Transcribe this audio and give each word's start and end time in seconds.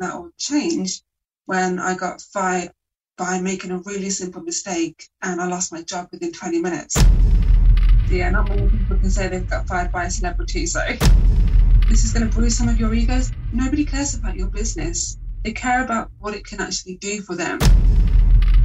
that 0.00 0.14
all 0.14 0.30
changed 0.38 1.02
when 1.44 1.78
I 1.78 1.94
got 1.94 2.20
fired 2.20 2.72
by 3.16 3.38
making 3.40 3.70
a 3.70 3.78
really 3.78 4.10
simple 4.10 4.42
mistake 4.42 5.08
and 5.22 5.40
I 5.40 5.46
lost 5.46 5.72
my 5.72 5.82
job 5.82 6.08
within 6.10 6.32
20 6.32 6.60
minutes. 6.60 6.96
Yeah, 8.08 8.30
not 8.30 8.48
many 8.48 8.68
people 8.68 8.96
can 8.96 9.10
say 9.10 9.28
they've 9.28 9.48
got 9.48 9.68
fired 9.68 9.92
by 9.92 10.04
a 10.04 10.10
celebrity, 10.10 10.66
so 10.66 10.80
this 11.88 12.04
is 12.04 12.12
going 12.12 12.28
to 12.28 12.34
bruise 12.34 12.56
some 12.56 12.68
of 12.68 12.80
your 12.80 12.92
egos. 12.94 13.30
Nobody 13.52 13.84
cares 13.84 14.14
about 14.14 14.36
your 14.36 14.48
business. 14.48 15.18
They 15.44 15.52
care 15.52 15.84
about 15.84 16.10
what 16.18 16.34
it 16.34 16.44
can 16.44 16.60
actually 16.60 16.96
do 16.96 17.20
for 17.20 17.36
them. 17.36 17.58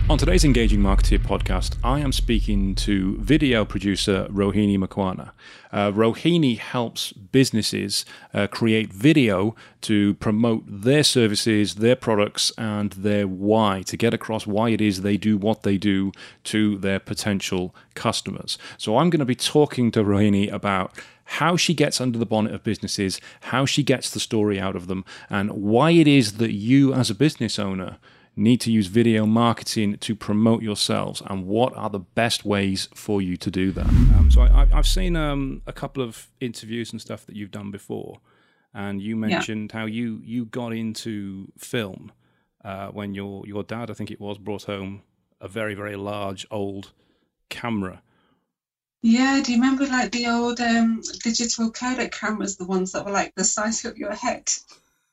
On 0.08 0.20
today's 0.20 0.46
Engaging 0.46 0.82
Marketeer 0.82 1.18
podcast, 1.18 1.78
I 1.84 2.00
am 2.00 2.12
speaking 2.12 2.76
to 2.76 3.18
video 3.18 3.66
producer 3.66 4.28
Rohini 4.30 4.78
Makwana. 4.78 5.32
Uh, 5.72 5.92
Rohini 5.92 6.60
helps 6.60 7.12
businesses 7.12 8.06
uh, 8.32 8.46
create 8.46 8.94
video 8.94 9.56
to 9.82 10.14
promote 10.16 10.64
their 10.68 11.02
services, 11.02 11.76
their 11.76 11.96
products, 11.96 12.52
and 12.56 12.92
their 12.92 13.28
why, 13.28 13.82
to 13.88 13.98
get 13.98 14.14
across 14.14 14.46
why 14.46 14.70
it 14.70 14.80
is 14.80 15.02
they 15.02 15.18
do 15.18 15.38
what 15.38 15.64
they 15.64 15.76
do 15.76 16.12
to 16.44 16.78
their 16.78 17.00
potential 17.00 17.74
customers. 17.96 18.60
So 18.78 19.00
I'm 19.00 19.10
going 19.10 19.20
to 19.22 19.26
be 19.26 19.34
talking 19.34 19.90
to 19.90 20.04
Rohini 20.04 20.54
about 20.54 20.94
how 21.40 21.58
she 21.58 21.74
gets 21.74 22.00
under 22.00 22.20
the 22.20 22.28
bonnet 22.28 22.54
of 22.54 22.64
businesses, 22.64 23.20
how 23.42 23.66
she 23.66 23.82
gets 23.82 24.12
the 24.12 24.20
story 24.20 24.60
out 24.60 24.76
of 24.76 24.86
them, 24.86 25.04
and 25.32 25.50
why 25.50 25.90
it 25.90 26.08
is 26.08 26.34
that 26.34 26.52
you, 26.52 26.94
as 26.94 27.10
a 27.10 27.16
business 27.16 27.58
owner, 27.58 27.98
need 28.36 28.60
to 28.62 28.72
use 28.72 28.88
video 28.88 29.26
marketing 29.26 29.98
to 29.98 30.16
promote 30.16 30.62
yourselves 30.62 31.22
and 31.28 31.48
what 31.48 31.76
are 31.76 31.90
the 31.90 32.00
best 32.00 32.44
ways 32.44 32.90
for 32.94 33.22
you 33.22 33.38
to 33.38 33.50
do 33.50 33.72
that? 33.72 33.88
Um, 33.88 34.30
so 34.32 34.42
I, 34.42 34.66
have 34.66 34.88
seen 34.88 35.16
um, 35.16 35.62
a 35.66 35.74
couple 35.74 36.04
of 36.04 36.30
interviews 36.40 36.92
and 36.92 37.02
stuff 37.02 37.26
that 37.26 37.36
you've 37.36 37.52
done 37.52 37.72
before 37.72 38.20
and 38.74 39.02
you 39.02 39.16
mentioned 39.16 39.72
yeah. 39.74 39.80
how 39.80 39.86
you 39.86 40.22
you 40.24 40.46
got 40.46 40.74
into 40.74 41.52
film 41.58 42.12
uh, 42.64 42.90
when 42.90 43.14
your 43.14 43.48
your 43.48 43.64
dad 43.64 43.90
i 43.90 43.94
think 43.94 44.12
it 44.12 44.20
was 44.20 44.38
brought 44.38 44.64
home 44.64 45.02
a 45.42 45.48
very 45.48 45.74
very 45.74 45.96
large 45.96 46.46
old 46.52 46.92
camera. 47.50 48.02
Yeah 49.02 49.42
do 49.44 49.52
you 49.52 49.60
remember 49.60 49.86
like 49.86 50.12
the 50.12 50.28
old 50.28 50.60
um, 50.60 51.02
digital 51.24 51.72
Kodak 51.72 52.12
cameras 52.12 52.58
the 52.58 52.66
ones 52.66 52.92
that 52.92 53.06
were 53.06 53.12
like 53.12 53.34
the 53.36 53.44
size 53.44 53.86
of 53.86 53.98
your 53.98 54.14
head? 54.14 54.50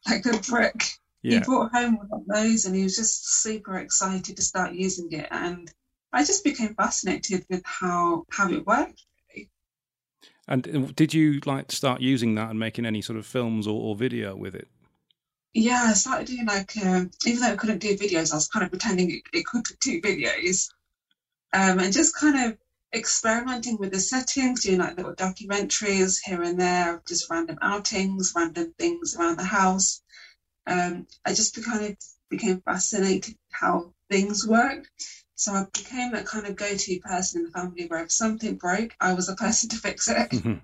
Like 0.09 0.27
a 0.27 0.39
brick 0.39 0.99
yeah. 1.23 1.39
he 1.39 1.45
brought 1.45 1.73
home 1.73 1.97
one 1.97 2.09
of 2.13 2.27
those 2.27 2.65
and 2.65 2.75
he 2.75 2.83
was 2.83 2.97
just 2.97 3.43
super 3.43 3.79
excited 3.79 4.37
to 4.37 4.43
start 4.43 4.75
using 4.75 5.11
it. 5.13 5.29
And 5.31 5.73
i 6.13 6.25
just 6.25 6.45
became 6.45 6.75
fascinated 6.75 7.47
with 7.49 7.63
how 7.65 8.25
how 8.31 8.51
it 8.51 8.67
worked 8.67 9.03
and 10.49 10.69
uh, 10.69 10.93
did 10.95 11.15
you 11.15 11.41
like 11.47 11.73
start 11.73 12.01
using 12.01 12.35
that 12.35 12.51
and 12.51 12.59
making 12.59 12.87
any 12.87 13.03
sort 13.03 13.19
of 13.19 13.27
films 13.27 13.67
or, 13.67 13.81
or 13.81 13.97
video 13.97 14.35
with 14.37 14.55
it? 14.55 14.69
Yeah 15.55 15.87
i 15.89 15.93
started 15.93 16.27
doing 16.27 16.47
like 16.47 16.77
um, 16.85 17.11
even 17.27 17.41
though 17.41 17.53
i 17.53 17.57
couldn't 17.57 17.79
do 17.79 17.97
videos 17.97 18.33
i 18.33 18.37
was 18.37 18.49
kind 18.49 18.65
of 18.65 18.71
pretending 18.71 19.11
it, 19.11 19.23
it 19.33 19.47
could 19.47 19.65
do 19.81 20.01
videos. 20.01 20.69
Um, 21.55 21.79
and 21.81 21.93
just 21.93 22.17
kind 22.17 22.51
of 22.51 22.59
experimenting 22.95 23.79
with 23.79 23.93
the 23.93 24.01
settings 24.01 24.65
doing 24.65 24.79
like 24.79 24.97
little 24.97 25.15
documentaries 25.15 26.19
here 26.25 26.43
and 26.43 26.61
there 26.61 27.03
just 27.07 27.31
random 27.31 27.59
outings 27.63 28.33
random 28.37 28.75
things 28.79 29.17
around 29.17 29.39
the 29.39 29.45
house 29.45 30.03
um, 30.67 31.07
I 31.25 31.35
just 31.35 31.63
kind 31.65 31.85
of 31.85 31.97
became 32.31 32.61
fascinated 32.61 33.37
how 33.51 33.93
things 34.11 34.47
worked. 34.47 34.89
So 35.35 35.53
I 35.53 35.67
became 35.73 36.13
that 36.13 36.27
kind 36.27 36.47
of 36.47 36.57
go-to 36.57 37.01
person 37.01 37.41
in 37.41 37.47
the 37.47 37.51
family 37.51 37.87
where 37.87 38.05
if 38.05 38.13
something 38.13 38.57
broke, 38.57 38.95
I 39.01 39.15
was 39.15 39.27
the 39.27 39.37
person 39.37 39.69
to 39.71 39.77
fix 39.77 40.09
it. 40.09 40.31
Mm-hmm. 40.31 40.59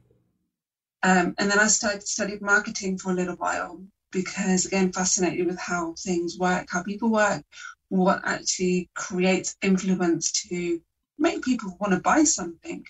Um, 1.03 1.34
and 1.39 1.50
then 1.50 1.59
I 1.59 1.69
started 1.69 2.06
studied 2.06 2.43
marketing 2.43 2.99
for 2.99 3.11
a 3.11 3.15
little 3.15 3.37
while 3.37 3.81
because 4.11 4.67
again, 4.67 4.93
fascinated 4.93 5.47
with 5.47 5.59
how 5.59 5.95
things 5.99 6.39
work, 6.39 6.67
how 6.71 6.83
people 6.83 7.11
work, 7.11 7.44
what 7.89 8.23
actually 8.25 8.89
creates 8.94 9.56
influence 9.62 10.33
to 10.49 10.81
make 11.19 11.43
people 11.43 11.77
want 11.81 11.93
to 11.93 12.00
buy 12.00 12.25
something. 12.25 12.84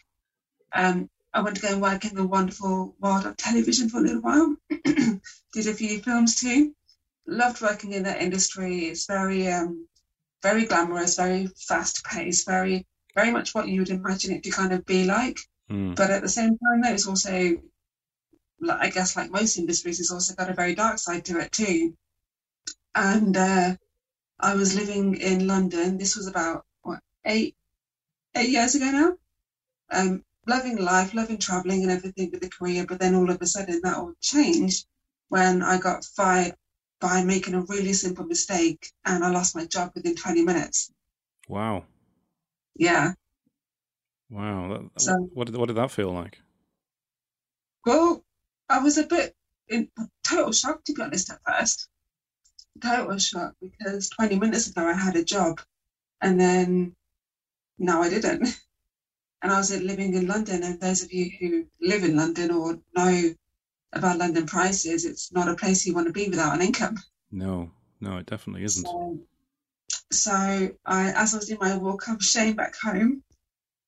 Um, 0.73 1.09
I 1.33 1.43
went 1.43 1.57
to 1.57 1.63
go 1.63 1.69
and 1.69 1.83
work 1.83 2.05
in 2.05 2.15
the 2.15 2.27
wonderful 2.27 2.95
world 3.01 3.27
of 3.27 3.37
television 3.37 3.89
for 3.89 3.99
a 3.99 4.03
little 4.03 4.23
while. 4.23 4.57
Did 4.85 5.67
a 5.67 5.75
few 5.75 6.01
films 6.01 6.37
too 6.37 6.75
loved 7.29 7.61
working 7.61 7.93
in 7.93 8.05
that 8.05 8.23
industry. 8.23 8.87
It's 8.87 9.07
very, 9.07 9.49
um, 9.49 9.87
very 10.43 10.65
glamorous, 10.65 11.17
very 11.17 11.49
fast 11.69 12.05
paced, 12.05 12.47
very, 12.47 12.87
very 13.15 13.31
much 13.31 13.55
what 13.55 13.69
you 13.69 13.81
would 13.81 13.91
imagine 13.91 14.33
it 14.33 14.43
to 14.45 14.51
kind 14.51 14.73
of 14.73 14.85
be 14.87 15.05
like. 15.05 15.39
Mm. 15.71 15.95
But 15.95 16.11
at 16.11 16.23
the 16.23 16.29
same 16.29 16.59
time, 16.59 16.81
though, 16.83 16.93
it's 16.93 17.07
also, 17.07 17.57
I 18.69 18.91
guess, 18.91 19.17
like 19.17 19.31
most 19.31 19.59
industries, 19.59 20.01
it's 20.01 20.11
also 20.11 20.35
got 20.35 20.51
a 20.51 20.55
very 20.55 20.75
dark 20.75 20.99
side 20.99 21.25
to 21.27 21.39
it 21.39 21.53
too. 21.53 21.95
And 22.95 23.37
uh, 23.37 23.77
I 24.41 24.55
was 24.55 24.75
living 24.75 25.17
in 25.17 25.47
London. 25.47 25.99
This 25.99 26.17
was 26.17 26.27
about 26.27 26.65
what 26.83 27.01
eight, 27.25 27.55
eight 28.35 28.51
years 28.51 28.75
ago 28.75 28.91
now. 28.91 29.13
Um, 29.91 30.25
loving 30.47 30.79
life, 30.79 31.15
loving 31.15 31.39
traveling 31.39 31.83
and 31.83 31.93
everything 31.93 32.31
with 32.31 32.41
the 32.41 32.49
career. 32.49 32.87
But 32.87 32.99
then 32.99 33.15
all 33.15 33.31
of 33.31 33.41
a 33.43 33.47
sudden, 33.47 33.81
that 33.83 33.97
all 33.97 34.15
changed 34.21 34.87
when 35.29 35.63
I 35.63 35.79
got 35.79 36.05
fired 36.05 36.55
by 37.01 37.23
making 37.25 37.55
a 37.55 37.63
really 37.63 37.93
simple 37.93 38.25
mistake 38.25 38.93
and 39.05 39.25
I 39.25 39.31
lost 39.31 39.55
my 39.55 39.67
job 39.67 39.93
within 39.95 40.17
20 40.17 40.45
minutes. 40.45 40.93
Wow. 41.49 41.85
Yeah. 42.77 43.15
Wow. 44.31 44.69
That, 44.69 45.01
so, 45.01 45.15
what 45.33 45.47
did 45.47 45.57
what 45.57 45.67
did 45.67 45.77
that 45.77 45.91
feel 45.91 46.13
like? 46.13 46.41
Well, 47.87 48.25
I 48.69 48.81
was 48.81 48.99
a 48.99 49.07
bit 49.07 49.35
in 49.69 49.91
total 50.23 50.53
shock 50.53 50.85
to 50.85 50.93
be 50.93 51.03
honest 51.03 51.31
at 51.31 51.41
first. 51.47 51.89
Total 52.83 53.19
shock 53.19 53.55
because 53.61 54.11
20 54.11 54.39
minutes 54.39 54.69
ago 54.69 54.87
I 54.87 54.95
had 54.95 55.17
a 55.17 55.25
job 55.25 55.61
and 56.21 56.41
then 56.41 56.97
now 57.79 58.03
I 58.03 58.09
didn't. 58.11 58.49
And 59.41 59.53
I 59.53 59.59
was 59.59 59.71
living 59.71 60.15
in 60.15 60.27
London 60.27 60.65
and 60.65 60.81
those 60.81 61.05
of 61.05 61.13
you 61.13 61.31
who 61.39 61.69
live 61.81 62.03
in 62.03 62.17
London 62.17 62.51
or 62.51 62.81
know 62.97 63.35
about 63.93 64.19
London 64.19 64.47
prices, 64.47 65.05
it's 65.05 65.33
not 65.33 65.49
a 65.49 65.57
place 65.57 65.87
you 65.87 65.95
want 65.95 66.07
to 66.07 66.13
be 66.13 66.29
without 66.29 66.55
an 66.55 66.63
income. 66.63 66.97
No, 67.31 67.71
no, 68.01 68.19
it 68.19 68.27
definitely 68.27 68.65
isn't. 68.65 68.87
So, 68.87 69.19
so 70.11 70.33
I, 70.85 71.13
as 71.13 71.35
I 71.35 71.37
was 71.37 71.47
doing 71.47 71.61
my 71.61 71.77
walk 71.77 72.09
of 72.09 72.23
shame 72.23 72.55
back 72.55 72.75
home, 72.77 73.23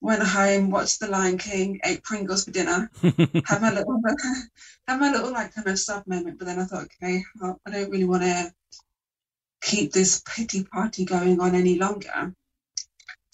went 0.01 0.23
home, 0.23 0.71
watched 0.71 1.01
The 1.01 1.09
Lion 1.09 1.39
King, 1.39 1.81
ate 1.85 2.03
Pringles 2.03 2.45
for 2.45 2.51
dinner, 2.51 2.91
had 3.03 3.61
my 3.61 3.73
little, 3.73 4.01
had 4.89 5.01
my 5.01 5.13
little 5.13 5.33
like 5.33 5.55
kind 5.55 5.69
of 5.69 5.79
sub 5.79 6.07
moment. 6.07 6.39
But 6.39 6.47
then 6.47 6.59
I 6.59 6.65
thought, 6.65 6.89
okay, 7.03 7.23
I 7.43 7.71
don't 7.71 7.91
really 7.91 8.05
want 8.05 8.23
to 8.23 8.53
keep 9.63 9.93
this 9.93 10.23
pity 10.27 10.65
party 10.65 11.05
going 11.05 11.41
on 11.41 11.55
any 11.55 11.79
longer. 11.79 12.35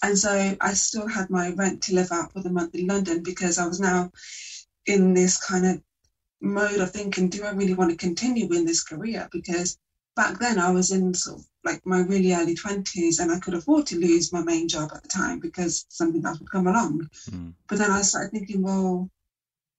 And 0.03 0.17
so 0.17 0.55
I 0.61 0.73
still 0.73 1.07
had 1.07 1.29
my 1.29 1.51
rent 1.51 1.83
to 1.83 1.95
live 1.95 2.11
out 2.11 2.33
for 2.33 2.41
the 2.41 2.51
month 2.51 2.75
in 2.75 2.85
London 2.85 3.23
because 3.23 3.57
I 3.57 3.65
was 3.65 3.79
now 3.79 4.11
in 4.85 5.13
this 5.13 5.43
kind 5.43 5.65
of 5.65 5.81
mode 6.41 6.79
of 6.79 6.91
thinking, 6.91 7.29
do 7.29 7.43
I 7.43 7.51
really 7.51 7.73
want 7.73 7.91
to 7.91 7.97
continue 7.97 8.51
in 8.53 8.65
this 8.65 8.83
career? 8.83 9.27
Because 9.31 9.77
back 10.15 10.39
then 10.39 10.59
I 10.59 10.71
was 10.71 10.91
in 10.91 11.13
sort 11.13 11.39
of 11.39 11.45
like 11.63 11.85
my 11.85 11.99
really 11.99 12.33
early 12.33 12.55
20s 12.55 13.19
and 13.19 13.31
I 13.31 13.39
could 13.39 13.53
afford 13.53 13.87
to 13.87 13.99
lose 13.99 14.33
my 14.33 14.41
main 14.41 14.67
job 14.67 14.91
at 14.93 15.03
the 15.03 15.09
time 15.09 15.39
because 15.39 15.85
something 15.89 16.25
else 16.25 16.39
would 16.39 16.51
come 16.51 16.67
along. 16.67 17.09
Mm. 17.29 17.53
But 17.67 17.77
then 17.77 17.91
I 17.91 18.01
started 18.01 18.31
thinking, 18.31 18.61
well, 18.61 19.09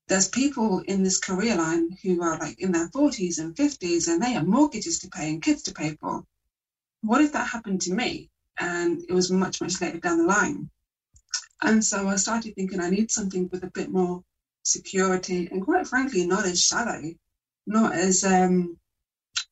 there's 0.08 0.28
people 0.28 0.80
in 0.80 1.02
this 1.02 1.18
career 1.18 1.56
line 1.56 1.90
who 2.02 2.22
are 2.22 2.38
like 2.38 2.60
in 2.60 2.72
their 2.72 2.88
40s 2.88 3.38
and 3.38 3.54
50s 3.54 4.08
and 4.08 4.22
they 4.22 4.32
have 4.32 4.46
mortgages 4.46 5.00
to 5.00 5.08
pay 5.08 5.30
and 5.30 5.42
kids 5.42 5.62
to 5.64 5.74
pay 5.74 5.96
for. 6.00 6.24
What 7.02 7.20
if 7.20 7.32
that 7.32 7.48
happened 7.48 7.82
to 7.82 7.94
me? 7.94 8.30
And 8.58 9.02
it 9.08 9.12
was 9.12 9.30
much, 9.30 9.60
much 9.60 9.80
later 9.80 9.98
down 9.98 10.18
the 10.18 10.24
line. 10.24 10.70
And 11.62 11.84
so 11.84 12.08
I 12.08 12.16
started 12.16 12.54
thinking 12.54 12.80
I 12.80 12.90
need 12.90 13.10
something 13.10 13.48
with 13.50 13.64
a 13.64 13.70
bit 13.70 13.90
more 13.90 14.24
security, 14.68 15.48
and 15.50 15.64
quite 15.64 15.86
frankly, 15.86 16.26
not 16.26 16.44
as 16.46 16.62
shallow, 16.62 17.02
not 17.66 17.92
as 17.94 18.24
um, 18.24 18.78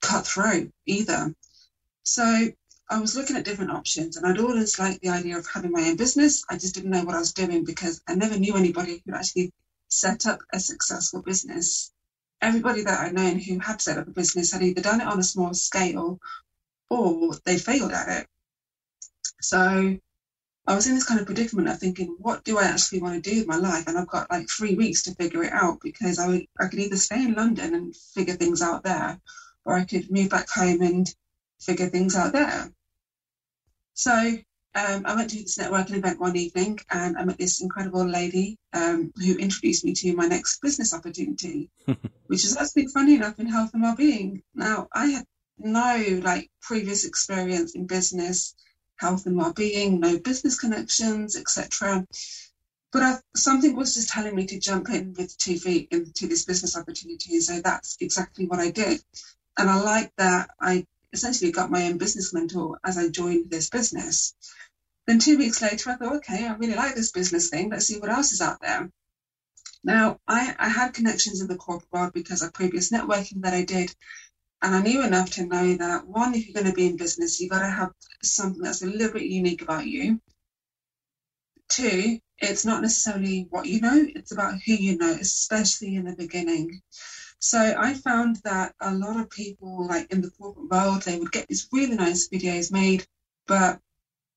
cutthroat 0.00 0.70
either. 0.86 1.34
So 2.02 2.48
I 2.88 3.00
was 3.00 3.16
looking 3.16 3.36
at 3.36 3.44
different 3.44 3.72
options, 3.72 4.16
and 4.16 4.26
I'd 4.26 4.38
always 4.38 4.78
liked 4.78 5.00
the 5.02 5.08
idea 5.08 5.38
of 5.38 5.46
having 5.46 5.72
my 5.72 5.88
own 5.88 5.96
business. 5.96 6.44
I 6.48 6.56
just 6.56 6.74
didn't 6.74 6.90
know 6.90 7.04
what 7.04 7.16
I 7.16 7.18
was 7.18 7.32
doing 7.32 7.64
because 7.64 8.00
I 8.06 8.14
never 8.14 8.38
knew 8.38 8.56
anybody 8.56 9.02
who 9.04 9.14
actually 9.14 9.52
set 9.88 10.26
up 10.26 10.40
a 10.52 10.60
successful 10.60 11.22
business. 11.22 11.92
Everybody 12.40 12.82
that 12.82 13.00
I'd 13.00 13.14
known 13.14 13.38
who 13.38 13.58
had 13.58 13.80
set 13.80 13.98
up 13.98 14.06
a 14.06 14.10
business 14.10 14.52
had 14.52 14.62
either 14.62 14.82
done 14.82 15.00
it 15.00 15.06
on 15.06 15.18
a 15.18 15.24
small 15.24 15.54
scale 15.54 16.20
or 16.88 17.34
they 17.44 17.58
failed 17.58 17.92
at 17.92 18.20
it. 18.20 18.26
So 19.40 19.98
I 20.66 20.74
was 20.74 20.86
in 20.86 20.94
this 20.94 21.06
kind 21.06 21.20
of 21.20 21.26
predicament 21.26 21.68
of 21.68 21.78
thinking, 21.78 22.16
what 22.18 22.42
do 22.42 22.58
I 22.58 22.64
actually 22.64 23.00
want 23.00 23.22
to 23.22 23.30
do 23.30 23.38
with 23.38 23.46
my 23.46 23.56
life? 23.56 23.84
And 23.86 23.96
I've 23.96 24.08
got 24.08 24.30
like 24.30 24.48
three 24.48 24.74
weeks 24.74 25.04
to 25.04 25.14
figure 25.14 25.44
it 25.44 25.52
out 25.52 25.78
because 25.80 26.18
I 26.18 26.26
would 26.26 26.46
I 26.60 26.66
could 26.66 26.80
either 26.80 26.96
stay 26.96 27.22
in 27.22 27.34
London 27.34 27.74
and 27.74 27.96
figure 27.96 28.34
things 28.34 28.62
out 28.62 28.82
there, 28.82 29.20
or 29.64 29.76
I 29.76 29.84
could 29.84 30.10
move 30.10 30.30
back 30.30 30.48
home 30.50 30.82
and 30.82 31.14
figure 31.60 31.88
things 31.88 32.16
out 32.16 32.32
there. 32.32 32.72
So 33.94 34.12
um, 34.76 35.02
I 35.06 35.14
went 35.14 35.30
to 35.30 35.36
this 35.36 35.56
networking 35.56 35.96
event 35.96 36.20
one 36.20 36.36
evening 36.36 36.78
and 36.90 37.16
I 37.16 37.24
met 37.24 37.38
this 37.38 37.62
incredible 37.62 38.04
lady 38.04 38.58
um, 38.74 39.12
who 39.16 39.36
introduced 39.36 39.84
me 39.84 39.94
to 39.94 40.14
my 40.14 40.26
next 40.26 40.60
business 40.60 40.92
opportunity, 40.92 41.70
which 42.26 42.44
is 42.44 42.56
actually 42.56 42.88
funny 42.88 43.14
enough 43.14 43.38
in 43.38 43.46
health 43.46 43.70
and 43.72 43.82
well-being. 43.82 44.42
Now 44.54 44.88
I 44.92 45.06
had 45.06 45.24
no 45.58 46.20
like 46.22 46.50
previous 46.60 47.06
experience 47.06 47.74
in 47.74 47.86
business, 47.86 48.54
health 48.96 49.26
and 49.26 49.36
well-being, 49.36 50.00
no 50.00 50.18
business 50.18 50.58
connections, 50.58 51.36
etc. 51.36 52.06
But 52.92 53.02
I, 53.02 53.18
something 53.34 53.76
was 53.76 53.94
just 53.94 54.08
telling 54.08 54.34
me 54.34 54.46
to 54.46 54.58
jump 54.60 54.88
in 54.90 55.14
with 55.14 55.36
two 55.36 55.58
feet 55.58 55.88
into 55.90 56.26
this 56.26 56.44
business 56.44 56.76
opportunity. 56.76 57.40
So 57.40 57.60
that's 57.60 57.96
exactly 58.00 58.46
what 58.46 58.60
I 58.60 58.70
did. 58.70 59.00
And 59.58 59.68
I 59.68 59.80
like 59.80 60.12
that 60.16 60.50
I 60.60 60.86
essentially 61.12 61.52
got 61.52 61.70
my 61.70 61.86
own 61.86 61.98
business 61.98 62.32
mentor 62.32 62.78
as 62.84 62.98
I 62.98 63.08
joined 63.08 63.50
this 63.50 63.70
business. 63.70 64.34
Then 65.06 65.18
two 65.18 65.38
weeks 65.38 65.62
later, 65.62 65.90
I 65.90 65.96
thought, 65.96 66.16
okay, 66.16 66.46
I 66.46 66.54
really 66.56 66.74
like 66.74 66.94
this 66.94 67.12
business 67.12 67.48
thing. 67.48 67.70
Let's 67.70 67.86
see 67.86 67.98
what 67.98 68.10
else 68.10 68.32
is 68.32 68.40
out 68.40 68.60
there. 68.60 68.90
Now, 69.84 70.18
I, 70.26 70.54
I 70.58 70.68
had 70.68 70.94
connections 70.94 71.40
in 71.40 71.46
the 71.46 71.56
corporate 71.56 71.92
world 71.92 72.12
because 72.12 72.42
of 72.42 72.52
previous 72.52 72.90
networking 72.90 73.42
that 73.42 73.54
I 73.54 73.64
did. 73.64 73.94
And 74.62 74.74
I 74.74 74.80
knew 74.80 75.02
enough 75.04 75.30
to 75.32 75.46
know 75.46 75.74
that 75.74 76.06
one, 76.06 76.34
if 76.34 76.46
you're 76.46 76.54
going 76.54 76.66
to 76.66 76.76
be 76.76 76.86
in 76.86 76.96
business, 76.96 77.40
you've 77.40 77.50
got 77.50 77.60
to 77.60 77.68
have 77.68 77.92
something 78.22 78.62
that's 78.62 78.82
a 78.82 78.86
little 78.86 79.12
bit 79.12 79.22
unique 79.22 79.62
about 79.62 79.86
you. 79.86 80.20
Two, 81.68 82.18
it's 82.38 82.64
not 82.64 82.82
necessarily 82.82 83.46
what 83.50 83.66
you 83.66 83.80
know, 83.80 84.06
it's 84.14 84.32
about 84.32 84.54
who 84.64 84.72
you 84.72 84.96
know, 84.96 85.10
especially 85.12 85.96
in 85.96 86.04
the 86.04 86.16
beginning. 86.16 86.80
So 87.38 87.74
I 87.78 87.94
found 87.94 88.36
that 88.44 88.74
a 88.80 88.94
lot 88.94 89.20
of 89.20 89.30
people, 89.30 89.86
like 89.86 90.10
in 90.10 90.22
the 90.22 90.30
corporate 90.30 90.70
world, 90.70 91.02
they 91.02 91.18
would 91.18 91.32
get 91.32 91.48
these 91.48 91.68
really 91.72 91.96
nice 91.96 92.28
videos 92.28 92.72
made, 92.72 93.06
but 93.46 93.80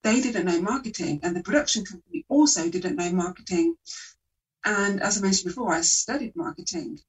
they 0.03 0.21
didn't 0.21 0.45
know 0.45 0.61
marketing, 0.61 1.21
and 1.23 1.35
the 1.35 1.43
production 1.43 1.85
company 1.85 2.25
also 2.29 2.69
didn't 2.69 2.95
know 2.95 3.11
marketing. 3.11 3.75
And 4.63 5.01
as 5.01 5.17
I 5.17 5.21
mentioned 5.21 5.49
before, 5.49 5.73
I 5.73 5.81
studied 5.81 6.35
marketing. 6.35 6.99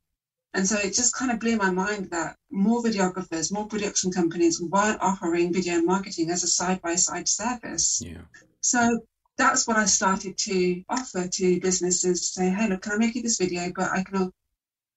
And 0.53 0.67
so 0.67 0.77
it 0.79 0.95
just 0.95 1.15
kind 1.15 1.31
of 1.31 1.39
blew 1.39 1.57
my 1.57 1.71
mind 1.71 2.11
that 2.11 2.37
more 2.51 2.83
videographers, 2.83 3.53
more 3.53 3.67
production 3.67 4.11
companies 4.11 4.61
weren't 4.61 5.01
offering 5.01 5.53
video 5.53 5.81
marketing 5.83 6.31
as 6.31 6.43
a 6.43 6.49
side 6.49 6.83
by 6.83 6.97
side 6.97 7.29
service. 7.29 8.03
Yeah. 8.05 8.23
So 8.61 9.01
that's 9.37 9.67
what 9.69 9.77
I 9.77 9.85
started 9.85 10.37
to 10.39 10.83
offer 10.89 11.29
to 11.29 11.61
businesses 11.61 12.21
to 12.21 12.41
say, 12.41 12.51
hey, 12.51 12.69
look, 12.69 12.83
can 12.83 12.93
I 12.93 12.97
make 12.97 13.15
you 13.15 13.23
this 13.23 13.39
video? 13.39 13.73
But 13.75 13.91
I 13.93 14.03
can, 14.03 14.33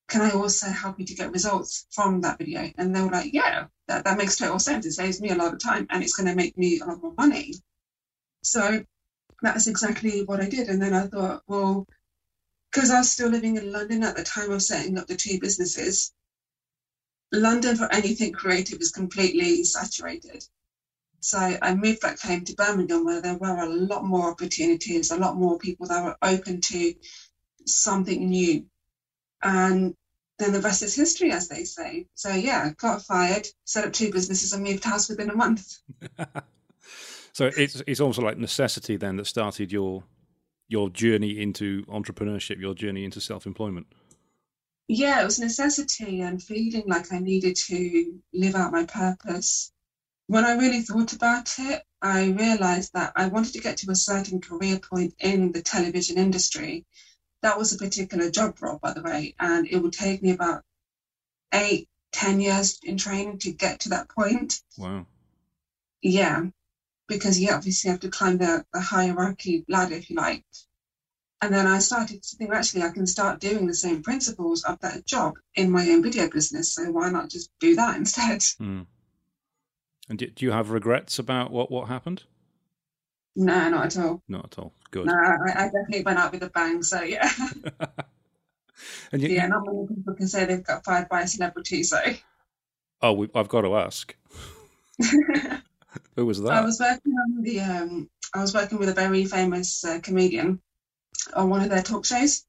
can 0.08 0.22
I 0.22 0.32
also 0.32 0.68
help 0.68 1.00
you 1.00 1.06
to 1.06 1.16
get 1.16 1.32
results 1.32 1.86
from 1.92 2.22
that 2.22 2.40
video? 2.40 2.72
And 2.78 2.96
they 2.96 3.02
were 3.02 3.12
like, 3.12 3.32
yeah, 3.32 3.68
that, 3.88 4.06
that 4.06 4.18
makes 4.18 4.38
total 4.38 4.60
sense. 4.60 4.88
It 4.88 4.94
saves 4.94 5.22
me 5.22 5.30
a 5.30 5.36
lot 5.36 5.54
of 5.54 5.64
time 5.64 5.86
and 5.92 6.04
it's 6.04 6.16
going 6.16 6.28
to 6.28 6.36
make 6.36 6.58
me 6.58 6.80
a 6.80 6.86
lot 6.86 7.02
more 7.02 7.14
money. 7.16 7.54
So 8.42 8.84
that's 9.44 9.68
exactly 9.68 10.24
what 10.24 10.42
I 10.42 10.50
did. 10.50 10.68
And 10.68 10.82
then 10.82 10.94
I 10.94 11.08
thought, 11.08 11.44
well, 11.48 11.86
because 12.74 12.90
I 12.90 13.00
was 13.00 13.12
still 13.12 13.30
living 13.30 13.58
in 13.58 13.72
London 13.72 14.04
at 14.04 14.16
the 14.16 14.24
time 14.24 14.52
of 14.52 14.62
setting 14.62 14.98
up 14.98 15.08
the 15.08 15.16
two 15.16 15.40
businesses, 15.40 16.12
London 17.32 17.76
for 17.76 17.92
anything 17.92 18.34
creative 18.34 18.80
was 18.80 18.92
completely 18.92 19.64
saturated. 19.64 20.44
So 21.20 21.38
I 21.38 21.76
moved 21.76 22.02
back 22.02 22.20
home 22.20 22.44
to 22.46 22.56
Birmingham 22.56 23.06
where 23.06 23.22
there 23.22 23.38
were 23.38 23.60
a 23.60 23.70
lot 23.70 24.04
more 24.04 24.32
opportunities, 24.32 25.12
a 25.12 25.18
lot 25.18 25.38
more 25.38 25.58
people 25.58 25.88
that 25.88 26.04
were 26.04 26.18
open 26.22 26.62
to 26.62 26.94
something 27.66 28.28
new. 28.28 28.66
And 29.42 29.96
then 30.40 30.52
the 30.52 30.62
rest 30.62 30.82
is 30.82 30.96
history, 30.96 31.32
as 31.32 31.48
they 31.48 31.64
say. 31.64 32.08
So 32.16 32.30
yeah, 32.34 32.72
got 32.78 33.04
fired, 33.04 33.48
set 33.66 33.86
up 33.86 33.94
two 33.94 34.12
businesses 34.12 34.52
and 34.52 34.64
moved 34.64 34.84
house 34.84 35.10
within 35.10 35.30
a 35.30 35.36
month. 35.36 35.78
so 37.34 37.52
it's 37.56 37.82
it's 37.88 38.02
also 38.02 38.22
like 38.22 38.38
necessity 38.38 38.98
then 38.98 39.16
that 39.18 39.28
started 39.28 39.72
your 39.72 40.04
your 40.74 40.90
journey 40.90 41.40
into 41.40 41.84
entrepreneurship, 41.86 42.60
your 42.60 42.74
journey 42.74 43.06
into 43.06 43.22
self 43.22 43.46
employment? 43.46 43.86
Yeah, 44.88 45.22
it 45.22 45.26
was 45.26 45.40
a 45.40 45.44
necessity 45.44 46.20
and 46.22 46.44
feeling 46.44 46.84
like 46.88 47.14
I 47.14 47.20
needed 47.20 47.56
to 47.68 48.20
live 48.34 48.56
out 48.56 48.74
my 48.74 48.86
purpose. 48.86 49.72
When 50.28 50.46
I 50.46 50.56
really 50.56 50.82
thought 50.82 51.14
about 51.14 51.48
it, 51.60 51.84
I 52.02 52.32
realized 52.32 52.92
that 52.94 53.14
I 53.16 53.28
wanted 53.28 53.54
to 53.54 53.62
get 53.62 53.78
to 53.78 53.92
a 53.92 53.96
certain 53.96 54.42
career 54.42 54.80
point 54.80 55.14
in 55.20 55.52
the 55.52 55.62
television 55.62 56.18
industry. 56.18 56.86
That 57.44 57.58
was 57.58 57.74
a 57.74 57.78
particular 57.78 58.32
job 58.32 58.58
role, 58.60 58.80
by 58.82 58.94
the 58.94 59.04
way, 59.04 59.36
and 59.40 59.68
it 59.68 59.78
would 59.78 59.94
take 59.94 60.24
me 60.24 60.32
about 60.32 60.64
eight, 61.54 61.88
ten 62.12 62.42
years 62.42 62.80
in 62.84 62.98
training 62.98 63.40
to 63.40 63.52
get 63.52 63.82
to 63.82 63.90
that 63.90 64.10
point. 64.10 64.60
Wow. 64.78 65.06
Yeah 66.02 66.48
because 67.14 67.40
you 67.40 67.52
obviously 67.52 67.92
have 67.92 68.02
to 68.02 68.10
climb 68.10 68.38
the, 68.38 68.66
the 68.74 68.82
hierarchy 68.82 69.66
ladder, 69.68 69.96
if 69.96 70.10
you 70.10 70.16
like. 70.16 70.44
And 71.42 71.54
then 71.54 71.68
I 71.68 71.80
started 71.80 72.24
to 72.24 72.36
think, 72.38 72.52
actually, 72.52 72.84
I 72.84 72.90
can 72.90 73.06
start 73.06 73.42
doing 73.42 73.68
the 73.68 73.74
same 73.74 74.02
principles 74.02 74.64
of 74.64 74.80
that 74.80 75.06
job 75.06 75.34
in 75.56 75.72
my 75.72 75.90
own 75.90 76.02
video 76.02 76.30
business. 76.30 76.74
So 76.74 76.90
why 76.92 77.10
not 77.10 77.30
just 77.30 77.52
do 77.60 77.76
that 77.76 77.98
instead? 77.98 78.40
Mm. 78.62 78.86
And 80.10 80.20
do, 80.20 80.32
you 80.38 80.52
have 80.52 80.72
regrets 80.72 81.20
about 81.20 81.52
what, 81.52 81.70
what 81.72 81.88
happened? 81.88 82.24
No, 83.36 83.70
not 83.70 83.86
at 83.88 83.98
all. 83.98 84.22
Not 84.28 84.46
at 84.46 84.60
all. 84.60 84.74
Good. 84.92 85.08
No, 85.08 85.14
I, 85.14 85.64
I 85.64 85.66
definitely 85.66 86.04
went 86.04 86.20
out 86.20 86.32
with 86.32 86.44
a 86.44 86.50
bang. 86.50 86.84
So 86.84 87.02
yeah. 87.02 87.30
and 89.12 89.22
you, 89.22 89.30
yeah, 89.30 89.48
not 89.48 89.64
many 89.66 89.88
people 89.88 90.14
can 90.14 90.28
say 90.28 90.46
they've 90.46 90.64
got 90.64 90.86
fired 90.86 91.10
by 91.10 91.22
a 91.22 91.28
celebrity. 91.28 91.84
So. 91.84 92.00
Oh, 93.02 93.14
we, 93.14 93.30
I've 93.34 93.50
got 93.50 93.62
to 93.62 93.76
ask. 93.76 94.16
Who 96.16 96.26
was 96.26 96.42
that? 96.42 96.52
I 96.52 96.62
was 96.62 96.80
working 96.80 97.14
on 97.14 97.42
the. 97.42 97.60
Um, 97.60 98.10
I 98.34 98.42
was 98.42 98.54
working 98.54 98.80
with 98.80 98.90
a 98.90 98.94
very 98.94 99.26
famous 99.26 99.84
uh, 99.86 100.00
comedian 100.02 100.62
on 101.36 101.50
one 101.50 101.62
of 101.62 101.70
their 101.70 101.84
talk 101.84 102.06
shows. 102.06 102.46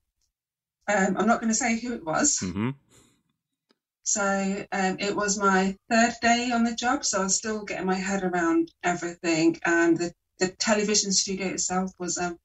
Um, 0.89 1.17
I'm 1.19 1.27
not 1.27 1.41
going 1.41 1.51
to 1.51 1.55
say 1.55 1.79
who 1.79 1.95
it 1.95 2.05
was. 2.05 2.39
Mm-hmm. 2.43 2.71
So 4.03 4.67
um, 4.71 4.97
it 4.99 5.17
was 5.17 5.39
my 5.39 5.77
third 5.91 6.15
day 6.21 6.51
on 6.53 6.65
the 6.65 6.75
job, 6.75 7.05
so 7.07 7.21
I 7.21 7.25
was 7.25 7.37
still 7.37 7.65
getting 7.65 7.87
my 7.87 7.95
head 7.95 8.23
around 8.23 8.71
everything. 8.83 9.59
And 9.65 9.97
the, 9.97 10.13
the 10.39 10.49
television 10.49 11.11
studio 11.13 11.49
itself 11.49 11.93
was 11.99 12.19
a, 12.19 12.37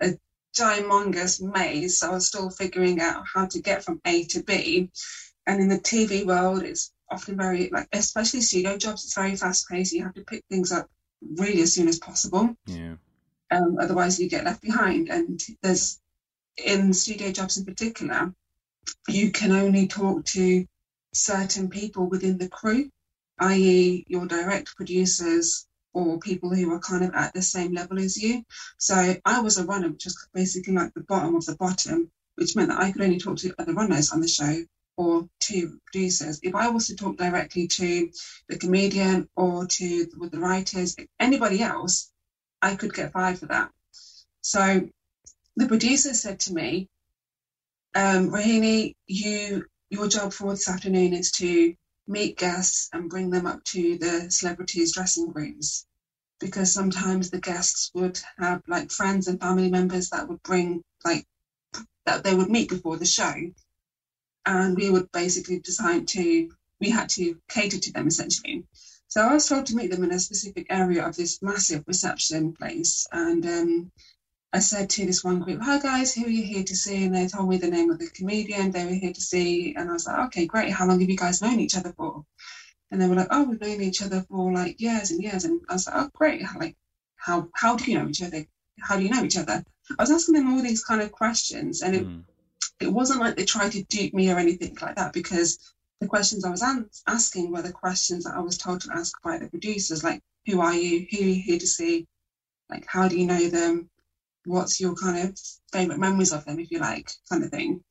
a 0.00 0.18
gigantous 0.56 1.40
maze, 1.40 1.98
so 1.98 2.10
I 2.10 2.14
was 2.14 2.26
still 2.26 2.50
figuring 2.50 3.00
out 3.00 3.24
how 3.32 3.46
to 3.46 3.60
get 3.60 3.84
from 3.84 4.00
A 4.04 4.24
to 4.24 4.42
B. 4.42 4.90
And 5.46 5.60
in 5.60 5.68
the 5.68 5.78
TV 5.78 6.26
world, 6.26 6.64
it's 6.64 6.92
often 7.10 7.36
very 7.36 7.70
like 7.70 7.88
especially 7.92 8.40
studio 8.40 8.76
jobs 8.76 9.04
it's 9.04 9.14
very 9.14 9.36
fast 9.36 9.68
paced. 9.68 9.92
You 9.92 10.04
have 10.04 10.14
to 10.14 10.24
pick 10.24 10.44
things 10.50 10.72
up 10.72 10.88
really 11.22 11.62
as 11.62 11.74
soon 11.74 11.88
as 11.88 11.98
possible. 11.98 12.56
Yeah. 12.66 12.94
Um, 13.50 13.78
otherwise 13.80 14.18
you 14.18 14.28
get 14.28 14.44
left 14.44 14.62
behind. 14.62 15.08
And 15.08 15.40
there's 15.62 16.00
in 16.56 16.92
studio 16.92 17.30
jobs 17.32 17.58
in 17.58 17.64
particular 17.64 18.32
you 19.08 19.30
can 19.30 19.52
only 19.52 19.86
talk 19.86 20.24
to 20.24 20.66
certain 21.12 21.68
people 21.68 22.08
within 22.08 22.38
the 22.38 22.48
crew 22.48 22.90
i.e 23.40 24.04
your 24.08 24.26
direct 24.26 24.74
producers 24.76 25.66
or 25.92 26.18
people 26.18 26.54
who 26.54 26.70
are 26.72 26.78
kind 26.78 27.04
of 27.04 27.14
at 27.14 27.32
the 27.32 27.40
same 27.40 27.72
level 27.72 27.98
as 27.98 28.22
you. 28.22 28.42
So 28.78 29.16
i 29.24 29.40
was 29.40 29.58
a 29.58 29.64
runner 29.64 29.90
which 29.90 30.04
was 30.04 30.28
basically 30.32 30.74
like 30.74 30.92
the 30.94 31.02
bottom 31.02 31.36
of 31.36 31.44
the 31.46 31.56
bottom 31.56 32.10
which 32.36 32.56
meant 32.56 32.68
that 32.68 32.80
i 32.80 32.92
could 32.92 33.02
only 33.02 33.18
talk 33.18 33.36
to 33.38 33.54
other 33.58 33.74
runners 33.74 34.12
on 34.12 34.20
the 34.20 34.28
show 34.28 34.64
or 34.96 35.28
to 35.40 35.78
producers. 35.84 36.40
If 36.42 36.54
I 36.54 36.68
was 36.68 36.86
to 36.88 36.96
talk 36.96 37.16
directly 37.16 37.68
to 37.68 38.10
the 38.48 38.58
comedian 38.58 39.28
or 39.36 39.66
to 39.66 40.06
with 40.16 40.32
the 40.32 40.38
writers, 40.38 40.96
anybody 41.20 41.62
else, 41.62 42.10
I 42.62 42.76
could 42.76 42.94
get 42.94 43.12
fired 43.12 43.38
for 43.38 43.46
that. 43.46 43.70
So 44.40 44.88
the 45.56 45.68
producer 45.68 46.14
said 46.14 46.40
to 46.40 46.54
me, 46.54 46.88
um, 47.94 48.30
Rohini, 48.30 48.94
you 49.06 49.64
your 49.90 50.08
job 50.08 50.32
for 50.32 50.52
this 50.52 50.68
afternoon 50.68 51.12
is 51.12 51.30
to 51.32 51.74
meet 52.08 52.38
guests 52.38 52.88
and 52.92 53.10
bring 53.10 53.30
them 53.30 53.46
up 53.46 53.62
to 53.64 53.98
the 53.98 54.30
celebrities' 54.30 54.92
dressing 54.92 55.32
rooms. 55.32 55.86
Because 56.38 56.72
sometimes 56.72 57.30
the 57.30 57.40
guests 57.40 57.90
would 57.94 58.20
have 58.36 58.62
like 58.66 58.90
friends 58.90 59.26
and 59.26 59.40
family 59.40 59.70
members 59.70 60.10
that 60.10 60.28
would 60.28 60.42
bring 60.42 60.82
like 61.04 61.24
that 62.04 62.24
they 62.24 62.34
would 62.34 62.50
meet 62.50 62.68
before 62.68 62.98
the 62.98 63.06
show 63.06 63.34
and 64.46 64.76
we 64.76 64.88
would 64.88 65.10
basically 65.12 65.58
decide 65.58 66.06
to 66.08 66.48
we 66.80 66.90
had 66.90 67.08
to 67.08 67.36
cater 67.48 67.78
to 67.78 67.92
them 67.92 68.06
essentially. 68.06 68.64
So 69.08 69.22
I 69.22 69.34
was 69.34 69.46
told 69.46 69.66
to 69.66 69.76
meet 69.76 69.90
them 69.90 70.04
in 70.04 70.12
a 70.12 70.18
specific 70.18 70.66
area 70.70 71.06
of 71.06 71.16
this 71.16 71.40
massive 71.42 71.84
reception 71.86 72.52
place, 72.52 73.06
and 73.10 73.44
um, 73.46 73.90
I 74.52 74.60
said 74.60 74.90
to 74.90 75.06
this 75.06 75.24
one 75.24 75.40
group, 75.40 75.60
"Hi 75.62 75.78
guys, 75.78 76.14
who 76.14 76.26
are 76.26 76.36
you 76.38 76.44
here 76.44 76.64
to 76.64 76.76
see?" 76.76 77.04
And 77.04 77.14
they 77.14 77.26
told 77.26 77.48
me 77.48 77.56
the 77.58 77.70
name 77.70 77.90
of 77.90 77.98
the 77.98 78.08
comedian 78.08 78.70
they 78.70 78.84
were 78.84 78.92
here 78.92 79.12
to 79.12 79.20
see, 79.20 79.74
and 79.74 79.90
I 79.90 79.92
was 79.94 80.06
like, 80.06 80.18
"Okay, 80.26 80.46
great. 80.46 80.72
How 80.72 80.86
long 80.86 81.00
have 81.00 81.10
you 81.10 81.16
guys 81.16 81.42
known 81.42 81.60
each 81.60 81.76
other 81.76 81.92
for?" 81.96 82.24
And 82.90 83.00
they 83.00 83.08
were 83.08 83.16
like, 83.16 83.28
"Oh, 83.30 83.44
we've 83.44 83.60
known 83.60 83.80
each 83.80 84.02
other 84.02 84.24
for 84.28 84.52
like 84.52 84.80
years 84.80 85.10
and 85.10 85.22
years." 85.22 85.44
And 85.44 85.60
I 85.68 85.74
was 85.74 85.86
like, 85.86 85.96
"Oh, 85.96 86.10
great. 86.14 86.42
Like, 86.56 86.76
how 87.16 87.48
how 87.54 87.76
do 87.76 87.90
you 87.90 87.98
know 87.98 88.08
each 88.08 88.22
other? 88.22 88.46
How 88.80 88.96
do 88.96 89.02
you 89.02 89.10
know 89.10 89.24
each 89.24 89.36
other?" 89.36 89.64
I 89.98 90.02
was 90.02 90.10
asking 90.10 90.34
them 90.34 90.52
all 90.52 90.62
these 90.62 90.84
kind 90.84 91.00
of 91.00 91.10
questions, 91.12 91.82
and 91.82 91.94
it, 91.94 92.06
mm 92.06 92.22
it 92.80 92.92
wasn't 92.92 93.20
like 93.20 93.36
they 93.36 93.44
tried 93.44 93.72
to 93.72 93.84
dupe 93.84 94.14
me 94.14 94.30
or 94.30 94.38
anything 94.38 94.76
like 94.80 94.96
that 94.96 95.12
because 95.12 95.58
the 96.00 96.06
questions 96.06 96.44
I 96.44 96.50
was 96.50 96.62
an- 96.62 96.90
asking 97.06 97.50
were 97.52 97.62
the 97.62 97.72
questions 97.72 98.24
that 98.24 98.34
I 98.34 98.40
was 98.40 98.58
told 98.58 98.82
to 98.82 98.92
ask 98.94 99.12
by 99.22 99.38
the 99.38 99.48
producers, 99.48 100.04
like 100.04 100.20
who 100.46 100.60
are 100.60 100.74
you, 100.74 101.06
who 101.10 101.18
are 101.18 101.28
you 101.28 101.42
here 101.42 101.58
to 101.58 101.66
see, 101.66 102.06
like 102.68 102.84
how 102.86 103.08
do 103.08 103.18
you 103.18 103.26
know 103.26 103.48
them, 103.48 103.88
what's 104.44 104.80
your 104.80 104.94
kind 104.94 105.28
of 105.28 105.38
favorite 105.72 105.98
memories 105.98 106.32
of 106.32 106.44
them, 106.44 106.58
if 106.58 106.70
you 106.70 106.78
like, 106.78 107.10
kind 107.30 107.42
of 107.44 107.50
thing. 107.50 107.82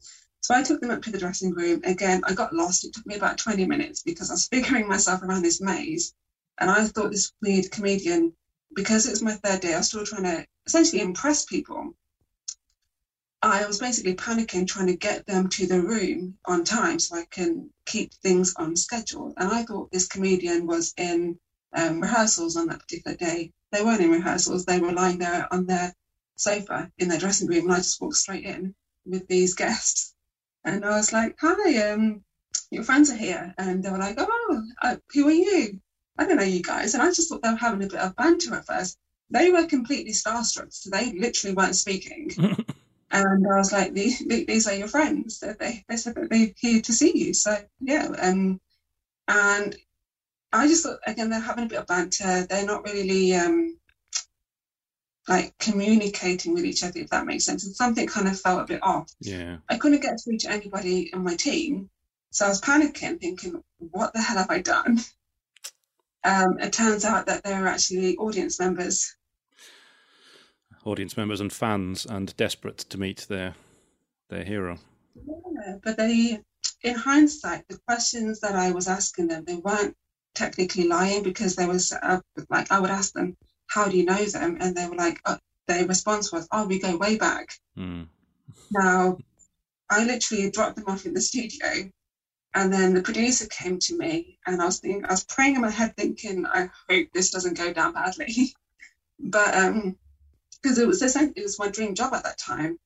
So 0.42 0.54
I 0.54 0.62
took 0.62 0.80
them 0.80 0.92
up 0.92 1.02
to 1.04 1.12
the 1.12 1.18
dressing 1.18 1.54
room. 1.54 1.82
Again, 1.84 2.22
I 2.24 2.34
got 2.34 2.54
lost. 2.54 2.86
It 2.86 2.94
took 2.94 3.06
me 3.08 3.16
about 3.16 3.40
20 3.40 3.66
minutes 3.66 4.04
because 4.04 4.30
I 4.30 4.34
was 4.34 4.48
figuring 4.52 4.88
myself 4.88 5.24
around 5.24 5.42
this 5.42 5.60
maze. 5.62 6.14
And 6.60 6.70
I 6.70 6.86
thought 6.86 7.12
this 7.12 7.34
weird 7.42 7.72
comedian, 7.72 8.34
because 8.76 9.08
it 9.08 9.10
was 9.10 9.24
my 9.24 9.34
third 9.34 9.62
day, 9.62 9.74
I 9.74 9.78
was 9.80 9.88
still 9.88 10.06
trying 10.06 10.24
to 10.24 10.46
essentially 10.68 11.02
impress 11.02 11.46
people. 11.46 11.96
I 13.46 13.68
was 13.68 13.78
basically 13.78 14.16
panicking, 14.16 14.66
trying 14.66 14.88
to 14.88 14.98
get 14.98 15.28
them 15.28 15.50
to 15.50 15.68
the 15.68 15.80
room 15.80 16.36
on 16.46 16.64
time 16.64 16.98
so 16.98 17.16
I 17.16 17.26
can 17.30 17.70
keep 17.86 18.12
things 18.12 18.56
on 18.58 18.76
schedule. 18.76 19.36
And 19.38 19.50
I 19.50 19.62
thought 19.64 19.92
this 19.92 20.08
comedian 20.08 20.66
was 20.66 20.96
in 20.98 21.38
um, 21.72 22.02
rehearsals 22.02 22.56
on 22.56 22.68
that 22.68 22.80
particular 22.80 23.16
day. 23.16 23.52
They 23.72 23.84
weren't 23.84 24.02
in 24.02 24.10
rehearsals, 24.10 24.66
they 24.66 24.80
were 24.80 24.94
lying 24.94 25.20
there 25.20 25.48
on 25.54 25.68
their 25.68 25.94
sofa 26.38 26.92
in 26.98 27.08
their 27.08 27.20
dressing 27.20 27.48
room. 27.48 27.66
And 27.66 27.74
I 27.74 27.78
just 27.78 28.02
walked 28.02 28.16
straight 28.16 28.46
in 28.46 28.74
with 29.06 29.28
these 29.28 29.54
guests. 29.54 30.16
And 30.64 30.84
I 30.84 30.98
was 30.98 31.14
like, 31.14 31.36
hi, 31.40 31.92
um, 31.92 32.24
your 32.72 32.84
friends 32.84 33.12
are 33.12 33.16
here. 33.16 33.54
And 33.60 33.84
they 33.84 33.92
were 33.92 34.00
like, 34.00 34.16
oh, 34.18 34.64
uh, 34.82 34.96
who 35.14 35.28
are 35.28 35.32
you? 35.32 35.80
I 36.18 36.26
don't 36.26 36.38
know 36.38 36.44
you 36.44 36.64
guys. 36.64 36.96
And 36.96 37.04
I 37.04 37.14
just 37.14 37.30
thought 37.30 37.44
they 37.44 37.52
were 37.52 37.58
having 37.58 37.84
a 37.84 37.88
bit 37.88 38.00
of 38.00 38.16
banter 38.16 38.56
at 38.56 38.66
first. 38.66 38.98
They 39.30 39.52
were 39.52 39.68
completely 39.68 40.14
starstruck. 40.14 40.74
So 40.74 40.90
they 40.90 41.12
literally 41.12 41.56
weren't 41.56 41.76
speaking. 41.76 42.32
and 43.12 43.46
I 43.48 43.58
was 43.58 43.72
like, 43.72 43.94
these, 43.94 44.20
these 44.28 44.68
are 44.68 44.74
your 44.74 44.88
friends. 44.88 45.40
They, 45.40 45.84
they 45.88 45.98
said 45.98 46.16
that 46.16 46.30
they're 46.30 46.52
here 46.58 46.82
to 46.82 46.94
see 46.94 47.12
you. 47.16 47.34
So, 47.34 47.58
yeah. 47.80 48.08
Um, 48.20 48.60
and 49.28 49.76
I 50.52 50.68
just 50.68 50.84
thought, 50.84 51.00
again, 51.06 51.30
they're 51.30 51.40
having 51.40 51.66
a 51.66 51.68
bit 51.68 51.80
of 51.80 51.88
banter. 51.88 52.46
They're 52.46 52.66
not 52.66 52.86
really 52.86 53.36
um, 53.36 53.78
like 55.28 55.58
communicating 55.60 56.54
with 56.54 56.66
each 56.66 56.84
other, 56.84 57.00
if 57.00 57.10
that 57.10 57.26
makes 57.26 57.46
sense. 57.46 57.66
And 57.66 57.76
something 57.76 58.08
kind 58.08 58.28
of 58.28 58.40
felt 58.40 58.62
a 58.62 58.74
bit 58.74 58.84
off. 58.84 59.12
Yeah. 59.20 59.58
I 59.70 59.78
couldn't 59.78 60.02
get 60.02 60.20
through 60.24 60.38
to 60.40 60.52
anybody 60.52 61.12
in 61.14 61.24
my 61.24 61.36
team. 61.36 61.90
So 62.32 62.46
I 62.46 62.50
was 62.50 62.62
panicking, 62.62 63.20
thinking, 63.20 63.64
what 63.78 64.14
the 64.14 64.22
hell 64.22 64.38
have 64.38 64.50
I 64.50 64.62
done? 64.62 65.00
Um, 66.24 66.58
it 66.60 66.74
turns 66.74 67.06
out 67.06 67.28
that 67.28 67.44
they're 67.44 67.68
actually 67.68 68.18
audience 68.18 68.60
members. 68.60 69.16
Audience 70.86 71.18
members 71.18 71.42
and 71.42 71.52
fans, 71.52 72.06
and 72.06 72.36
desperate 72.38 72.78
to 72.78 72.98
meet 72.98 73.26
their 73.28 73.56
their 74.30 74.44
hero. 74.44 74.78
Yeah, 75.16 75.78
but 75.84 75.98
they, 75.98 76.40
in 76.84 76.96
hindsight, 76.96 77.68
the 77.68 77.80
questions 77.88 78.40
that 78.42 78.56
I 78.56 78.72
was 78.72 78.88
asking 78.88 79.28
them, 79.28 79.44
they 79.46 79.56
weren't 79.56 79.96
technically 80.36 80.88
lying 80.88 81.24
because 81.24 81.56
there 81.56 81.68
was 81.68 81.92
uh, 81.92 82.20
like 82.50 82.72
I 82.72 82.80
would 82.80 82.90
ask 82.92 83.14
them, 83.14 83.36
how 83.68 83.88
do 83.88 83.98
you 83.98 84.06
know 84.06 84.24
them? 84.26 84.58
And 84.60 84.76
they 84.76 84.88
were 84.88 84.96
like, 84.96 85.20
uh, 85.26 85.38
their 85.68 85.86
response 85.86 86.32
was, 86.32 86.48
oh, 86.52 86.68
we 86.68 86.80
go 86.80 86.98
way 86.98 87.18
back. 87.18 87.50
Mm. 87.78 88.08
Now, 88.72 89.18
I 89.90 90.06
literally 90.06 90.52
dropped 90.52 90.76
them 90.76 90.86
off 90.88 91.06
in 91.06 91.14
the 91.14 91.22
studio. 91.22 91.90
And 92.54 92.72
then 92.72 92.94
the 92.94 93.02
producer 93.02 93.48
came 93.48 93.80
to 93.80 93.98
me 93.98 94.40
and 94.46 94.62
I 94.62 94.66
was 94.66 94.80
thinking, 94.80 95.06
I 95.06 95.12
was 95.12 95.26
praying 95.26 95.56
in 95.56 95.62
my 95.62 95.70
head 95.70 95.96
thinking, 95.98 96.46
I 96.46 96.70
hope 96.90 97.08
this 97.14 97.32
doesn't 97.32 97.58
go 97.58 97.74
down 97.74 97.94
badly. 97.94 98.54
but, 99.20 99.56
um, 99.56 99.98
because 100.66 100.80
it 100.80 100.88
was, 100.88 101.00
it 101.04 101.44
was 101.44 101.60
my 101.60 101.68
dream 101.68 101.94
job 101.94 102.12
at 102.16 102.24
that 102.24 102.40
time. 102.40 102.80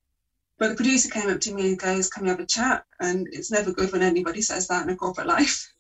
But 0.58 0.68
the 0.68 0.76
producer 0.76 1.10
came 1.10 1.30
up 1.30 1.40
to 1.40 1.54
me 1.54 1.70
and 1.70 1.80
goes, 1.80 2.10
Can 2.10 2.24
we 2.24 2.30
have 2.30 2.42
a 2.42 2.46
chat? 2.46 2.84
And 3.00 3.26
it's 3.32 3.52
never 3.52 3.72
good 3.72 3.94
when 3.94 4.02
anybody 4.02 4.42
says 4.42 4.68
that 4.68 4.84
in 4.84 4.90
a 4.90 4.98
corporate 4.98 5.28
life. 5.38 5.72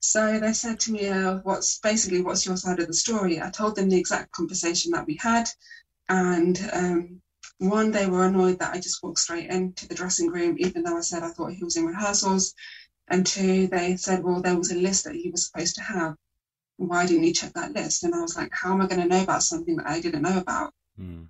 So 0.00 0.38
they 0.38 0.52
said 0.52 0.78
to 0.80 0.92
me, 0.92 1.08
uh, 1.08 1.38
"What's 1.42 1.78
basically 1.78 2.20
what's 2.20 2.44
your 2.46 2.58
side 2.58 2.78
of 2.78 2.86
the 2.86 2.94
story?" 2.94 3.40
I 3.40 3.48
told 3.48 3.74
them 3.74 3.88
the 3.88 3.98
exact 3.98 4.30
conversation 4.32 4.92
that 4.92 5.06
we 5.06 5.16
had, 5.16 5.48
and 6.08 6.70
um, 6.72 7.22
one, 7.58 7.90
they 7.90 8.06
were 8.06 8.26
annoyed 8.26 8.58
that 8.60 8.74
I 8.74 8.78
just 8.78 9.02
walked 9.02 9.18
straight 9.18 9.50
into 9.50 9.88
the 9.88 9.96
dressing 9.96 10.28
room, 10.28 10.56
even 10.58 10.84
though 10.84 10.98
I 10.98 11.00
said 11.00 11.24
I 11.24 11.30
thought 11.30 11.54
he 11.54 11.64
was 11.64 11.76
in 11.76 11.86
rehearsals, 11.86 12.54
and 13.08 13.26
two, 13.26 13.66
they 13.66 13.96
said, 13.96 14.22
"Well, 14.22 14.42
there 14.42 14.56
was 14.56 14.70
a 14.70 14.76
list 14.76 15.04
that 15.04 15.16
he 15.16 15.30
was 15.30 15.46
supposed 15.46 15.74
to 15.76 15.82
have. 15.82 16.14
Why 16.76 17.06
didn't 17.06 17.24
you 17.24 17.32
check 17.32 17.54
that 17.54 17.72
list?" 17.72 18.04
And 18.04 18.14
I 18.14 18.20
was 18.20 18.36
like, 18.36 18.52
"How 18.52 18.72
am 18.72 18.80
I 18.80 18.86
going 18.86 19.00
to 19.00 19.08
know 19.08 19.22
about 19.22 19.42
something 19.42 19.76
that 19.76 19.86
I 19.86 20.00
didn't 20.00 20.22
know 20.22 20.38
about?" 20.38 20.72
Mm. 21.00 21.28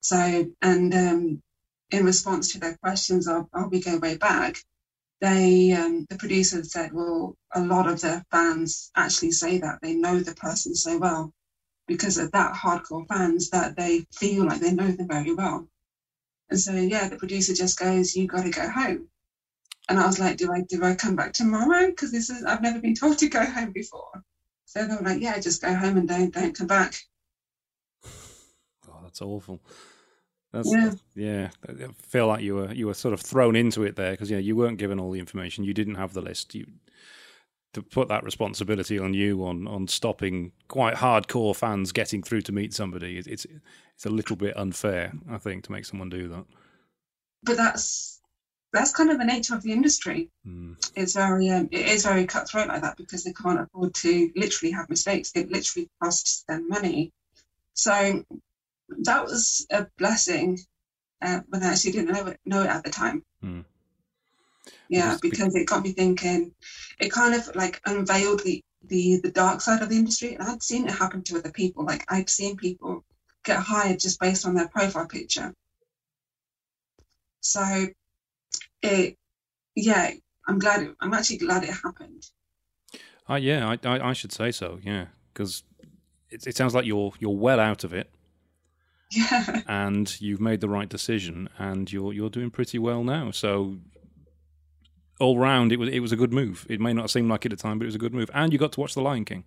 So, 0.00 0.50
and 0.60 0.94
um, 0.94 1.42
in 1.90 2.04
response 2.04 2.52
to 2.52 2.58
their 2.58 2.76
questions 2.76 3.28
of, 3.28 3.48
"Oh, 3.54 3.68
we 3.68 3.80
go 3.80 3.98
way 3.98 4.16
back," 4.16 4.62
they 5.22 5.72
um, 5.72 6.04
the 6.10 6.16
producer 6.16 6.64
said, 6.64 6.92
well, 6.92 7.36
a 7.54 7.64
lot 7.64 7.86
of 7.88 8.00
the 8.00 8.24
fans 8.32 8.90
actually 8.96 9.30
say 9.30 9.58
that 9.58 9.78
they 9.80 9.94
know 9.94 10.18
the 10.18 10.34
person 10.34 10.74
so 10.74 10.98
well 10.98 11.32
because 11.86 12.18
of 12.18 12.32
that 12.32 12.54
hardcore 12.54 13.06
fans 13.06 13.50
that 13.50 13.76
they 13.76 14.04
feel 14.12 14.44
like 14.44 14.60
they 14.60 14.72
know 14.72 14.90
them 14.90 15.06
very 15.06 15.32
well. 15.32 15.68
And 16.50 16.58
so 16.58 16.72
yeah, 16.72 17.08
the 17.08 17.16
producer 17.16 17.54
just 17.54 17.78
goes, 17.78 18.16
"You 18.16 18.26
got 18.26 18.42
to 18.42 18.50
go 18.50 18.68
home." 18.68 19.08
And 19.88 19.98
I 19.98 20.06
was 20.06 20.18
like, 20.18 20.38
"Do 20.38 20.52
I 20.52 20.62
do 20.62 20.82
I 20.82 20.96
come 20.96 21.14
back 21.14 21.32
tomorrow? 21.32 21.86
Because 21.86 22.10
this 22.10 22.28
is 22.28 22.44
I've 22.44 22.62
never 22.62 22.80
been 22.80 22.94
told 22.94 23.18
to 23.18 23.28
go 23.28 23.44
home 23.44 23.70
before." 23.70 24.24
So 24.64 24.86
they 24.86 24.94
were 24.94 25.02
like, 25.02 25.20
"Yeah, 25.20 25.38
just 25.38 25.62
go 25.62 25.74
home 25.74 25.96
and 25.96 26.08
don't 26.08 26.32
don't 26.32 26.56
come 26.56 26.66
back." 26.66 26.94
Oh, 28.88 29.00
that's 29.02 29.22
awful. 29.22 29.60
That's, 30.52 30.70
yeah. 30.70 30.92
yeah. 31.14 31.48
I 31.66 31.92
feel 31.98 32.26
like 32.26 32.42
you 32.42 32.54
were 32.56 32.72
you 32.72 32.86
were 32.86 32.94
sort 32.94 33.14
of 33.14 33.20
thrown 33.20 33.56
into 33.56 33.84
it 33.84 33.96
there 33.96 34.12
because 34.12 34.30
you 34.30 34.36
know 34.36 34.42
you 34.42 34.54
weren't 34.54 34.78
given 34.78 35.00
all 35.00 35.10
the 35.10 35.20
information. 35.20 35.64
You 35.64 35.74
didn't 35.74 35.94
have 35.94 36.12
the 36.12 36.20
list. 36.20 36.54
You 36.54 36.66
to 37.72 37.82
put 37.82 38.08
that 38.08 38.24
responsibility 38.24 38.98
on 38.98 39.14
you 39.14 39.44
on 39.44 39.66
on 39.66 39.88
stopping 39.88 40.52
quite 40.68 40.94
hardcore 40.94 41.56
fans 41.56 41.92
getting 41.92 42.22
through 42.22 42.42
to 42.42 42.52
meet 42.52 42.74
somebody. 42.74 43.16
It's 43.16 43.46
it's 43.46 44.06
a 44.06 44.10
little 44.10 44.36
bit 44.36 44.56
unfair, 44.56 45.12
I 45.30 45.38
think, 45.38 45.64
to 45.64 45.72
make 45.72 45.84
someone 45.84 46.10
do 46.10 46.28
that. 46.28 46.44
But 47.42 47.56
that's 47.56 48.20
that's 48.72 48.92
kind 48.92 49.10
of 49.10 49.18
the 49.18 49.24
nature 49.24 49.54
of 49.54 49.62
the 49.62 49.72
industry. 49.72 50.30
Mm. 50.46 50.76
It's 50.94 51.14
very 51.14 51.50
um, 51.50 51.68
it 51.70 51.86
is 51.86 52.04
very 52.04 52.26
cutthroat 52.26 52.68
like 52.68 52.82
that 52.82 52.96
because 52.96 53.24
they 53.24 53.32
can't 53.32 53.60
afford 53.60 53.94
to 53.94 54.30
literally 54.34 54.72
have 54.72 54.88
mistakes. 54.88 55.32
It 55.34 55.50
literally 55.50 55.88
costs 56.02 56.44
them 56.48 56.68
money. 56.68 57.12
So 57.74 58.24
that 58.88 59.24
was 59.24 59.66
a 59.70 59.86
blessing 59.98 60.58
uh, 61.20 61.40
when 61.48 61.62
I 61.62 61.72
actually 61.72 61.92
didn't 61.92 62.12
know 62.12 62.26
it, 62.26 62.40
know 62.44 62.62
it 62.62 62.68
at 62.68 62.84
the 62.84 62.90
time. 62.90 63.24
Mm. 63.42 63.64
Yeah, 64.88 65.16
because 65.20 65.54
it 65.54 65.66
got 65.66 65.82
me 65.82 65.92
thinking. 65.92 66.54
It 67.00 67.10
kind 67.10 67.34
of 67.34 67.54
like 67.54 67.80
unveiled 67.86 68.42
the, 68.44 68.62
the 68.84 69.20
the 69.22 69.30
dark 69.30 69.60
side 69.60 69.82
of 69.82 69.88
the 69.88 69.96
industry, 69.96 70.34
and 70.34 70.42
I'd 70.42 70.62
seen 70.62 70.86
it 70.86 70.94
happen 70.94 71.22
to 71.24 71.38
other 71.38 71.50
people. 71.50 71.84
Like 71.84 72.04
I'd 72.08 72.28
seen 72.28 72.56
people 72.56 73.04
get 73.44 73.58
hired 73.58 74.00
just 74.00 74.20
based 74.20 74.46
on 74.46 74.54
their 74.54 74.68
profile 74.68 75.06
picture. 75.06 75.52
So, 77.40 77.88
it 78.82 79.16
yeah, 79.74 80.10
I'm 80.46 80.58
glad. 80.58 80.82
It, 80.82 80.96
I'm 81.00 81.14
actually 81.14 81.38
glad 81.38 81.64
it 81.64 81.70
happened. 81.70 82.26
Uh, 83.28 83.36
yeah, 83.36 83.68
I, 83.68 83.88
I, 83.88 84.10
I 84.10 84.12
should 84.12 84.32
say 84.32 84.50
so. 84.50 84.80
Yeah, 84.82 85.06
because 85.32 85.62
it, 86.30 86.46
it 86.46 86.56
sounds 86.56 86.74
like 86.74 86.84
you're 86.84 87.12
you're 87.18 87.36
well 87.36 87.60
out 87.60 87.84
of 87.84 87.92
it. 87.92 88.10
Yeah. 89.10 89.62
And 89.68 90.20
you've 90.20 90.40
made 90.40 90.60
the 90.60 90.68
right 90.68 90.88
decision, 90.88 91.48
and 91.58 91.90
you're 91.92 92.12
you're 92.12 92.30
doing 92.30 92.50
pretty 92.50 92.78
well 92.78 93.04
now. 93.04 93.30
So 93.30 93.76
all 95.20 95.38
round, 95.38 95.72
it 95.72 95.78
was 95.78 95.88
it 95.88 96.00
was 96.00 96.12
a 96.12 96.16
good 96.16 96.32
move. 96.32 96.66
It 96.68 96.80
may 96.80 96.92
not 96.92 97.10
seem 97.10 97.28
like 97.28 97.46
it 97.46 97.52
at 97.52 97.58
the 97.58 97.62
time, 97.62 97.78
but 97.78 97.84
it 97.84 97.88
was 97.88 97.94
a 97.94 97.98
good 97.98 98.14
move. 98.14 98.30
And 98.34 98.52
you 98.52 98.58
got 98.58 98.72
to 98.72 98.80
watch 98.80 98.94
The 98.94 99.02
Lion 99.02 99.24
King. 99.24 99.44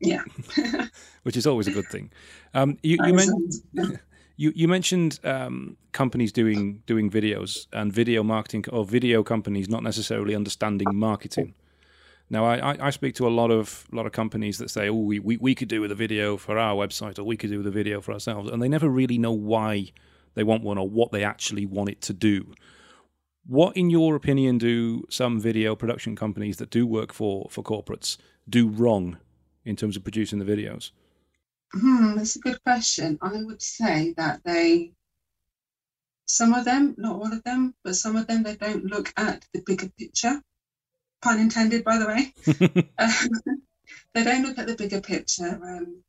Yeah. 0.00 0.22
Which 1.22 1.36
is 1.36 1.46
always 1.46 1.66
a 1.66 1.72
good 1.72 1.88
thing. 1.88 2.10
Um, 2.54 2.78
you 2.82 2.98
you, 3.04 3.14
men- 3.14 4.00
you, 4.38 4.52
you 4.54 4.68
mentioned 4.68 5.18
um, 5.24 5.76
companies 5.90 6.32
doing 6.32 6.82
doing 6.86 7.10
videos 7.10 7.66
and 7.72 7.92
video 7.92 8.22
marketing 8.22 8.64
or 8.72 8.84
video 8.84 9.22
companies 9.22 9.68
not 9.68 9.82
necessarily 9.82 10.34
understanding 10.34 10.88
marketing. 10.94 11.54
Now, 12.30 12.44
I, 12.44 12.86
I 12.86 12.90
speak 12.90 13.14
to 13.16 13.26
a 13.26 13.30
lot 13.30 13.50
of 13.50 13.86
lot 13.90 14.06
of 14.06 14.12
companies 14.12 14.58
that 14.58 14.70
say, 14.70 14.88
"Oh, 14.88 14.94
we, 14.94 15.18
we, 15.18 15.36
we 15.38 15.54
could 15.54 15.68
do 15.68 15.80
with 15.80 15.90
a 15.90 15.96
video 15.96 16.36
for 16.36 16.56
our 16.56 16.76
website, 16.76 17.18
or 17.18 17.24
we 17.24 17.36
could 17.36 17.50
do 17.50 17.58
with 17.58 17.66
a 17.66 17.72
video 17.72 18.00
for 18.00 18.12
ourselves," 18.12 18.48
and 18.48 18.62
they 18.62 18.68
never 18.68 18.88
really 18.88 19.18
know 19.18 19.32
why 19.32 19.92
they 20.34 20.44
want 20.44 20.62
one 20.62 20.78
or 20.78 20.88
what 20.88 21.10
they 21.10 21.24
actually 21.24 21.66
want 21.66 21.90
it 21.90 22.00
to 22.02 22.12
do. 22.12 22.54
What, 23.44 23.76
in 23.76 23.90
your 23.90 24.14
opinion, 24.14 24.58
do 24.58 25.04
some 25.10 25.40
video 25.40 25.74
production 25.74 26.14
companies 26.14 26.58
that 26.58 26.70
do 26.70 26.86
work 26.86 27.12
for 27.12 27.48
for 27.50 27.64
corporates 27.64 28.18
do 28.48 28.68
wrong 28.68 29.16
in 29.64 29.74
terms 29.74 29.96
of 29.96 30.04
producing 30.04 30.38
the 30.38 30.44
videos? 30.44 30.92
Hmm, 31.72 32.16
that's 32.16 32.36
a 32.36 32.40
good 32.40 32.62
question. 32.62 33.18
I 33.20 33.42
would 33.42 33.62
say 33.62 34.14
that 34.16 34.42
they, 34.44 34.92
some 36.26 36.54
of 36.54 36.64
them, 36.64 36.94
not 36.98 37.16
all 37.16 37.32
of 37.32 37.42
them, 37.44 37.74
but 37.84 37.96
some 37.96 38.16
of 38.16 38.26
them, 38.26 38.42
they 38.42 38.56
don't 38.56 38.84
look 38.84 39.12
at 39.16 39.44
the 39.52 39.62
bigger 39.66 39.88
picture 39.98 40.42
pun 41.20 41.40
intended, 41.40 41.84
by 41.84 41.98
the 41.98 42.06
way. 42.06 42.32
um, 42.98 43.12
they 44.14 44.24
don't 44.24 44.42
look 44.42 44.58
at 44.58 44.66
the 44.66 44.76
bigger 44.76 45.00
picture. 45.00 45.58
Um, 45.62 46.02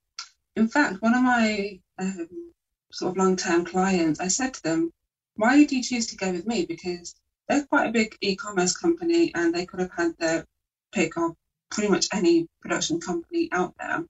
in 0.55 0.67
fact, 0.67 1.01
one 1.01 1.13
of 1.15 1.23
my 1.23 1.79
um, 1.97 2.53
sort 2.91 3.11
of 3.11 3.17
long-term 3.17 3.65
clients, 3.65 4.19
I 4.19 4.27
said 4.27 4.53
to 4.55 4.63
them, 4.63 4.91
"Why 5.35 5.57
did 5.57 5.71
you 5.71 5.83
choose 5.83 6.07
to 6.07 6.17
go 6.17 6.31
with 6.31 6.47
me? 6.47 6.65
Because 6.65 7.15
they're 7.47 7.65
quite 7.65 7.87
a 7.87 7.91
big 7.91 8.17
e-commerce 8.21 8.75
company, 8.75 9.33
and 9.33 9.53
they 9.53 9.65
could 9.65 9.79
have 9.79 9.91
had 9.91 10.17
their 10.17 10.45
pick 10.91 11.17
of 11.17 11.35
pretty 11.71 11.89
much 11.89 12.07
any 12.13 12.47
production 12.61 12.99
company 12.99 13.49
out 13.51 13.73
there." 13.79 14.05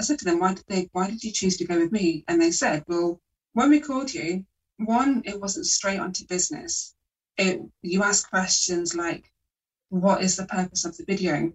I 0.00 0.02
said 0.02 0.18
to 0.20 0.24
them, 0.24 0.40
"Why 0.40 0.54
did 0.54 0.64
they? 0.66 0.88
Why 0.92 1.08
did 1.08 1.22
you 1.24 1.32
choose 1.32 1.56
to 1.58 1.66
go 1.66 1.78
with 1.78 1.92
me?" 1.92 2.24
And 2.26 2.40
they 2.40 2.52
said, 2.52 2.84
"Well, 2.88 3.20
when 3.52 3.70
we 3.70 3.80
called 3.80 4.12
you, 4.12 4.44
one, 4.78 5.22
it 5.24 5.40
wasn't 5.40 5.66
straight 5.66 6.00
onto 6.00 6.26
business." 6.26 6.94
it, 7.40 7.60
you 7.82 8.02
ask 8.02 8.28
questions 8.28 8.94
like, 8.94 9.32
what 9.88 10.22
is 10.22 10.36
the 10.36 10.46
purpose 10.46 10.84
of 10.84 10.96
the 10.96 11.04
video? 11.04 11.52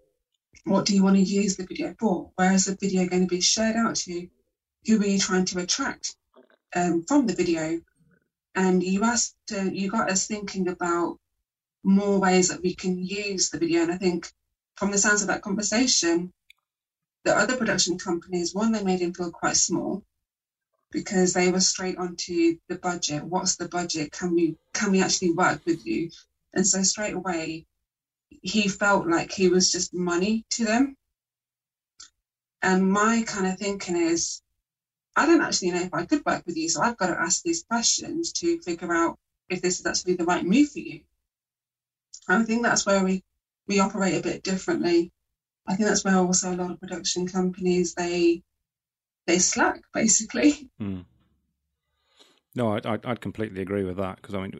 What 0.63 0.85
do 0.85 0.95
you 0.95 1.03
want 1.03 1.15
to 1.15 1.21
use 1.21 1.55
the 1.55 1.65
video 1.65 1.95
for? 1.99 2.31
Where 2.35 2.53
is 2.53 2.65
the 2.65 2.75
video 2.75 3.07
going 3.07 3.27
to 3.27 3.35
be 3.35 3.41
shared 3.41 3.75
out 3.75 3.95
to? 3.97 4.27
Who 4.87 5.01
are 5.01 5.05
you 5.05 5.19
trying 5.19 5.45
to 5.45 5.59
attract 5.59 6.15
um, 6.75 7.03
from 7.07 7.27
the 7.27 7.35
video? 7.35 7.81
And 8.55 8.81
you 8.81 9.03
asked, 9.03 9.35
uh, 9.55 9.61
you 9.61 9.89
got 9.89 10.09
us 10.09 10.27
thinking 10.27 10.67
about 10.67 11.19
more 11.83 12.19
ways 12.19 12.49
that 12.49 12.61
we 12.61 12.73
can 12.73 13.03
use 13.03 13.49
the 13.49 13.59
video. 13.59 13.83
And 13.83 13.91
I 13.91 13.97
think 13.97 14.31
from 14.75 14.91
the 14.91 14.97
sounds 14.97 15.21
of 15.21 15.27
that 15.27 15.41
conversation, 15.41 16.33
the 17.25 17.35
other 17.35 17.57
production 17.57 17.97
companies, 17.97 18.53
one, 18.53 18.71
they 18.71 18.83
made 18.83 19.01
him 19.01 19.13
feel 19.13 19.31
quite 19.31 19.57
small 19.57 20.03
because 20.91 21.33
they 21.33 21.51
were 21.51 21.59
straight 21.59 21.97
onto 21.97 22.57
the 22.69 22.75
budget. 22.75 23.23
What's 23.23 23.55
the 23.55 23.67
budget? 23.67 24.11
Can 24.11 24.35
we 24.35 24.55
can 24.73 24.91
we 24.91 25.01
actually 25.01 25.31
work 25.31 25.65
with 25.65 25.85
you? 25.85 26.11
And 26.53 26.65
so 26.65 26.83
straight 26.83 27.15
away, 27.15 27.65
he 28.29 28.69
felt 28.69 29.07
like 29.07 29.31
he 29.31 29.49
was 29.49 29.71
just 29.71 29.93
money 29.93 30.45
to 30.51 30.65
them. 30.65 30.95
And 32.61 32.89
my 32.89 33.23
kind 33.27 33.47
of 33.47 33.57
thinking 33.57 33.97
is, 33.97 34.41
I 35.15 35.25
don't 35.25 35.41
actually 35.41 35.71
know 35.71 35.81
if 35.81 35.93
I 35.93 36.05
could 36.05 36.25
work 36.25 36.43
with 36.45 36.57
you, 36.57 36.69
so 36.69 36.81
I've 36.81 36.97
got 36.97 37.07
to 37.07 37.19
ask 37.19 37.41
these 37.41 37.63
questions 37.63 38.31
to 38.33 38.61
figure 38.61 38.93
out 38.93 39.17
if 39.49 39.61
this 39.61 39.79
is 39.79 39.85
actually 39.85 40.15
the 40.15 40.25
right 40.25 40.45
move 40.45 40.71
for 40.71 40.79
you. 40.79 41.01
And 42.27 42.43
I 42.43 42.45
think 42.45 42.63
that's 42.63 42.85
where 42.85 43.03
we 43.03 43.23
we 43.67 43.79
operate 43.79 44.15
a 44.15 44.21
bit 44.21 44.43
differently. 44.43 45.11
I 45.67 45.75
think 45.75 45.87
that's 45.87 46.03
where 46.03 46.15
also 46.15 46.53
a 46.53 46.55
lot 46.55 46.71
of 46.71 46.79
production 46.79 47.27
companies 47.27 47.93
they 47.95 48.43
they 49.27 49.39
slack 49.39 49.81
basically. 49.93 50.69
Mm. 50.79 51.05
No, 52.55 52.77
I, 52.77 52.97
would 53.03 53.21
completely 53.21 53.61
agree 53.61 53.83
with 53.83 53.97
that 53.97 54.17
because 54.17 54.35
I 54.35 54.41
mean 54.41 54.59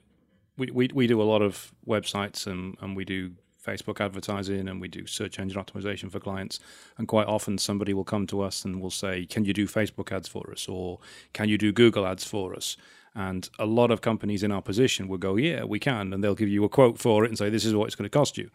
we, 0.58 0.72
we 0.72 0.90
we 0.94 1.08
do 1.08 1.22
a 1.22 1.24
lot 1.24 1.42
of 1.42 1.74
websites 1.88 2.48
and 2.48 2.76
and 2.82 2.96
we 2.96 3.06
do 3.06 3.32
Facebook 3.66 4.00
advertising 4.00 4.68
and 4.68 4.80
we 4.80 4.88
do 4.88 5.08
search 5.08 5.40
engine 5.40 5.62
optimization 5.62 6.12
for 6.12 6.20
clients. 6.20 6.60
And 6.98 7.08
quite 7.08 7.28
often 7.28 7.58
somebody 7.58 7.94
will 7.94 8.04
come 8.04 8.28
to 8.28 8.42
us 8.42 8.64
and 8.64 8.80
will 8.80 8.92
say, 8.92 9.26
Can 9.26 9.46
you 9.46 9.54
do 9.54 9.68
Facebook 9.68 10.12
ads 10.12 10.28
for 10.28 10.52
us? 10.52 10.68
Or 10.68 11.00
can 11.34 11.50
you 11.50 11.58
do 11.58 11.72
Google 11.72 12.06
ads 12.06 12.24
for 12.24 12.56
us? 12.56 12.78
And 13.16 13.50
a 13.58 13.66
lot 13.66 13.92
of 13.92 14.02
companies 14.02 14.44
in 14.44 14.52
our 14.52 14.62
position 14.62 15.08
will 15.08 15.18
go, 15.18 15.36
Yeah, 15.36 15.64
we 15.64 15.80
can. 15.80 16.14
And 16.14 16.24
they'll 16.24 16.36
give 16.36 16.50
you 16.50 16.64
a 16.64 16.70
quote 16.70 17.00
for 17.00 17.26
it 17.26 17.30
and 17.30 17.38
say, 17.38 17.50
This 17.50 17.66
is 17.66 17.74
what 17.74 17.86
it's 17.86 17.96
going 17.96 18.10
to 18.10 18.18
cost 18.18 18.38
you. 18.38 18.50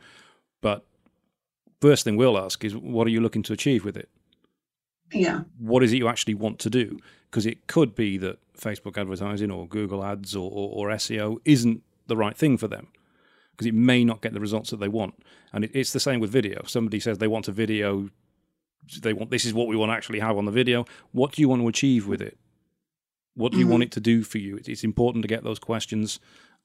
But 0.61 0.85
first 1.81 2.05
thing 2.05 2.17
we'll 2.17 2.39
ask 2.39 2.65
is, 2.65 2.77
What 2.77 3.07
are 3.07 3.11
you 3.11 3.21
looking 3.21 3.43
to 3.45 3.53
achieve 3.53 3.85
with 3.85 3.97
it? 3.97 4.09
Yeah. 5.13 5.41
What 5.59 5.83
is 5.83 5.93
it 5.93 5.97
you 5.97 6.09
actually 6.09 6.35
want 6.35 6.59
to 6.61 6.71
do? 6.71 6.99
Because 7.31 7.47
it 7.47 7.67
could 7.67 7.95
be 7.95 8.17
that 8.19 8.39
Facebook 8.57 8.99
advertising 8.99 9.51
or 9.51 9.67
Google 9.67 10.05
ads 10.05 10.37
or, 10.37 10.51
or, 10.51 10.89
or 10.89 10.95
SEO 10.95 11.39
isn't 11.45 11.83
the 12.07 12.17
right 12.17 12.37
thing 12.37 12.57
for 12.57 12.69
them 12.69 12.89
because 13.53 13.67
it 13.67 13.75
may 13.75 14.05
not 14.05 14.23
get 14.23 14.33
the 14.33 14.41
results 14.41 14.71
that 14.71 14.81
they 14.81 14.89
want. 14.89 15.15
And 15.53 15.65
it, 15.65 15.71
it's 15.75 15.93
the 15.93 16.01
same 16.01 16.21
with 16.21 16.31
video. 16.31 16.63
Somebody 16.67 17.01
says 17.01 17.19
they 17.19 17.29
want 17.29 17.49
a 17.49 17.53
video, 17.53 18.09
they 19.03 19.13
want 19.13 19.31
this 19.31 19.45
is 19.45 19.53
what 19.53 19.69
we 19.69 19.77
want 19.77 19.91
to 19.91 19.95
actually 19.95 20.21
have 20.21 20.39
on 20.39 20.45
the 20.45 20.51
video. 20.51 20.87
What 21.13 21.33
do 21.33 21.43
you 21.43 21.49
want 21.49 21.63
to 21.63 21.69
achieve 21.69 22.07
with 22.07 22.23
it? 22.23 22.39
What 23.35 23.53
do 23.53 23.59
you 23.59 23.65
mm-hmm. 23.65 23.73
want 23.73 23.83
it 23.85 23.93
to 23.93 24.01
do 24.01 24.23
for 24.23 24.39
you? 24.39 24.57
It's, 24.57 24.69
it's, 24.69 24.85
important 24.85 25.23
to 25.23 25.29
get 25.29 25.45
those 25.45 25.59
questions 25.59 26.21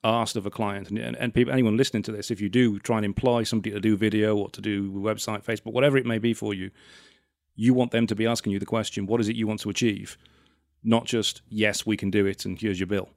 asked 0.06 0.36
of 0.36 0.46
a 0.46 0.52
client 0.52 0.90
and, 0.90 0.98
and, 1.00 1.18
and 1.18 1.34
people, 1.34 1.52
anyone 1.52 1.76
listening 1.76 2.04
to 2.04 2.12
this. 2.12 2.30
If 2.30 2.40
you 2.40 2.48
do 2.48 2.80
try 2.80 2.98
and 2.98 3.06
employ 3.06 3.44
somebody 3.44 3.72
to 3.72 3.80
do 3.80 3.98
video 3.98 4.38
or 4.38 4.50
to 4.52 4.62
do 4.62 4.92
website, 4.92 5.44
Facebook, 5.44 5.74
whatever 5.74 5.98
it 5.98 6.06
may 6.06 6.20
be 6.20 6.34
for 6.34 6.54
you, 6.54 6.72
you 7.56 7.74
want 7.74 7.92
them 7.92 8.06
to 8.08 8.16
be 8.16 8.28
asking 8.28 8.54
you 8.54 8.60
the 8.60 8.66
question, 8.66 9.08
what 9.08 9.20
is 9.20 9.30
it 9.30 9.36
you 9.36 9.48
want 9.48 9.62
to 9.62 9.70
achieve? 9.70 10.18
Not 10.84 11.06
just, 11.06 11.42
yes, 11.50 11.86
we 11.86 11.98
can 11.98 12.12
do 12.12 12.26
it 12.26 12.46
and 12.46 12.60
here's 12.60 12.80
your 12.80 12.88
bill. 12.88 13.10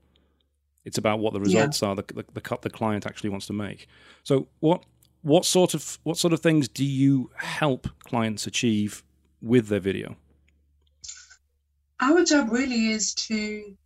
It's 0.84 0.96
about 0.96 1.18
what 1.18 1.34
the 1.34 1.40
results 1.40 1.82
yeah. 1.82 1.88
are, 1.88 1.96
the, 1.96 2.04
the, 2.14 2.24
the 2.32 2.40
cut 2.40 2.62
the 2.62 2.70
client 2.70 3.04
actually 3.04 3.30
wants 3.30 3.46
to 3.48 3.52
make. 3.52 3.86
So 4.22 4.48
what 4.60 4.84
what 5.22 5.44
sort 5.44 5.74
of 5.74 5.98
what 6.04 6.16
sort 6.16 6.32
of 6.32 6.40
things 6.40 6.68
do 6.68 6.84
you 6.84 7.30
help 7.36 7.88
clients 8.04 8.46
achieve 8.46 9.02
with 9.42 9.68
their 9.68 9.80
video? 9.80 10.16
Our 12.00 12.24
job 12.24 12.50
really 12.50 12.86
is 12.92 13.12
to 13.14 13.76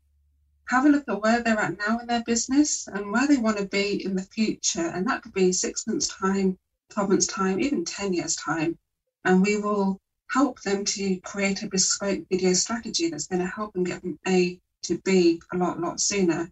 have 0.68 0.86
a 0.86 0.88
look 0.88 1.04
at 1.08 1.20
where 1.20 1.42
they're 1.42 1.58
at 1.58 1.78
now 1.78 1.98
in 1.98 2.06
their 2.06 2.22
business 2.22 2.88
and 2.88 3.10
where 3.10 3.26
they 3.26 3.36
want 3.36 3.58
to 3.58 3.66
be 3.66 4.04
in 4.04 4.14
the 4.14 4.22
future. 4.22 4.86
And 4.86 5.06
that 5.06 5.22
could 5.22 5.32
be 5.32 5.52
six 5.52 5.86
months' 5.86 6.08
time, 6.08 6.58
12 6.90 7.08
months' 7.10 7.26
time, 7.26 7.60
even 7.60 7.84
10 7.84 8.12
years' 8.12 8.36
time. 8.36 8.78
And 9.24 9.42
we 9.42 9.58
will 9.58 10.00
help 10.30 10.62
them 10.62 10.84
to 10.84 11.16
create 11.20 11.62
a 11.62 11.68
bespoke 11.68 12.26
video 12.30 12.52
strategy 12.54 13.10
that's 13.10 13.26
going 13.26 13.40
to 13.42 13.46
help 13.46 13.72
them 13.74 13.84
get 13.84 14.00
from 14.00 14.18
A 14.26 14.58
to 14.84 14.98
B 15.04 15.40
a 15.52 15.56
lot, 15.56 15.80
lot 15.80 16.00
sooner. 16.00 16.50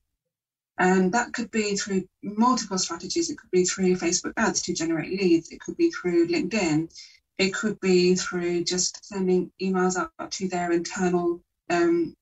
And 0.78 1.12
that 1.12 1.32
could 1.32 1.50
be 1.50 1.76
through 1.76 2.08
multiple 2.22 2.78
strategies. 2.78 3.30
It 3.30 3.38
could 3.38 3.50
be 3.50 3.64
through 3.64 3.96
Facebook 3.96 4.32
ads 4.36 4.62
to 4.62 4.74
generate 4.74 5.10
leads. 5.10 5.50
It 5.50 5.60
could 5.60 5.76
be 5.76 5.90
through 5.90 6.28
LinkedIn. 6.28 6.90
It 7.38 7.54
could 7.54 7.80
be 7.80 8.14
through 8.14 8.64
just 8.64 9.04
sending 9.04 9.50
emails 9.60 9.96
out 9.98 10.30
to 10.32 10.48
their 10.48 10.72
internal 10.72 11.40
um, 11.68 12.14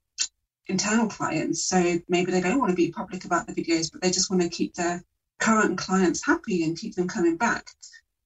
internal 0.68 1.08
clients. 1.08 1.64
So 1.64 1.98
maybe 2.08 2.30
they 2.30 2.40
don't 2.40 2.58
want 2.58 2.70
to 2.70 2.76
be 2.76 2.92
public 2.92 3.24
about 3.24 3.46
the 3.46 3.54
videos, 3.54 3.90
but 3.90 4.02
they 4.02 4.10
just 4.10 4.30
want 4.30 4.42
to 4.42 4.48
keep 4.48 4.74
their 4.74 5.02
current 5.38 5.78
clients 5.78 6.24
happy 6.24 6.64
and 6.64 6.78
keep 6.78 6.94
them 6.94 7.08
coming 7.08 7.36
back. 7.36 7.66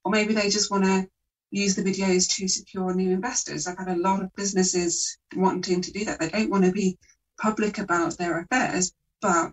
Or 0.04 0.10
maybe 0.10 0.34
they 0.34 0.48
just 0.48 0.70
want 0.70 0.84
to 0.84 1.08
use 1.50 1.76
the 1.76 1.82
videos 1.82 2.34
to 2.36 2.48
secure 2.48 2.94
new 2.94 3.10
investors. 3.10 3.66
I've 3.66 3.78
had 3.78 3.88
a 3.88 3.96
lot 3.96 4.22
of 4.22 4.34
businesses 4.34 5.18
wanting 5.36 5.82
to 5.82 5.92
do 5.92 6.04
that. 6.06 6.18
They 6.18 6.30
don't 6.30 6.50
want 6.50 6.64
to 6.64 6.72
be 6.72 6.98
public 7.40 7.78
about 7.78 8.16
their 8.16 8.40
affairs, 8.40 8.92
but 9.20 9.52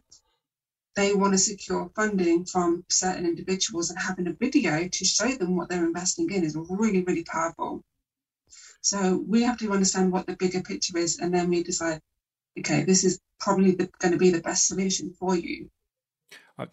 they 0.95 1.13
want 1.13 1.33
to 1.33 1.37
secure 1.37 1.91
funding 1.95 2.45
from 2.45 2.83
certain 2.89 3.25
individuals 3.25 3.89
and 3.89 3.99
having 3.99 4.27
a 4.27 4.33
video 4.33 4.87
to 4.87 5.05
show 5.05 5.29
them 5.35 5.55
what 5.55 5.69
they're 5.69 5.85
investing 5.85 6.31
in 6.31 6.43
is 6.43 6.57
really, 6.69 7.03
really 7.03 7.23
powerful. 7.23 7.83
So 8.81 9.23
we 9.27 9.43
have 9.43 9.57
to 9.59 9.71
understand 9.71 10.11
what 10.11 10.25
the 10.25 10.35
bigger 10.35 10.61
picture 10.61 10.97
is 10.97 11.19
and 11.19 11.33
then 11.33 11.49
we 11.49 11.63
decide, 11.63 12.01
okay, 12.57 12.83
this 12.83 13.03
is 13.03 13.19
probably 13.39 13.71
the, 13.71 13.89
going 13.99 14.11
to 14.11 14.17
be 14.17 14.29
the 14.29 14.41
best 14.41 14.67
solution 14.67 15.13
for 15.19 15.35
you. 15.35 15.69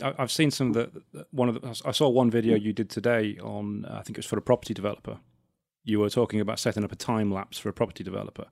I've 0.02 0.32
seen 0.32 0.50
some 0.50 0.68
of 0.68 0.74
the 0.74 1.26
one 1.30 1.48
of 1.48 1.60
the, 1.60 1.82
I 1.84 1.92
saw 1.92 2.08
one 2.08 2.30
video 2.30 2.56
you 2.56 2.72
did 2.72 2.90
today 2.90 3.38
on 3.40 3.84
I 3.84 4.02
think 4.02 4.10
it 4.10 4.18
was 4.18 4.26
for 4.26 4.38
a 4.38 4.42
property 4.42 4.74
developer. 4.74 5.20
You 5.84 6.00
were 6.00 6.10
talking 6.10 6.40
about 6.40 6.58
setting 6.58 6.82
up 6.82 6.90
a 6.90 6.96
time 6.96 7.30
lapse 7.30 7.56
for 7.56 7.68
a 7.68 7.72
property 7.72 8.02
developer. 8.02 8.46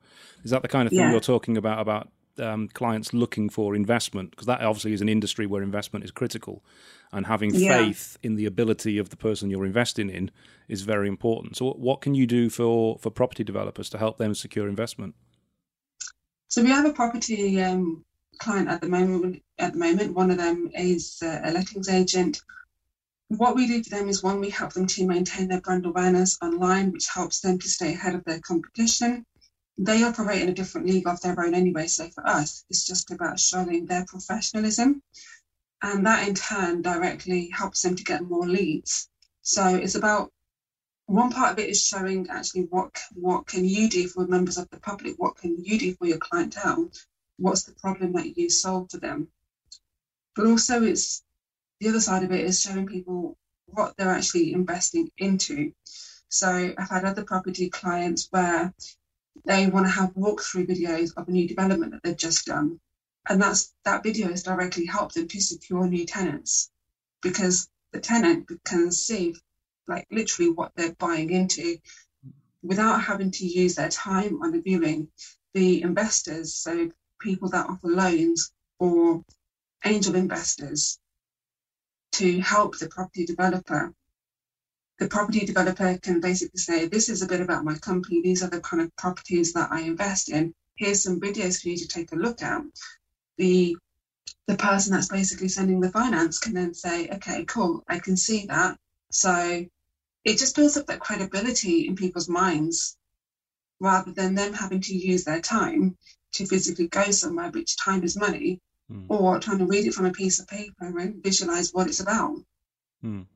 Is 0.45 0.53
that 0.53 0.63
the 0.63 0.69
kind 0.69 0.87
of 0.87 0.91
thing 0.91 1.01
yeah. 1.01 1.11
you're 1.11 1.21
talking 1.21 1.57
about 1.57 1.81
about 1.81 2.09
um, 2.39 2.69
clients 2.69 3.13
looking 3.13 3.49
for 3.49 3.75
investment? 3.75 4.31
Because 4.31 4.47
that 4.47 4.61
obviously 4.61 4.93
is 4.93 5.01
an 5.01 5.09
industry 5.09 5.45
where 5.45 5.61
investment 5.61 6.05
is 6.05 6.13
critical, 6.13 6.65
and 7.13 7.27
having 7.27 7.53
yeah. 7.53 7.79
faith 7.79 8.17
in 8.23 8.37
the 8.37 8.47
ability 8.47 8.99
of 8.99 9.11
the 9.11 9.17
person 9.17 9.51
you're 9.51 9.67
investing 9.67 10.11
in 10.11 10.31
is 10.69 10.83
very 10.83 11.09
important. 11.09 11.57
So, 11.57 11.73
what 11.73 12.01
can 12.01 12.15
you 12.15 12.29
do 12.29 12.49
for 12.49 12.97
for 13.01 13.11
property 13.11 13.43
developers 13.43 13.91
to 13.91 13.99
help 13.99 14.19
them 14.19 14.37
secure 14.37 14.69
investment? 14.69 15.17
So 16.55 16.62
we 16.62 16.71
have 16.71 16.85
a 16.85 16.93
property 16.93 17.61
um, 17.61 18.05
client 18.38 18.69
at 18.69 18.81
the 18.81 18.88
moment. 18.88 19.43
At 19.59 19.73
the 19.73 19.79
moment, 19.81 20.14
one 20.14 20.31
of 20.31 20.37
them 20.37 20.71
is 20.73 21.21
a 21.21 21.51
lettings 21.51 21.88
agent. 21.88 22.40
What 23.27 23.57
we 23.57 23.67
do 23.67 23.83
for 23.83 23.90
them 23.90 24.09
is 24.09 24.23
one, 24.23 24.38
we 24.38 24.51
help 24.51 24.73
them 24.73 24.87
to 24.87 25.05
maintain 25.05 25.49
their 25.49 25.61
brand 25.61 25.85
awareness 25.85 26.38
online, 26.40 26.93
which 26.93 27.09
helps 27.12 27.40
them 27.40 27.59
to 27.59 27.69
stay 27.69 27.95
ahead 27.95 28.14
of 28.14 28.23
their 28.23 28.38
competition. 28.38 29.27
They 29.79 30.05
operate 30.05 30.43
in 30.43 30.49
a 30.49 30.55
different 30.55 30.87
league 30.87 31.09
of 31.09 31.21
their 31.23 31.35
own 31.45 31.57
anyway. 31.57 31.88
So 31.88 32.09
for 32.11 32.25
us, 32.25 32.64
it's 32.71 32.87
just 32.87 33.11
about 33.11 33.40
showing 33.40 33.87
their 33.87 34.05
professionalism. 34.07 35.03
And 35.83 36.07
that 36.07 36.29
in 36.29 36.37
turn 36.37 36.83
directly 36.83 37.49
helps 37.49 37.83
them 37.83 37.97
to 37.97 38.05
get 38.05 38.31
more 38.31 38.47
leads. 38.47 39.09
So 39.43 39.75
it's 39.75 39.97
about 39.97 40.31
one 41.07 41.31
part 41.31 41.53
of 41.53 41.59
it 41.59 41.69
is 41.69 41.87
showing 41.87 42.29
actually 42.31 42.62
what 42.62 42.99
what 43.14 43.47
can 43.47 43.64
you 43.64 43.88
do 43.88 44.09
for 44.09 44.27
members 44.27 44.59
of 44.59 44.69
the 44.71 44.81
public, 44.81 45.14
what 45.19 45.37
can 45.37 45.62
you 45.62 45.79
do 45.79 45.95
for 45.95 46.07
your 46.07 46.19
clientele, 46.19 46.90
what's 47.37 47.64
the 47.64 47.75
problem 47.75 48.12
that 48.12 48.37
you 48.37 48.49
solve 48.49 48.90
for 48.90 48.99
them. 48.99 49.29
But 50.35 50.47
also, 50.47 50.83
it's 50.83 51.23
the 51.81 51.88
other 51.88 52.01
side 52.01 52.25
of 52.25 52.33
it 52.33 52.45
is 52.45 52.61
showing 52.61 52.87
people 52.87 53.37
what 53.67 53.97
they're 53.97 54.11
actually 54.11 54.53
investing 54.53 55.11
into. 55.19 55.73
So 56.29 56.75
I've 56.77 56.90
had 56.90 57.05
other 57.05 57.25
property 57.25 57.69
clients 57.69 58.29
where 58.31 58.73
they 59.45 59.67
want 59.67 59.87
to 59.87 59.93
have 59.93 60.14
walkthrough 60.14 60.67
videos 60.67 61.11
of 61.17 61.29
a 61.29 61.31
new 61.31 61.47
development 61.47 61.93
that 61.93 62.03
they've 62.03 62.17
just 62.17 62.47
done. 62.47 62.81
And 63.29 63.40
that's 63.40 63.73
that 63.85 64.03
video 64.03 64.29
has 64.29 64.43
directly 64.43 64.87
helped 64.87 65.14
them 65.14 65.29
to 65.29 65.40
secure 65.40 65.87
new 65.87 66.05
tenants 66.07 66.71
because 67.23 67.69
the 67.93 68.01
tenant 68.01 68.51
can 68.64 68.90
see 68.90 69.35
like 69.87 70.07
literally 70.11 70.51
what 70.51 70.73
they're 70.75 70.94
buying 70.94 71.31
into 71.31 71.79
without 72.62 73.03
having 73.03 73.31
to 73.31 73.47
use 73.47 73.75
their 73.75 73.90
time 73.90 74.42
on 74.42 74.53
the 74.53 74.61
viewing. 74.61 75.09
The 75.53 75.83
investors, 75.83 76.55
so 76.55 76.90
people 77.20 77.49
that 77.51 77.66
offer 77.68 77.87
loans 77.87 78.51
or 78.79 79.23
angel 79.85 80.16
investors 80.16 80.99
to 82.12 82.40
help 82.40 82.79
the 82.79 82.88
property 82.88 83.25
developer. 83.27 83.92
The 84.99 85.09
property 85.09 85.44
developer 85.44 85.99
can 85.99 86.20
basically 86.20 86.59
say, 86.59 86.87
This 86.87 87.09
is 87.09 87.23
a 87.23 87.27
bit 87.27 87.40
about 87.40 87.64
my 87.64 87.77
company. 87.77 88.23
These 88.23 88.42
are 88.42 88.51
the 88.51 88.61
kind 88.61 88.83
of 88.83 88.97
properties 88.97 89.53
that 89.53 89.70
I 89.70 89.81
invest 89.81 90.31
in. 90.31 90.55
Here's 90.77 91.03
some 91.03 91.20
videos 91.20 91.61
for 91.61 91.68
you 91.68 91.77
to 91.77 91.88
take 91.88 92.12
a 92.12 92.16
look 92.16 92.42
at. 92.42 92.62
The 93.38 93.77
the 94.47 94.57
person 94.57 94.92
that's 94.92 95.09
basically 95.09 95.49
sending 95.49 95.81
the 95.81 95.90
finance 95.90 96.38
can 96.38 96.53
then 96.55 96.75
say, 96.75 97.09
okay, 97.09 97.44
cool, 97.47 97.83
I 97.88 97.99
can 97.99 98.16
see 98.16 98.47
that. 98.47 98.79
So 99.11 99.64
it 100.25 100.39
just 100.39 100.57
builds 100.57 100.77
up 100.77 100.87
that 100.87 101.01
credibility 101.01 101.87
in 101.87 101.97
people's 101.97 102.29
minds 102.29 102.97
rather 103.81 104.13
than 104.13 104.35
them 104.35 104.53
having 104.53 104.81
to 104.81 104.95
use 104.95 105.25
their 105.25 105.41
time 105.41 105.97
to 106.33 106.47
physically 106.47 106.89
go 106.89 107.11
somewhere, 107.11 107.51
which 107.51 107.77
time 107.77 108.03
is 108.03 108.17
money, 108.17 108.61
mm. 108.91 109.05
or 109.09 109.39
trying 109.39 109.59
to 109.59 109.67
read 109.67 109.87
it 109.87 109.95
from 109.95 110.07
a 110.07 110.13
piece 110.13 110.41
of 110.41 110.49
paper 110.49 110.99
and 110.99 111.23
visualize 111.23 111.73
what 111.73 111.87
it's 111.87 112.01
about. 112.01 112.37
Mm. 113.05 113.27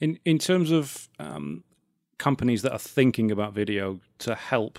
In 0.00 0.18
in 0.24 0.38
terms 0.38 0.70
of 0.70 1.08
um, 1.18 1.64
companies 2.18 2.62
that 2.62 2.72
are 2.72 2.78
thinking 2.78 3.30
about 3.30 3.54
video 3.54 4.00
to 4.18 4.34
help 4.34 4.78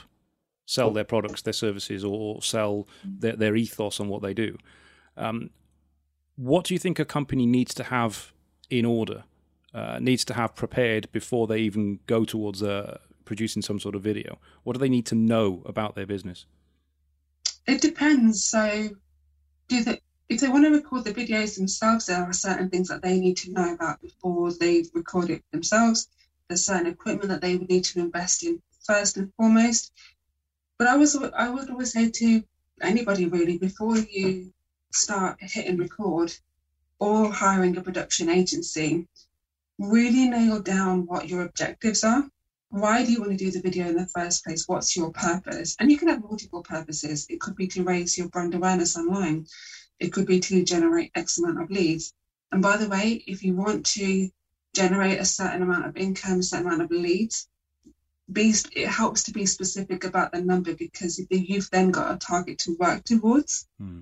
sell 0.66 0.92
their 0.92 1.04
products, 1.04 1.42
their 1.42 1.54
services, 1.54 2.04
or 2.06 2.44
sell 2.44 2.88
their, 3.04 3.36
their 3.36 3.56
ethos 3.56 4.00
on 4.00 4.08
what 4.08 4.22
they 4.22 4.36
do, 4.36 4.56
um, 5.18 5.50
what 6.36 6.66
do 6.66 6.76
you 6.76 6.80
think 6.80 7.00
a 7.00 7.06
company 7.06 7.48
needs 7.48 7.74
to 7.74 7.84
have 7.86 8.32
in 8.70 8.86
order, 8.86 9.24
uh, 9.74 10.00
needs 10.00 10.26
to 10.26 10.34
have 10.34 10.56
prepared 10.56 11.12
before 11.12 11.48
they 11.48 11.60
even 11.60 12.00
go 12.08 12.26
towards 12.26 12.64
uh, 12.64 12.98
producing 13.26 13.62
some 13.62 13.80
sort 13.80 13.96
of 13.96 14.02
video? 14.02 14.40
What 14.64 14.74
do 14.74 14.80
they 14.80 14.90
need 14.90 15.06
to 15.08 15.16
know 15.16 15.62
about 15.66 15.96
their 15.96 16.06
business? 16.06 16.46
It 17.68 17.82
depends. 17.82 18.44
So, 18.44 18.90
do 19.68 19.84
they 19.84 20.00
if 20.30 20.42
they 20.42 20.48
want 20.48 20.64
to 20.66 20.72
record 20.72 21.04
the 21.04 21.14
videos 21.14 21.58
themselves, 21.58 22.06
there 22.06 22.24
are 22.24 22.34
certain 22.34 22.70
things 22.70 22.88
that 22.90 23.02
they 23.02 23.20
need 23.20 23.38
to 23.38 23.52
know 23.52 23.74
about 23.74 24.00
before 24.00 24.54
they 24.54 24.86
record 24.94 25.32
it 25.32 25.44
themselves. 25.52 26.08
There's 26.48 26.66
certain 26.66 26.86
equipment 26.86 27.30
that 27.30 27.42
they 27.42 27.56
would 27.56 27.70
need 27.70 27.84
to 27.86 28.00
invest 28.00 28.44
in 28.44 28.62
first 28.86 29.18
and 29.18 29.34
foremost. 29.34 29.92
But 30.78 30.88
I 30.88 30.98
was 30.98 31.16
I 31.16 31.50
would 31.50 31.70
always 31.70 31.92
say 31.94 32.10
to 32.10 32.44
anybody 32.82 33.26
really 33.26 33.58
before 33.58 33.98
you 33.98 34.54
start 34.92 35.38
hitting 35.42 35.78
record 35.78 36.34
or 37.00 37.32
hiring 37.32 37.76
a 37.78 37.82
production 37.82 38.30
agency, 38.30 39.08
really 39.80 40.30
nail 40.30 40.62
down 40.62 41.06
what 41.06 41.30
your 41.30 41.44
objectives 41.44 42.04
are. 42.04 42.30
Why 42.70 43.04
do 43.04 43.12
you 43.12 43.22
want 43.22 43.32
to 43.32 43.38
do 43.38 43.50
the 43.50 43.62
video 43.62 43.88
in 43.88 43.96
the 43.96 44.06
first 44.06 44.44
place? 44.44 44.68
What's 44.68 44.96
your 44.96 45.12
purpose? 45.12 45.76
And 45.80 45.90
you 45.90 45.98
can 45.98 46.10
have 46.10 46.22
multiple 46.22 46.62
purposes. 46.62 47.26
It 47.30 47.40
could 47.40 47.56
be 47.56 47.68
to 47.70 47.84
raise 47.84 48.18
your 48.18 48.28
brand 48.28 48.54
awareness 48.54 48.98
online. 48.98 49.48
It 50.00 50.14
could 50.14 50.28
be 50.28 50.40
to 50.42 50.64
generate 50.64 51.12
X 51.16 51.40
amount 51.40 51.62
of 51.64 51.72
leads. 51.72 52.14
And 52.52 52.62
by 52.62 52.78
the 52.78 52.90
way, 52.90 53.24
if 53.26 53.44
you 53.44 53.56
want 53.56 53.86
to 53.98 54.30
generate 54.74 55.20
a 55.20 55.26
certain 55.26 55.62
amount 55.62 55.88
of 55.88 55.98
income, 55.98 56.40
a 56.40 56.44
certain 56.44 56.68
amount 56.68 56.84
of 56.84 56.92
leads, 56.92 57.48
be, 58.32 58.54
it 58.74 58.88
helps 58.88 59.24
to 59.24 59.32
be 59.32 59.46
specific 59.46 60.04
about 60.04 60.32
the 60.32 60.42
number 60.42 60.76
because 60.76 61.20
you've 61.30 61.70
then 61.72 61.90
got 61.90 62.14
a 62.14 62.18
target 62.18 62.60
to 62.60 62.76
work 62.78 63.04
towards. 63.04 63.68
Hmm. 63.80 64.02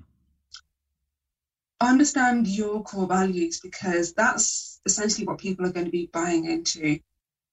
Understand 1.79 2.47
your 2.47 2.83
core 2.83 3.07
values 3.07 3.59
because 3.59 4.13
that's 4.13 4.81
essentially 4.85 5.27
what 5.27 5.37
people 5.37 5.65
are 5.65 5.71
going 5.71 5.85
to 5.85 5.91
be 5.91 6.09
buying 6.11 6.45
into. 6.45 6.99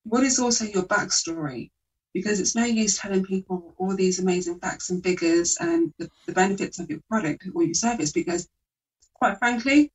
What 0.04 0.24
is 0.24 0.38
also 0.38 0.64
your 0.64 0.84
backstory? 0.84 1.70
because 2.14 2.38
it's 2.38 2.54
no 2.54 2.64
use 2.64 2.96
telling 2.96 3.24
people 3.24 3.74
all 3.76 3.94
these 3.94 4.20
amazing 4.20 4.58
facts 4.60 4.88
and 4.88 5.02
figures 5.02 5.58
and 5.60 5.92
the, 5.98 6.08
the 6.26 6.32
benefits 6.32 6.78
of 6.78 6.88
your 6.88 7.00
product 7.10 7.46
or 7.54 7.64
your 7.64 7.74
service 7.74 8.12
because 8.12 8.48
quite 9.12 9.36
frankly 9.38 9.90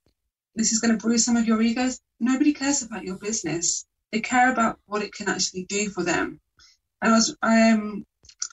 this 0.55 0.71
is 0.71 0.79
going 0.79 0.95
to 0.95 1.01
bruise 1.01 1.25
some 1.25 1.37
of 1.37 1.47
your 1.47 1.61
egos 1.61 1.99
nobody 2.19 2.53
cares 2.53 2.83
about 2.83 3.05
your 3.05 3.17
business 3.17 3.85
they 4.11 4.19
care 4.19 4.51
about 4.51 4.77
what 4.85 5.01
it 5.01 5.13
can 5.13 5.29
actually 5.29 5.63
do 5.63 5.89
for 5.89 6.03
them 6.03 6.39
and 7.01 7.13
i 7.13 7.15
was 7.15 7.35
I, 7.41 7.71
um, 7.71 8.05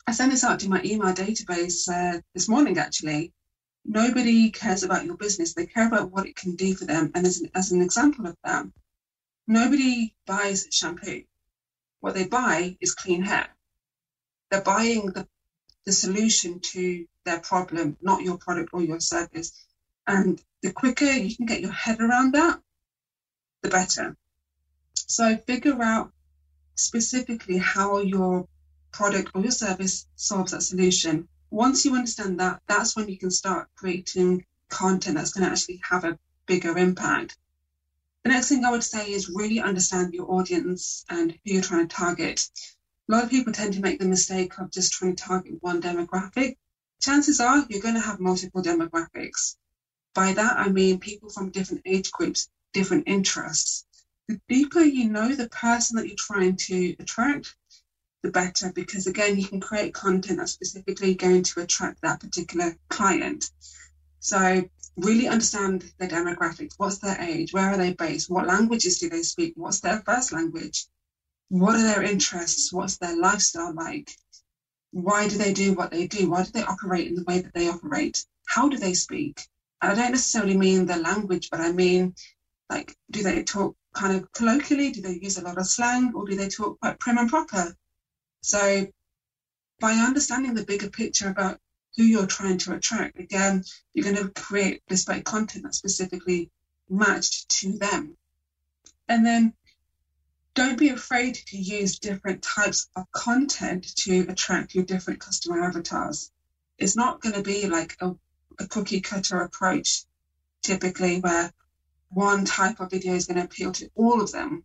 i 0.06 0.12
sent 0.12 0.30
this 0.30 0.44
out 0.44 0.60
to 0.60 0.70
my 0.70 0.80
email 0.84 1.12
database 1.12 1.88
uh, 1.88 2.20
this 2.34 2.48
morning 2.48 2.78
actually 2.78 3.32
nobody 3.86 4.50
cares 4.50 4.82
about 4.82 5.04
your 5.04 5.16
business 5.16 5.54
they 5.54 5.66
care 5.66 5.86
about 5.86 6.10
what 6.10 6.26
it 6.26 6.36
can 6.36 6.54
do 6.56 6.74
for 6.74 6.84
them 6.84 7.10
and 7.14 7.26
as 7.26 7.40
an, 7.40 7.50
as 7.54 7.72
an 7.72 7.82
example 7.82 8.26
of 8.26 8.36
that 8.44 8.66
nobody 9.46 10.14
buys 10.26 10.66
shampoo 10.70 11.22
what 12.00 12.14
they 12.14 12.26
buy 12.26 12.76
is 12.80 12.94
clean 12.94 13.22
hair 13.22 13.48
they're 14.50 14.60
buying 14.60 15.06
the, 15.06 15.26
the 15.84 15.92
solution 15.92 16.60
to 16.60 17.06
their 17.24 17.40
problem, 17.40 17.96
not 18.00 18.22
your 18.22 18.38
product 18.38 18.70
or 18.72 18.82
your 18.82 19.00
service. 19.00 19.52
And 20.06 20.40
the 20.62 20.72
quicker 20.72 21.04
you 21.04 21.34
can 21.36 21.46
get 21.46 21.60
your 21.60 21.72
head 21.72 22.00
around 22.00 22.32
that, 22.34 22.60
the 23.62 23.68
better. 23.68 24.16
So 24.94 25.36
figure 25.36 25.82
out 25.82 26.12
specifically 26.76 27.58
how 27.58 27.98
your 27.98 28.46
product 28.92 29.32
or 29.34 29.42
your 29.42 29.50
service 29.50 30.06
solves 30.14 30.52
that 30.52 30.62
solution. 30.62 31.28
Once 31.56 31.84
you 31.84 31.94
understand 31.94 32.38
that, 32.38 32.60
that's 32.66 32.94
when 32.94 33.08
you 33.08 33.18
can 33.18 33.30
start 33.30 33.68
creating 33.74 34.44
content 34.68 35.16
that's 35.16 35.32
going 35.32 35.44
to 35.44 35.50
actually 35.50 35.80
have 35.82 36.04
a 36.04 36.18
bigger 36.46 36.76
impact. 36.76 37.38
The 38.22 38.30
next 38.30 38.48
thing 38.48 38.64
I 38.64 38.70
would 38.70 38.84
say 38.84 39.10
is 39.10 39.30
really 39.30 39.60
understand 39.60 40.12
your 40.12 40.30
audience 40.30 41.04
and 41.08 41.32
who 41.32 41.38
you're 41.44 41.62
trying 41.62 41.88
to 41.88 41.96
target 41.96 42.48
a 43.08 43.12
lot 43.12 43.22
of 43.22 43.30
people 43.30 43.52
tend 43.52 43.74
to 43.74 43.80
make 43.80 44.00
the 44.00 44.04
mistake 44.04 44.58
of 44.58 44.72
just 44.72 44.92
trying 44.92 45.14
to 45.14 45.24
target 45.24 45.62
one 45.62 45.80
demographic. 45.80 46.56
Chances 47.00 47.40
are 47.40 47.64
you're 47.68 47.80
going 47.80 47.94
to 47.94 48.00
have 48.00 48.18
multiple 48.18 48.62
demographics. 48.62 49.56
By 50.12 50.32
that, 50.32 50.58
I 50.58 50.68
mean 50.68 50.98
people 50.98 51.30
from 51.30 51.50
different 51.50 51.82
age 51.84 52.10
groups, 52.10 52.48
different 52.72 53.04
interests. 53.06 53.86
The 54.26 54.40
deeper 54.48 54.80
you 54.80 55.08
know 55.08 55.32
the 55.32 55.48
person 55.48 55.96
that 55.96 56.08
you're 56.08 56.16
trying 56.18 56.56
to 56.56 56.96
attract, 56.98 57.54
the 58.22 58.30
better, 58.30 58.72
because 58.72 59.06
again, 59.06 59.38
you 59.38 59.46
can 59.46 59.60
create 59.60 59.94
content 59.94 60.38
that's 60.38 60.52
specifically 60.52 61.14
going 61.14 61.42
to 61.44 61.60
attract 61.60 62.02
that 62.02 62.20
particular 62.20 62.76
client. 62.88 63.50
So, 64.20 64.68
really 64.96 65.28
understand 65.28 65.92
their 65.98 66.08
demographics. 66.08 66.74
What's 66.78 66.98
their 66.98 67.20
age? 67.20 67.52
Where 67.52 67.70
are 67.70 67.76
they 67.76 67.92
based? 67.92 68.30
What 68.30 68.46
languages 68.46 68.98
do 68.98 69.08
they 69.08 69.22
speak? 69.22 69.52
What's 69.56 69.80
their 69.80 70.02
first 70.06 70.32
language? 70.32 70.86
what 71.48 71.76
are 71.76 71.82
their 71.82 72.02
interests? 72.02 72.72
What's 72.72 72.96
their 72.98 73.16
lifestyle 73.16 73.72
like? 73.74 74.10
Why 74.90 75.28
do 75.28 75.38
they 75.38 75.52
do 75.52 75.74
what 75.74 75.90
they 75.90 76.06
do? 76.06 76.30
Why 76.30 76.42
do 76.42 76.50
they 76.50 76.62
operate 76.62 77.08
in 77.08 77.14
the 77.14 77.24
way 77.24 77.40
that 77.40 77.54
they 77.54 77.68
operate? 77.68 78.24
How 78.46 78.68
do 78.68 78.76
they 78.76 78.94
speak? 78.94 79.46
And 79.80 79.92
I 79.92 79.94
don't 79.94 80.12
necessarily 80.12 80.56
mean 80.56 80.86
the 80.86 80.96
language, 80.96 81.48
but 81.50 81.60
I 81.60 81.70
mean, 81.72 82.14
like, 82.70 82.96
do 83.10 83.22
they 83.22 83.42
talk 83.42 83.76
kind 83.94 84.16
of 84.16 84.30
colloquially? 84.32 84.90
Do 84.90 85.02
they 85.02 85.18
use 85.20 85.36
a 85.36 85.42
lot 85.42 85.58
of 85.58 85.66
slang 85.66 86.12
or 86.14 86.26
do 86.26 86.34
they 86.34 86.48
talk 86.48 86.80
quite 86.80 86.98
prim 86.98 87.18
and 87.18 87.28
proper? 87.28 87.76
So, 88.46 88.86
by 89.80 89.94
understanding 89.94 90.54
the 90.54 90.64
bigger 90.64 90.88
picture 90.88 91.28
about 91.28 91.58
who 91.96 92.04
you're 92.04 92.28
trying 92.28 92.58
to 92.58 92.74
attract, 92.74 93.18
again, 93.18 93.64
you're 93.92 94.04
going 94.04 94.24
to 94.24 94.30
create 94.40 94.84
bespoke 94.86 95.24
content 95.24 95.64
that's 95.64 95.78
specifically 95.78 96.52
matched 96.88 97.48
to 97.58 97.76
them. 97.76 98.16
And 99.08 99.26
then 99.26 99.52
don't 100.54 100.78
be 100.78 100.90
afraid 100.90 101.34
to 101.48 101.58
use 101.58 101.98
different 101.98 102.42
types 102.42 102.88
of 102.94 103.10
content 103.10 103.92
to 104.04 104.26
attract 104.28 104.76
your 104.76 104.84
different 104.84 105.18
customer 105.18 105.64
avatars. 105.64 106.30
It's 106.78 106.94
not 106.94 107.20
going 107.20 107.34
to 107.34 107.42
be 107.42 107.66
like 107.66 107.96
a, 108.00 108.14
a 108.60 108.68
cookie 108.68 109.00
cutter 109.00 109.40
approach, 109.40 110.04
typically, 110.62 111.18
where 111.18 111.52
one 112.10 112.44
type 112.44 112.78
of 112.78 112.92
video 112.92 113.14
is 113.14 113.26
going 113.26 113.38
to 113.38 113.44
appeal 113.46 113.72
to 113.72 113.90
all 113.96 114.22
of 114.22 114.30
them. 114.30 114.62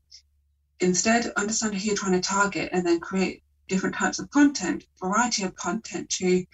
Instead, 0.80 1.34
understand 1.36 1.74
who 1.74 1.80
you're 1.80 1.96
trying 1.96 2.12
to 2.12 2.22
target 2.22 2.70
and 2.72 2.86
then 2.86 3.00
create 3.00 3.41
different 3.71 3.95
types 3.95 4.19
of 4.19 4.29
content, 4.29 4.86
variety 4.99 5.43
of 5.43 5.55
content 5.55 6.10
to 6.10 6.45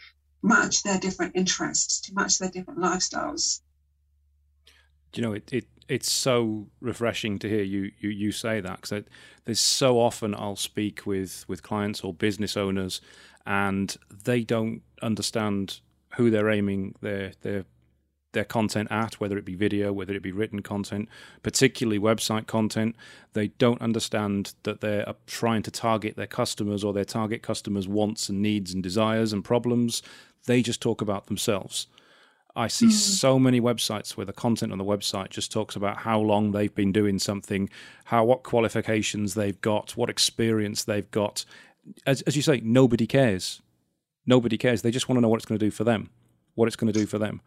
match 0.43 0.83
their 0.83 0.99
different 0.99 1.35
interests, 1.35 1.99
to 2.01 2.13
match 2.13 2.37
their 2.37 2.51
different 2.51 2.79
lifestyles. 2.79 3.61
You 5.15 5.23
know, 5.23 5.33
it, 5.33 5.51
it 5.51 5.65
it's 5.87 6.11
so 6.11 6.67
refreshing 6.79 7.39
to 7.39 7.49
hear 7.49 7.63
you 7.63 7.91
you, 7.99 8.09
you 8.09 8.31
say 8.31 8.61
that 8.61 8.81
because 8.81 9.03
there's 9.45 9.59
so 9.59 9.99
often 9.99 10.35
I'll 10.35 10.55
speak 10.55 11.07
with 11.07 11.43
with 11.47 11.63
clients 11.63 12.01
or 12.01 12.13
business 12.13 12.55
owners, 12.55 13.01
and 13.47 13.97
they 14.23 14.43
don't 14.43 14.83
understand 15.01 15.79
who 16.17 16.29
they're 16.29 16.51
aiming 16.51 16.93
their 17.01 17.31
their 17.41 17.65
their 18.37 18.45
content 18.45 18.87
at, 18.91 19.19
whether 19.19 19.35
it 19.35 19.45
be 19.45 19.55
video, 19.55 19.91
whether 19.91 20.13
it 20.13 20.21
be 20.21 20.31
written 20.31 20.61
content, 20.61 21.09
particularly 21.41 21.99
website 21.99 22.45
content. 22.45 22.95
They 23.33 23.47
don't 23.47 23.81
understand 23.81 24.53
that 24.61 24.79
they're 24.79 25.11
trying 25.25 25.63
to 25.63 25.71
target 25.71 26.15
their 26.15 26.27
customers 26.27 26.83
or 26.83 26.93
their 26.93 27.03
target 27.03 27.41
customers' 27.41 27.87
wants 27.87 28.29
and 28.29 28.43
needs 28.43 28.75
and 28.75 28.83
desires 28.83 29.33
and 29.33 29.43
problems. 29.43 30.03
They 30.45 30.61
just 30.61 30.81
talk 30.81 31.01
about 31.01 31.25
themselves. 31.25 31.87
I 32.55 32.67
see 32.67 32.87
mm. 32.87 32.91
so 32.91 33.39
many 33.39 33.59
websites 33.59 34.11
where 34.11 34.25
the 34.25 34.33
content 34.33 34.71
on 34.71 34.77
the 34.77 34.85
website 34.85 35.29
just 35.29 35.51
talks 35.51 35.75
about 35.75 35.97
how 35.97 36.19
long 36.19 36.51
they've 36.51 36.73
been 36.73 36.91
doing 36.91 37.17
something, 37.17 37.69
how 38.05 38.23
what 38.25 38.43
qualifications 38.43 39.33
they've 39.33 39.59
got, 39.61 39.97
what 39.97 40.09
experience 40.11 40.83
they've 40.83 41.09
got. 41.09 41.43
As, 42.05 42.21
as 42.23 42.35
you 42.35 42.43
say, 42.43 42.61
nobody 42.63 43.07
cares. 43.07 43.61
Nobody 44.27 44.57
cares. 44.57 44.83
They 44.83 44.91
just 44.91 45.09
want 45.09 45.17
to 45.17 45.21
know 45.21 45.29
what 45.29 45.37
it's 45.37 45.45
going 45.45 45.59
to 45.59 45.65
do 45.65 45.71
for 45.71 45.83
them, 45.83 46.09
what 46.55 46.67
it's 46.67 46.75
going 46.75 46.93
to 46.93 46.99
do 46.99 47.07
for 47.07 47.17
them. 47.17 47.41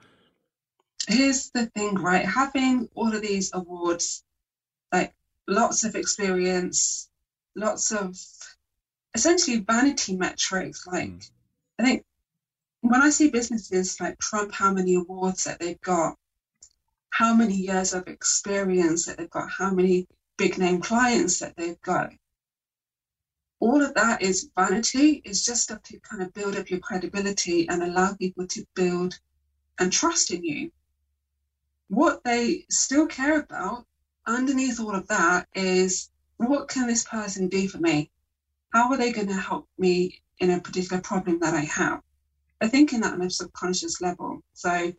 Here's 1.09 1.51
the 1.51 1.67
thing, 1.67 1.95
right? 1.95 2.25
Having 2.25 2.89
all 2.95 3.15
of 3.15 3.23
these 3.23 3.51
awards, 3.53 4.23
like 4.93 5.15
lots 5.47 5.85
of 5.85 5.95
experience, 5.95 7.09
lots 7.57 7.91
of 7.93 8.17
essentially 9.15 9.59
vanity 9.59 10.17
metrics. 10.17 10.87
Like, 10.87 11.09
mm. 11.09 11.31
I 11.79 11.85
think 11.85 12.05
when 12.81 13.03
I 13.03 13.11
see 13.11 13.31
businesses 13.31 14.01
like 14.01 14.19
trump 14.19 14.53
how 14.53 14.73
many 14.73 14.95
awards 14.95 15.45
that 15.45 15.59
they've 15.59 15.81
got, 15.81 16.17
how 17.11 17.35
many 17.35 17.55
years 17.55 17.93
of 17.93 18.07
experience 18.07 19.07
that 19.07 19.19
they've 19.19 19.29
got, 19.29 19.51
how 19.51 19.71
many 19.71 20.07
big 20.41 20.57
name 20.57 20.81
clients 20.81 21.41
that 21.41 21.55
they've 21.57 21.81
got. 21.83 22.11
All 23.59 23.83
of 23.83 23.93
that 23.93 24.23
is 24.23 24.49
vanity. 24.57 25.21
It's 25.23 25.45
just 25.45 25.65
stuff 25.65 25.83
to 25.83 26.01
kind 26.01 26.23
of 26.23 26.33
build 26.33 26.57
up 26.57 26.71
your 26.71 26.81
credibility 26.81 27.69
and 27.69 27.83
allow 27.83 28.15
people 28.15 28.47
to 28.47 28.65
build 28.75 29.19
and 29.79 29.93
trust 29.93 30.31
in 30.31 30.43
you. 30.43 30.73
What 31.91 32.23
they 32.23 32.67
still 32.71 33.09
care 33.09 33.41
about 33.41 33.85
underneath 34.25 34.79
all 34.79 34.95
of 34.95 35.09
that 35.09 35.49
is 35.55 36.09
what 36.37 36.69
can 36.69 36.87
this 36.87 37.03
person 37.03 37.49
do 37.49 37.69
for 37.69 37.79
me? 37.79 38.13
How 38.73 38.93
are 38.93 38.97
they 38.97 39.11
going 39.11 39.27
to 39.27 39.35
help 39.35 39.69
me 39.77 40.23
in 40.39 40.51
a 40.51 40.61
particular 40.61 41.03
problem 41.03 41.41
that 41.41 41.53
I 41.53 41.63
have? 41.63 42.01
I 42.61 42.69
think 42.69 42.93
in 42.93 43.01
that 43.01 43.15
on 43.15 43.23
a 43.23 43.29
subconscious 43.29 44.01
level. 44.01 44.41
So 44.55 44.93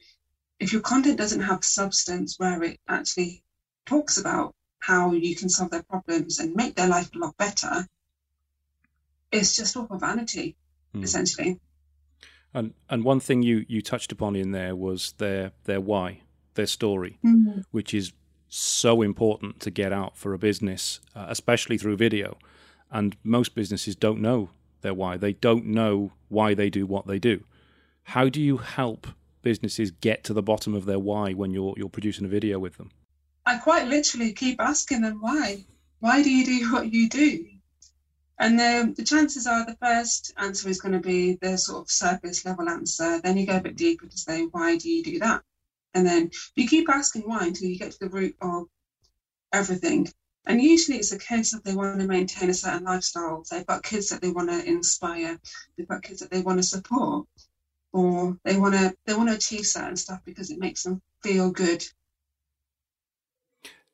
if 0.60 0.74
your 0.74 0.82
content 0.82 1.18
doesn't 1.18 1.40
have 1.40 1.64
substance 1.64 2.38
where 2.38 2.62
it 2.62 2.78
actually 2.90 3.42
talks 3.86 4.18
about 4.18 4.54
how 4.80 5.14
you 5.14 5.34
can 5.34 5.48
solve 5.48 5.72
their 5.72 5.84
problems 5.84 6.40
and 6.40 6.56
make 6.56 6.76
their 6.76 6.90
life 6.90 7.10
a 7.16 7.20
lot 7.20 7.38
better, 7.38 7.88
it's 9.32 9.56
just 9.56 9.78
all 9.78 9.86
for 9.86 9.98
vanity, 9.98 10.58
mm. 10.94 11.06
essentially. 11.06 11.58
And 12.54 12.74
and 12.90 13.06
one 13.06 13.22
thing 13.22 13.44
you 13.44 13.66
you 13.70 13.82
touched 13.82 14.12
upon 14.12 14.36
in 14.36 14.52
there 14.52 14.76
was 14.76 15.14
their 15.20 15.54
their 15.64 15.80
why, 15.80 16.24
their 16.56 16.66
story, 16.66 17.18
mm-hmm. 17.24 17.62
which 17.72 17.94
is 17.94 18.14
so 18.50 19.02
important 19.02 19.60
to 19.62 19.72
get 19.72 19.94
out 19.94 20.18
for 20.18 20.34
a 20.34 20.38
business, 20.38 21.00
uh, 21.16 21.26
especially 21.30 21.78
through 21.78 21.98
video. 21.98 22.38
And 22.92 23.16
most 23.24 23.56
businesses 23.56 23.96
don't 23.96 24.22
know 24.22 24.50
their 24.82 24.94
why. 24.94 25.18
They 25.18 25.34
don't 25.34 25.66
know 25.66 26.12
why 26.28 26.54
they 26.54 26.70
do 26.70 26.86
what 26.86 27.08
they 27.08 27.20
do. 27.20 27.44
How 28.04 28.28
do 28.28 28.42
you 28.42 28.58
help 28.58 29.08
businesses 29.42 29.92
get 29.92 30.24
to 30.26 30.34
the 30.34 30.44
bottom 30.44 30.74
of 30.74 30.86
their 30.86 31.00
why 31.00 31.34
when 31.34 31.52
you're 31.52 31.74
you're 31.78 31.90
producing 31.90 32.26
a 32.26 32.30
video 32.30 32.60
with 32.60 32.78
them? 32.78 32.92
I 33.46 33.58
quite 33.58 33.88
literally 33.88 34.34
keep 34.34 34.60
asking 34.60 35.02
them 35.02 35.20
why. 35.22 35.66
Why 36.00 36.22
do 36.22 36.30
you 36.30 36.46
do 36.46 36.72
what 36.72 36.92
you 36.92 37.10
do? 37.10 37.46
And 38.38 38.60
the, 38.60 38.94
the 38.98 39.04
chances 39.04 39.46
are 39.46 39.66
the 39.66 39.78
first 39.82 40.34
answer 40.38 40.68
is 40.68 40.82
going 40.82 40.94
to 40.94 41.00
be 41.00 41.36
the 41.36 41.58
sort 41.58 41.84
of 41.84 41.92
surface 41.92 42.44
level 42.44 42.68
answer. 42.68 43.22
Then 43.22 43.38
you 43.38 43.46
go 43.46 43.58
a 43.58 43.62
bit 43.62 43.76
deeper 43.76 44.08
to 44.08 44.18
say, 44.18 44.46
why 44.46 44.78
do 44.78 44.90
you 44.90 45.04
do 45.04 45.20
that? 45.20 45.44
And 45.94 46.06
then 46.06 46.32
you 46.56 46.68
keep 46.68 46.90
asking 46.90 47.24
why 47.24 47.48
until 47.48 47.68
you 47.68 47.78
get 47.78 47.92
to 47.92 48.00
the 48.00 48.10
root 48.10 48.36
of 48.42 48.68
everything. 49.52 50.08
And 50.46 50.62
usually 50.62 50.98
it's 50.98 51.12
a 51.12 51.20
case 51.20 51.54
of 51.54 51.64
they 51.64 51.76
want 51.76 52.00
to 52.00 52.08
maintain 52.08 52.50
a 52.50 52.54
certain 52.54 52.84
lifestyle. 52.84 53.44
They've 53.50 53.66
got 53.66 53.84
kids 53.84 54.10
that 54.10 54.22
they 54.22 54.32
want 54.32 54.50
to 54.50 54.66
inspire. 54.66 55.40
They've 55.78 55.88
got 55.88 56.04
kids 56.04 56.22
that 56.22 56.32
they 56.32 56.42
want 56.42 56.60
to 56.60 56.64
support, 56.64 57.28
or 57.94 58.38
they 58.44 58.58
want 58.58 58.74
to 58.74 58.96
they 59.06 59.14
want 59.14 59.30
to 59.30 59.36
achieve 59.36 59.66
certain 59.66 59.98
stuff 59.98 60.22
because 60.26 60.50
it 60.50 60.58
makes 60.58 60.84
them 60.84 61.02
feel 61.22 61.52
good 61.52 61.86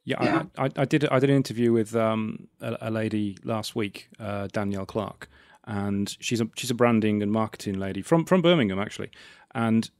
yeah, 0.08 0.24
yeah. 0.24 0.44
I, 0.58 0.66
I, 0.66 0.70
I, 0.78 0.86
did. 0.86 1.06
I 1.10 1.20
did 1.20 1.30
an 1.30 1.36
interview 1.36 1.74
with 1.74 1.94
um, 1.94 2.48
a, 2.62 2.78
a, 2.80 2.90
lady 2.90 3.38
last 3.44 3.76
week, 3.76 4.08
uh, 4.18 4.48
Danielle 4.54 4.86
Clark, 4.86 5.28
and 5.66 6.16
she's 6.22 6.40
a 6.40 6.48
she's 6.56 6.72
a 6.72 6.74
branding 6.74 7.22
and 7.22 7.30
marketing 7.30 7.78
lady 7.78 8.02
from 8.02 8.24
from 8.24 8.42
Birmingham 8.42 8.80
actually, 8.80 9.12
and 9.54 9.92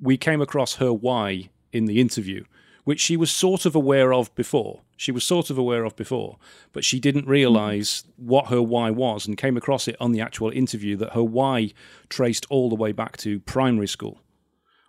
we 0.00 0.16
came 0.16 0.40
across 0.40 0.76
her 0.76 0.92
why 0.92 1.50
in 1.72 1.86
the 1.86 2.00
interview, 2.00 2.44
which 2.84 3.00
she 3.00 3.16
was 3.16 3.30
sort 3.30 3.64
of 3.64 3.74
aware 3.74 4.12
of 4.12 4.34
before. 4.34 4.80
She 4.96 5.12
was 5.12 5.24
sort 5.24 5.50
of 5.50 5.58
aware 5.58 5.84
of 5.84 5.96
before, 5.96 6.38
but 6.72 6.84
she 6.84 7.00
didn't 7.00 7.26
realize 7.26 8.04
what 8.16 8.46
her 8.46 8.62
why 8.62 8.90
was, 8.90 9.26
and 9.26 9.36
came 9.36 9.56
across 9.56 9.88
it 9.88 9.96
on 10.00 10.12
the 10.12 10.20
actual 10.20 10.50
interview 10.50 10.96
that 10.96 11.12
her 11.12 11.24
why 11.24 11.72
traced 12.08 12.46
all 12.50 12.68
the 12.68 12.76
way 12.76 12.92
back 12.92 13.16
to 13.18 13.40
primary 13.40 13.88
school, 13.88 14.20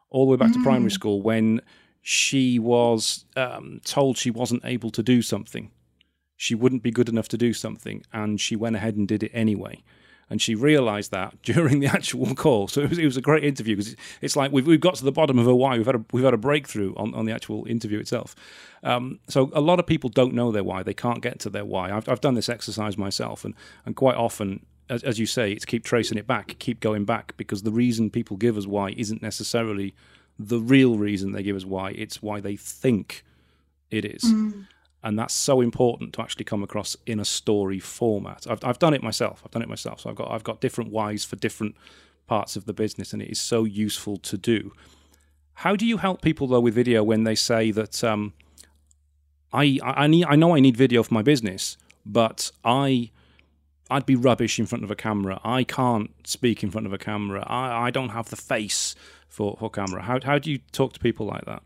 all 0.10 0.26
the 0.26 0.32
way 0.32 0.38
back 0.38 0.52
mm. 0.52 0.56
to 0.56 0.64
primary 0.64 0.92
mm. 0.92 0.94
school 0.94 1.22
when 1.22 1.62
she 2.02 2.60
was 2.60 3.26
um, 3.36 3.80
told 3.86 4.18
she 4.18 4.30
wasn't 4.30 4.64
able 4.66 4.92
to 4.92 5.02
do 5.02 5.22
something. 5.22 5.72
She 6.36 6.56
wouldn't 6.56 6.84
be 6.84 6.92
good 6.92 7.10
enough 7.10 7.30
to 7.30 7.38
do 7.38 7.54
something, 7.54 8.04
and 8.12 8.40
she 8.40 8.56
went 8.56 8.76
ahead 8.76 8.98
and 8.98 9.08
did 9.08 9.24
it 9.24 9.32
anyway. 9.34 9.84
And 10.30 10.42
she 10.42 10.56
realised 10.56 11.12
that 11.12 11.42
during 11.44 11.80
the 11.80 11.88
actual 11.88 12.34
call. 12.36 12.68
So 12.68 12.82
it 12.82 12.90
was, 12.90 13.00
it 13.00 13.06
was 13.06 13.18
a 13.18 13.22
great 13.22 13.44
interview 13.44 13.76
because 13.76 13.96
it's 14.22 14.36
like 14.36 14.52
we've, 14.52 14.66
we've 14.66 14.80
got 14.80 14.96
to 14.96 15.06
the 15.06 15.12
bottom 15.12 15.38
of 15.40 15.46
her 15.46 15.56
why. 15.56 15.78
We've 15.78 15.86
had 15.86 15.96
a, 15.96 16.06
we've 16.12 16.24
had 16.24 16.34
a 16.34 16.38
breakthrough 16.38 16.94
on, 16.96 17.14
on 17.14 17.26
the 17.26 17.32
actual 17.32 17.66
interview 17.68 18.00
itself. 18.00 18.36
Um, 18.84 19.20
so 19.30 19.50
a 19.54 19.62
lot 19.62 19.80
of 19.80 19.88
people 19.88 20.10
don't 20.10 20.34
know 20.34 20.52
their 20.52 20.64
why. 20.64 20.84
They 20.84 20.94
can't 20.94 21.22
get 21.22 21.40
to 21.40 21.50
their 21.50 21.66
why. 21.66 21.92
I've, 21.92 22.10
I've 22.10 22.22
done 22.22 22.34
this 22.34 22.50
exercise 22.50 22.98
myself, 22.98 23.46
and, 23.46 23.54
and 23.86 23.96
quite 23.96 24.16
often 24.16 24.66
as, 24.90 25.04
as, 25.04 25.20
you 25.20 25.26
say, 25.26 25.52
it's 25.52 25.66
keep 25.66 25.84
tracing 25.84 26.18
it 26.18 26.28
back, 26.28 26.58
keep 26.60 26.80
going 26.80 27.06
back, 27.06 27.36
because 27.38 27.64
the 27.64 27.72
reason 27.72 28.10
people 28.10 28.38
give 28.38 28.58
us 28.58 28.68
why 28.68 28.90
isn't 28.98 29.22
necessarily 29.22 29.94
the 30.38 30.60
real 30.60 30.98
reason 30.98 31.32
they 31.32 31.44
give 31.44 31.56
us 31.56 31.66
why. 31.66 31.92
It's 31.92 32.22
why 32.22 32.40
they 32.40 32.56
think 32.56 33.24
it 33.90 34.06
is. 34.06 34.24
Mm. 34.24 34.68
And 35.04 35.20
that's 35.20 35.34
so 35.34 35.60
important 35.60 36.14
to 36.14 36.22
actually 36.22 36.46
come 36.46 36.64
across 36.64 36.96
in 37.06 37.20
a 37.20 37.26
story 37.26 37.80
format. 37.80 38.48
I've, 38.50 38.64
I've 38.64 38.80
done 38.80 38.94
it 38.94 39.04
myself. 39.04 39.42
I've 39.44 39.52
done 39.52 39.62
it 39.62 39.70
myself. 39.70 40.02
So 40.02 40.10
I've 40.10 40.16
got 40.16 40.32
I've 40.32 40.44
got 40.44 40.62
different 40.62 40.92
whys 40.92 41.26
for 41.26 41.36
different 41.36 41.76
parts 42.26 42.56
of 42.56 42.66
the 42.66 42.74
business, 42.74 43.12
and 43.12 43.22
it 43.22 43.30
is 43.30 43.42
so 43.42 43.66
useful 43.66 44.18
to 44.18 44.38
do. 44.38 44.72
How 45.56 45.76
do 45.76 45.86
you 45.86 45.98
help 45.98 46.22
people 46.22 46.48
though 46.48 46.62
with 46.62 46.74
video 46.74 47.04
when 47.04 47.26
they 47.26 47.36
say 47.36 47.72
that 47.72 48.04
um, 48.04 48.34
I 49.52 49.78
I 49.84 50.08
need 50.08 50.26
I 50.26 50.36
know 50.36 50.56
I 50.56 50.62
need 50.62 50.78
video 50.78 51.04
for 51.04 51.14
my 51.14 51.22
business, 51.22 51.78
but 52.06 52.52
I 52.64 53.12
I'd 53.90 54.06
be 54.06 54.16
rubbish 54.16 54.58
in 54.60 54.66
front 54.66 54.84
of 54.84 54.92
a 54.92 54.96
camera. 54.96 55.40
I 55.44 55.64
can't 55.64 56.12
speak 56.26 56.64
in 56.64 56.72
front 56.72 56.88
of 56.88 56.94
a 56.94 56.98
camera. 56.98 57.44
I, 57.46 57.88
I 57.88 57.92
don't 57.92 58.10
have 58.10 58.30
the 58.30 58.36
face 58.36 58.96
for, 59.28 59.58
for 59.60 59.70
camera. 59.70 60.02
How, 60.04 60.20
how 60.24 60.40
do 60.40 60.50
you 60.52 60.60
talk 60.72 60.94
to 60.94 61.00
people 61.00 61.26
like 61.26 61.46
that? 61.46 61.62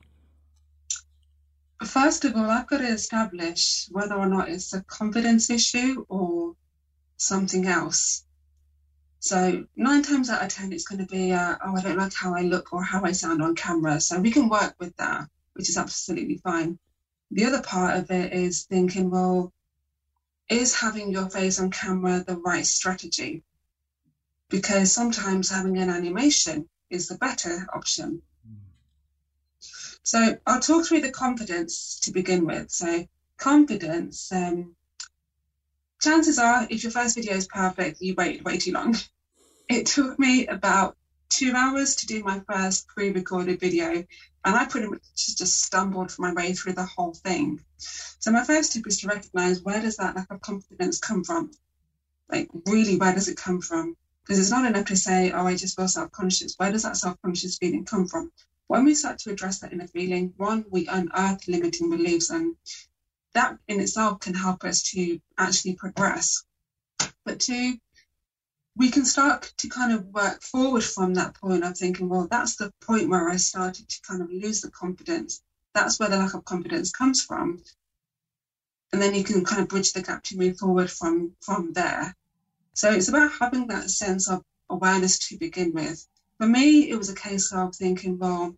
First 1.85 2.25
of 2.25 2.35
all, 2.35 2.49
I've 2.49 2.67
got 2.67 2.79
to 2.79 2.87
establish 2.87 3.87
whether 3.91 4.15
or 4.15 4.27
not 4.27 4.49
it's 4.49 4.73
a 4.73 4.83
confidence 4.83 5.49
issue 5.49 6.05
or 6.09 6.55
something 7.17 7.67
else. 7.67 8.25
So 9.19 9.65
nine 9.75 10.03
times 10.03 10.29
out 10.29 10.43
of 10.43 10.49
ten, 10.49 10.73
it's 10.73 10.87
going 10.87 11.05
to 11.05 11.11
be, 11.11 11.31
uh, 11.31 11.55
oh, 11.63 11.75
I 11.75 11.81
don't 11.81 11.97
like 11.97 12.13
how 12.13 12.35
I 12.35 12.41
look 12.41 12.73
or 12.73 12.83
how 12.83 13.03
I 13.03 13.11
sound 13.11 13.41
on 13.41 13.55
camera. 13.55 13.99
So 13.99 14.19
we 14.19 14.31
can 14.31 14.49
work 14.49 14.75
with 14.79 14.95
that, 14.97 15.27
which 15.53 15.69
is 15.69 15.77
absolutely 15.77 16.37
fine. 16.37 16.79
The 17.31 17.45
other 17.45 17.61
part 17.61 17.97
of 17.97 18.09
it 18.09 18.33
is 18.33 18.63
thinking, 18.63 19.09
well, 19.09 19.51
is 20.49 20.79
having 20.79 21.11
your 21.11 21.29
face 21.29 21.59
on 21.59 21.71
camera 21.71 22.23
the 22.25 22.37
right 22.37 22.65
strategy? 22.65 23.43
Because 24.49 24.93
sometimes 24.93 25.49
having 25.49 25.77
an 25.77 25.89
animation 25.89 26.69
is 26.89 27.07
the 27.07 27.17
better 27.17 27.67
option. 27.73 28.21
So 30.08 30.38
I'll 30.48 30.62
talk 30.62 30.86
through 30.86 31.02
the 31.02 31.12
confidence 31.12 32.00
to 32.04 32.12
begin 32.12 32.46
with. 32.46 32.72
So 32.72 33.06
confidence, 33.36 34.32
um, 34.32 34.74
chances 36.02 36.39
are 36.39 36.65
if 36.70 36.84
your 36.84 36.93
first 36.93 37.15
video 37.15 37.34
is 37.34 37.46
perfect, 37.46 38.02
you 38.02 38.15
wait 38.15 38.41
way 38.46 38.58
too 38.58 38.72
long. 38.72 38.96
It 39.70 39.88
took 39.88 40.17
me 40.17 40.48
about 40.48 40.96
two 41.28 41.54
hours 41.54 41.98
to 41.98 42.06
do 42.06 42.24
my 42.24 42.39
first 42.50 42.88
pre-recorded 42.88 43.60
video 43.60 44.06
and 44.46 44.56
I 44.56 44.63
pretty 44.63 44.88
much 44.88 45.02
just 45.13 45.62
stumbled 45.62 46.15
my 46.17 46.32
way 46.32 46.54
through 46.54 46.76
the 46.76 46.86
whole 46.86 47.13
thing. 47.13 47.60
So 47.78 48.32
my 48.32 48.46
first 48.46 48.72
tip 48.72 48.88
is 48.88 49.02
to 49.02 49.10
recognize 49.10 49.62
where 49.62 49.82
does 49.82 49.98
that 49.98 50.15
lack 50.15 50.32
of 50.32 50.39
confidence 50.39 51.02
come 51.02 51.26
from? 51.26 51.52
Like 52.32 52.48
really, 52.65 52.96
where 52.96 53.13
does 53.13 53.28
it 53.28 53.36
come 53.36 53.60
from? 53.60 53.98
Because 54.24 54.39
it's 54.39 54.52
not 54.52 54.65
enough 54.65 54.86
to 54.86 54.96
say, 54.96 55.34
oh, 55.34 55.46
I 55.46 55.58
just 55.58 55.76
feel 55.76 55.89
self-conscious. 55.89 56.54
Where 56.56 56.72
does 56.72 56.84
that 56.84 56.96
self-conscious 56.96 57.58
feeling 57.58 57.84
come 57.84 58.08
from? 58.08 58.32
When 58.67 58.84
we 58.84 58.95
start 58.95 59.19
to 59.19 59.32
address 59.32 59.60
that 59.60 59.71
inner 59.71 59.88
feeling, 59.88 60.34
one, 60.38 60.65
we 60.69 60.88
unearth 60.88 61.47
limiting 61.47 61.89
beliefs 61.89 62.30
and 62.30 62.56
that 63.34 63.58
in 63.67 63.80
itself 63.80 64.19
can 64.19 64.34
help 64.34 64.63
us 64.63 64.82
to 64.91 65.19
actually 65.38 65.75
progress. 65.75 66.43
But 67.23 67.39
two, 67.39 67.77
we 68.75 68.91
can 68.91 69.06
start 69.06 69.53
to 69.58 69.69
kind 69.69 69.91
of 69.91 70.06
work 70.08 70.41
forward 70.41 70.84
from 70.84 71.13
that 71.13 71.34
point 71.36 71.63
of 71.63 71.77
thinking, 71.77 72.10
well, 72.10 72.27
that's 72.30 72.58
the 72.58 72.71
point 72.82 73.10
where 73.10 73.30
I 73.30 73.38
started 73.38 73.88
to 73.89 74.01
kind 74.01 74.21
of 74.21 74.30
lose 74.30 74.62
the 74.62 74.69
confidence. 74.69 75.41
That's 75.73 75.99
where 75.99 76.10
the 76.10 76.17
lack 76.17 76.34
of 76.34 76.45
confidence 76.45 76.91
comes 76.91 77.23
from. 77.23 77.63
And 78.91 79.01
then 79.01 79.15
you 79.15 79.23
can 79.23 79.43
kind 79.43 79.62
of 79.62 79.67
bridge 79.67 79.93
the 79.93 80.01
gap 80.01 80.23
to 80.25 80.38
move 80.38 80.58
forward 80.58 80.89
from 80.89 81.36
from 81.41 81.73
there. 81.73 82.15
So 82.73 82.91
it's 82.91 83.08
about 83.08 83.32
having 83.39 83.67
that 83.67 83.89
sense 83.89 84.30
of 84.30 84.43
awareness 84.69 85.17
to 85.30 85.38
begin 85.38 85.73
with. 85.73 86.06
For 86.38 86.47
me, 86.47 86.89
it 86.89 86.97
was 86.97 87.10
a 87.10 87.15
case 87.15 87.52
of 87.52 87.76
thinking, 87.76 88.19
well, 88.19 88.56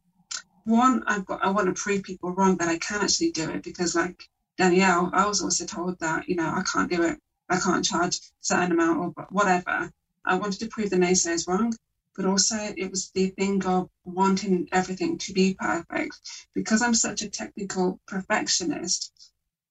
one, 0.65 1.03
I've 1.07 1.25
got 1.25 1.43
I 1.43 1.49
want 1.51 1.67
to 1.67 1.81
prove 1.81 2.03
people 2.03 2.31
wrong 2.31 2.57
that 2.57 2.67
I 2.67 2.77
can 2.77 3.01
actually 3.01 3.31
do 3.31 3.49
it 3.49 3.63
because 3.63 3.95
like 3.95 4.29
Danielle, 4.57 5.09
I 5.13 5.25
was 5.25 5.41
also 5.41 5.65
told 5.65 5.97
that, 5.99 6.27
you 6.27 6.35
know, 6.35 6.49
I 6.49 6.63
can't 6.63 6.91
do 6.91 7.03
it. 7.03 7.19
I 7.49 7.57
can't 7.57 7.85
charge 7.85 8.17
a 8.17 8.19
certain 8.41 8.73
amount 8.73 9.15
or 9.17 9.25
whatever. 9.29 9.89
I 10.25 10.35
wanted 10.35 10.59
to 10.59 10.67
prove 10.67 10.89
the 10.89 10.97
naysayers 10.97 11.47
wrong, 11.47 11.73
but 12.15 12.25
also 12.25 12.57
it 12.57 12.91
was 12.91 13.11
the 13.11 13.29
thing 13.29 13.65
of 13.65 13.89
wanting 14.03 14.67
everything 14.73 15.17
to 15.19 15.33
be 15.33 15.55
perfect. 15.57 16.19
Because 16.53 16.81
I'm 16.81 16.93
such 16.93 17.21
a 17.21 17.29
technical 17.29 17.99
perfectionist, 18.07 19.13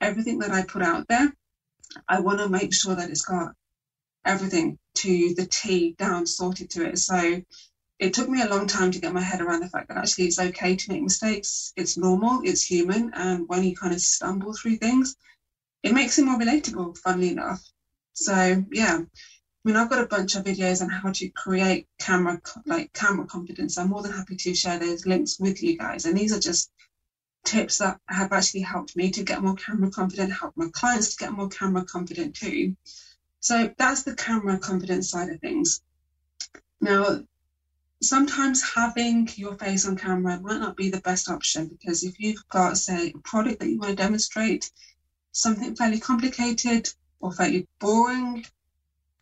everything 0.01 0.39
that 0.39 0.51
I 0.51 0.63
put 0.63 0.83
out 0.83 1.07
there, 1.09 1.31
I 2.09 2.21
want 2.21 2.39
to 2.41 2.49
make 2.49 2.75
sure 2.75 2.95
that 2.95 3.11
it's 3.11 3.25
got 3.25 3.53
everything 4.25 4.79
to 4.95 5.35
the 5.35 5.47
T 5.47 5.95
down 5.99 6.27
sorted 6.27 6.71
to 6.71 6.87
it. 6.87 6.99
So 6.99 7.43
it 7.99 8.15
took 8.15 8.29
me 8.29 8.43
a 8.43 8.49
long 8.49 8.67
time 8.67 8.93
to 8.93 9.01
get 9.01 9.13
my 9.13 9.21
head 9.21 9.41
around 9.41 9.61
the 9.61 9.69
fact 9.69 9.89
that 9.89 9.97
actually 9.97 10.27
it's 10.27 10.39
okay 10.39 10.77
to 10.77 10.93
make 10.93 11.03
mistakes. 11.03 11.73
It's 11.77 11.97
normal, 11.97 12.43
it's 12.45 12.65
human. 12.65 13.13
And 13.15 13.49
when 13.49 13.65
you 13.65 13.77
kind 13.77 13.93
of 13.93 14.01
stumble 14.01 14.55
through 14.55 14.77
things, 14.77 15.17
it 15.83 15.93
makes 15.93 16.19
it 16.19 16.25
more 16.25 16.39
relatable, 16.39 16.97
funnily 16.99 17.31
enough. 17.31 17.61
So, 18.13 18.65
yeah. 18.71 18.99
I 19.01 19.69
mean, 19.69 19.77
I've 19.77 19.91
got 19.91 20.03
a 20.03 20.07
bunch 20.07 20.37
of 20.37 20.45
videos 20.45 20.81
on 20.81 20.89
how 20.89 21.11
to 21.11 21.29
create 21.31 21.89
camera, 21.99 22.41
like 22.65 22.93
camera 22.93 23.27
confidence. 23.27 23.77
I'm 23.77 23.91
more 23.91 24.03
than 24.03 24.13
happy 24.13 24.37
to 24.37 24.55
share 24.55 24.79
those 24.79 25.05
links 25.05 25.39
with 25.41 25.63
you 25.63 25.77
guys. 25.77 26.05
And 26.05 26.17
these 26.17 26.33
are 26.33 26.41
just 26.41 26.71
tips 27.45 27.79
that 27.79 27.99
have 28.09 28.33
actually 28.33 28.61
helped 28.61 28.97
me 28.97 29.11
to 29.11 29.25
get 29.25 29.43
more 29.43 29.55
camera 29.55 29.91
confident, 29.91 30.33
help 30.33 30.57
my 30.57 30.69
clients 30.73 31.17
to 31.17 31.25
get 31.25 31.33
more 31.33 31.49
camera 31.49 31.85
confident 31.85 32.37
too. 32.37 32.77
So 33.41 33.73
that's 33.77 34.05
the 34.05 34.15
camera 34.15 34.59
confidence 34.59 35.11
side 35.11 35.31
of 35.31 35.41
things. 35.41 35.81
Now, 36.81 37.25
sometimes 38.03 38.63
having 38.75 39.29
your 39.35 39.57
face 39.57 39.87
on 39.87 39.97
camera 39.97 40.41
might 40.41 40.61
not 40.61 40.77
be 40.77 40.91
the 40.91 41.01
best 41.01 41.29
option 41.29 41.67
because 41.67 42.05
if 42.05 42.21
you've 42.21 42.49
got, 42.49 42.79
say, 42.79 43.13
a 43.15 43.19
product 43.19 43.61
that 43.61 43.69
you 43.69 43.79
want 43.79 43.91
to 43.91 43.97
demonstrate, 43.97 44.71
something 45.33 45.75
fairly 45.75 45.99
complicated 45.99 46.89
or 47.21 47.33
fairly 47.33 47.67
boring, 47.81 48.45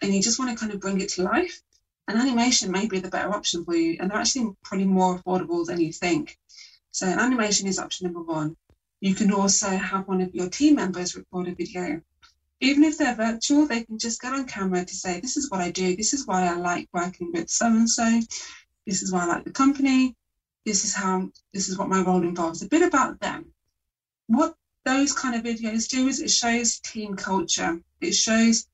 and 0.02 0.14
you 0.14 0.22
just 0.22 0.38
want 0.38 0.50
to 0.50 0.56
kind 0.56 0.72
of 0.72 0.80
bring 0.80 1.00
it 1.00 1.08
to 1.10 1.22
life, 1.22 1.62
an 2.08 2.18
animation 2.18 2.70
may 2.70 2.86
be 2.86 3.00
the 3.00 3.08
better 3.08 3.34
option 3.34 3.64
for 3.64 3.74
you. 3.74 3.96
And 3.98 4.10
they're 4.10 4.18
actually 4.18 4.54
probably 4.62 4.86
more 4.86 5.18
affordable 5.18 5.64
than 5.66 5.80
you 5.80 5.92
think. 5.92 6.38
So, 6.92 7.06
animation 7.06 7.66
is 7.66 7.78
option 7.78 8.06
number 8.06 8.22
one. 8.22 8.56
You 9.00 9.14
can 9.14 9.32
also 9.32 9.68
have 9.68 10.06
one 10.06 10.20
of 10.20 10.34
your 10.34 10.48
team 10.48 10.76
members 10.76 11.16
record 11.16 11.48
a 11.48 11.54
video. 11.54 12.02
Even 12.60 12.84
if 12.84 12.96
they're 12.96 13.14
virtual, 13.14 13.66
they 13.66 13.84
can 13.84 13.98
just 13.98 14.20
get 14.20 14.32
on 14.32 14.46
camera 14.46 14.84
to 14.84 14.94
say, 14.94 15.20
This 15.20 15.36
is 15.36 15.50
what 15.50 15.60
I 15.60 15.70
do. 15.70 15.96
This 15.96 16.14
is 16.14 16.26
why 16.26 16.46
I 16.46 16.54
like 16.54 16.88
working 16.92 17.32
with 17.32 17.50
so 17.50 17.66
and 17.66 17.88
so. 17.88 18.20
This 18.86 19.02
is 19.02 19.12
why 19.12 19.24
I 19.24 19.26
like 19.26 19.44
the 19.44 19.50
company. 19.50 20.16
This 20.64 20.84
is 20.84 20.94
how, 20.94 21.30
this 21.52 21.68
is 21.68 21.78
what 21.78 21.88
my 21.88 22.02
role 22.02 22.22
involves. 22.22 22.62
A 22.62 22.68
bit 22.68 22.82
about 22.82 23.20
them. 23.20 23.52
What 24.26 24.54
those 24.84 25.12
kind 25.12 25.34
of 25.34 25.42
videos 25.42 25.88
do 25.88 26.06
is 26.06 26.20
it 26.20 26.30
shows 26.30 26.78
team 26.80 27.16
culture. 27.16 27.80
It 28.00 28.12
shows 28.12 28.66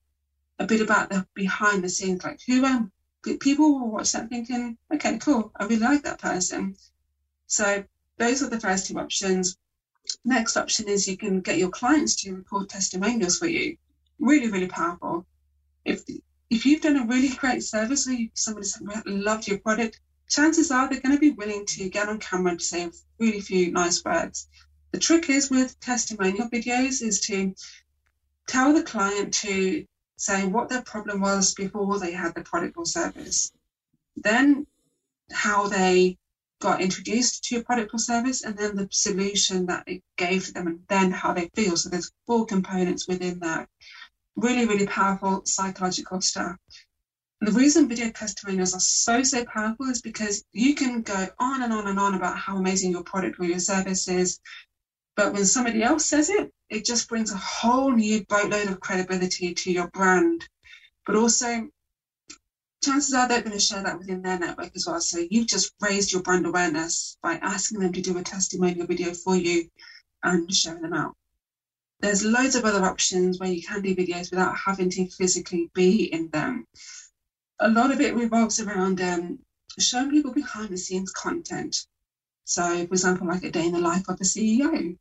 a 0.59 0.67
bit 0.67 0.81
about 0.81 1.11
the 1.11 1.27
behind 1.35 1.83
the 1.83 1.89
scenes, 1.89 2.23
like 2.23 2.41
who 2.47 2.65
um, 2.65 2.93
am 3.27 3.39
people 3.39 3.79
will 3.79 3.91
watch 3.91 4.13
that 4.13 4.29
thinking, 4.29 4.77
okay, 4.93 5.19
cool, 5.19 5.53
I 5.57 5.65
really 5.65 5.79
like 5.79 6.03
that 6.03 6.21
person. 6.21 6.77
So 7.47 7.85
those 8.19 8.43
are 8.43 8.51
the 8.51 8.61
first 8.61 8.87
two 8.87 8.99
options. 8.99 9.57
Next 10.25 10.57
option 10.57 10.89
is 10.89 11.07
you 11.07 11.17
can 11.17 11.41
get 11.41 11.59
your 11.59 11.71
clients 11.71 12.17
to 12.23 12.35
record 12.35 12.69
testimonials 12.69 13.39
for 13.39 13.47
you. 13.47 13.77
Really, 14.19 14.51
really 14.51 14.67
powerful. 14.67 15.27
If 15.85 16.03
if 16.53 16.67
you've 16.67 16.83
done 16.83 16.99
a 16.99 17.07
really 17.07 17.31
great 17.31 17.63
service 17.63 18.07
or 18.07 18.15
somebody's 18.35 18.79
loved 19.07 19.49
your 19.49 19.59
product, 19.59 19.99
chances 20.29 20.71
are 20.71 20.87
they're 20.87 21.01
going 21.01 21.15
to 21.15 21.21
be 21.21 21.31
willing 21.31 21.65
to 21.65 21.89
get 21.89 22.11
on 22.11 22.19
camera 22.19 22.53
and 22.53 22.61
say 22.61 22.85
a 22.85 22.91
really 23.19 23.41
few 23.41 23.73
nice 23.73 24.05
words. 24.05 24.49
The 24.91 24.99
trick 24.99 25.31
is 25.31 25.49
with 25.49 25.81
testimonial 25.81 26.51
videos 26.51 27.01
is 27.01 27.23
to 27.23 27.55
tell 28.47 28.75
the 28.75 28.83
client 28.83 29.33
to 29.35 29.87
say 30.17 30.45
what 30.47 30.69
their 30.69 30.83
problem 30.83 31.23
was 31.23 31.55
before 31.55 31.99
they 31.99 32.13
had 32.13 32.35
the 32.35 32.43
product 32.43 32.77
or 32.77 32.85
service, 32.85 33.51
then 34.17 34.67
how 35.31 35.69
they 35.69 36.19
got 36.61 36.83
introduced 36.83 37.45
to 37.45 37.55
your 37.55 37.65
product 37.65 37.95
or 37.95 37.99
service, 37.99 38.45
and 38.45 38.59
then 38.59 38.77
the 38.77 38.89
solution 38.91 39.67
that 39.67 39.85
it 39.87 40.03
gave 40.19 40.53
them, 40.53 40.67
and 40.67 40.81
then 40.89 41.11
how 41.13 41.33
they 41.33 41.49
feel. 41.55 41.79
So 41.79 41.89
there's 41.89 42.13
four 42.27 42.45
components 42.45 43.09
within 43.09 43.39
that 43.39 43.71
really, 44.37 44.67
really 44.67 44.87
powerful 44.87 45.43
psychological 45.45 46.21
stuff. 46.21 46.57
And 47.41 47.49
the 47.49 47.59
reason 47.59 47.89
video 47.89 48.11
testimonials 48.11 48.75
are 48.75 48.81
so, 48.81 49.23
so 49.23 49.45
powerful 49.45 49.87
is 49.87 50.01
because 50.01 50.45
you 50.53 50.75
can 50.75 51.03
go 51.03 51.29
on 51.39 51.63
and 51.63 51.73
on 51.73 51.89
and 51.89 51.99
on 51.99 52.15
about 52.15 52.39
how 52.39 52.57
amazing 52.57 52.93
your 52.93 53.03
product 53.03 53.41
or 53.41 53.45
your 53.45 53.59
service 53.59 54.09
is. 54.09 54.39
But 55.17 55.33
when 55.33 55.45
somebody 55.45 55.83
else 55.83 56.07
says 56.07 56.31
it, 56.31 56.53
it 56.71 56.85
just 56.85 57.09
brings 57.09 57.33
a 57.33 57.37
whole 57.37 57.91
new 57.91 58.25
boatload 58.27 58.69
of 58.69 58.81
credibility 58.81 59.55
to 59.55 59.73
your 59.73 59.89
brand. 59.89 60.49
But 61.05 61.17
also, 61.17 61.69
chances 62.83 63.15
are 63.15 63.29
they're 63.29 63.43
going 63.43 63.53
to 63.53 63.61
share 63.61 63.83
that 63.83 63.99
within 63.99 64.23
their 64.23 64.39
network 64.39 64.71
as 64.75 64.87
well. 64.87 65.01
So 65.01 65.19
you've 65.31 65.49
just 65.49 65.73
raised 65.81 66.13
your 66.13 66.23
brand 66.23 66.47
awareness 66.47 67.19
by 67.23 67.35
asking 67.43 67.81
them 67.81 67.93
to 67.93 68.01
do 68.01 68.19
a 68.19 68.23
testimonial 68.23 68.87
video 68.87 69.15
for 69.15 69.37
you 69.37 69.69
and 70.23 70.53
sharing 70.55 70.83
them 70.83 70.95
out. 70.95 71.17
There's 72.03 72.25
loads 72.25 72.57
of 72.57 72.65
other 72.65 72.85
options 72.85 73.39
where 73.39 73.49
you 73.49 73.63
can 73.63 73.81
do 73.81 73.95
videos 73.95 74.31
without 74.31 74.59
having 74.59 74.91
to 74.91 75.09
physically 75.09 75.71
be 75.73 76.13
in 76.13 76.31
them. 76.31 76.67
A 77.61 77.71
lot 77.71 77.93
of 77.93 78.01
it 78.01 78.17
revolves 78.17 78.61
around 78.61 79.01
um, 79.01 79.39
showing 79.79 80.11
people 80.11 80.33
behind 80.33 80.71
the 80.71 80.77
scenes 80.77 81.13
content. 81.13 81.87
So, 82.45 82.87
for 82.89 82.93
example, 82.93 83.29
like 83.29 83.45
a 83.45 83.53
day 83.53 83.67
in 83.67 83.73
the 83.73 83.79
life 83.79 84.09
of 84.09 84.21
a 84.21 84.25
CEO, 84.25 84.99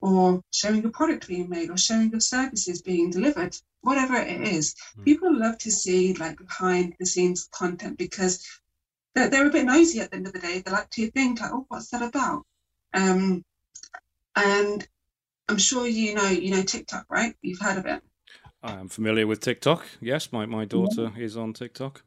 or 0.00 0.42
showing 0.52 0.84
a 0.84 0.90
product 0.90 1.28
being 1.28 1.48
made, 1.48 1.70
or 1.70 1.76
showing 1.76 2.10
your 2.10 2.20
services 2.20 2.82
being 2.82 3.10
delivered, 3.10 3.56
whatever 3.82 4.16
it 4.16 4.40
is. 4.40 4.74
Mm. 4.98 5.04
People 5.04 5.38
love 5.38 5.58
to 5.58 5.70
see 5.70 6.12
like 6.14 6.38
behind 6.38 6.96
the 6.98 7.06
scenes 7.06 7.48
content 7.52 7.98
because 7.98 8.44
they're, 9.14 9.30
they're, 9.30 9.46
a 9.46 9.50
bit 9.50 9.64
nosy 9.64 10.00
at 10.00 10.10
the 10.10 10.16
end 10.16 10.26
of 10.26 10.32
the 10.32 10.40
day. 10.40 10.58
They 10.58 10.72
like 10.72 10.90
to 10.90 11.08
think 11.12 11.40
like, 11.40 11.52
oh, 11.52 11.66
what's 11.68 11.90
that 11.90 12.02
about? 12.02 12.44
Um, 12.92 13.44
and 14.34 14.86
I'm 15.48 15.58
sure 15.58 15.86
you 15.86 16.14
know 16.14 16.28
you 16.28 16.50
know 16.50 16.62
TikTok, 16.62 17.06
right? 17.08 17.34
You've 17.42 17.60
heard 17.60 17.78
of 17.78 17.86
it. 17.86 18.02
I 18.62 18.72
am 18.72 18.88
familiar 18.88 19.26
with 19.26 19.40
TikTok. 19.40 19.86
Yes, 20.00 20.32
my, 20.32 20.44
my 20.46 20.64
daughter 20.64 21.12
yeah. 21.16 21.22
is 21.22 21.36
on 21.36 21.52
TikTok. 21.52 22.02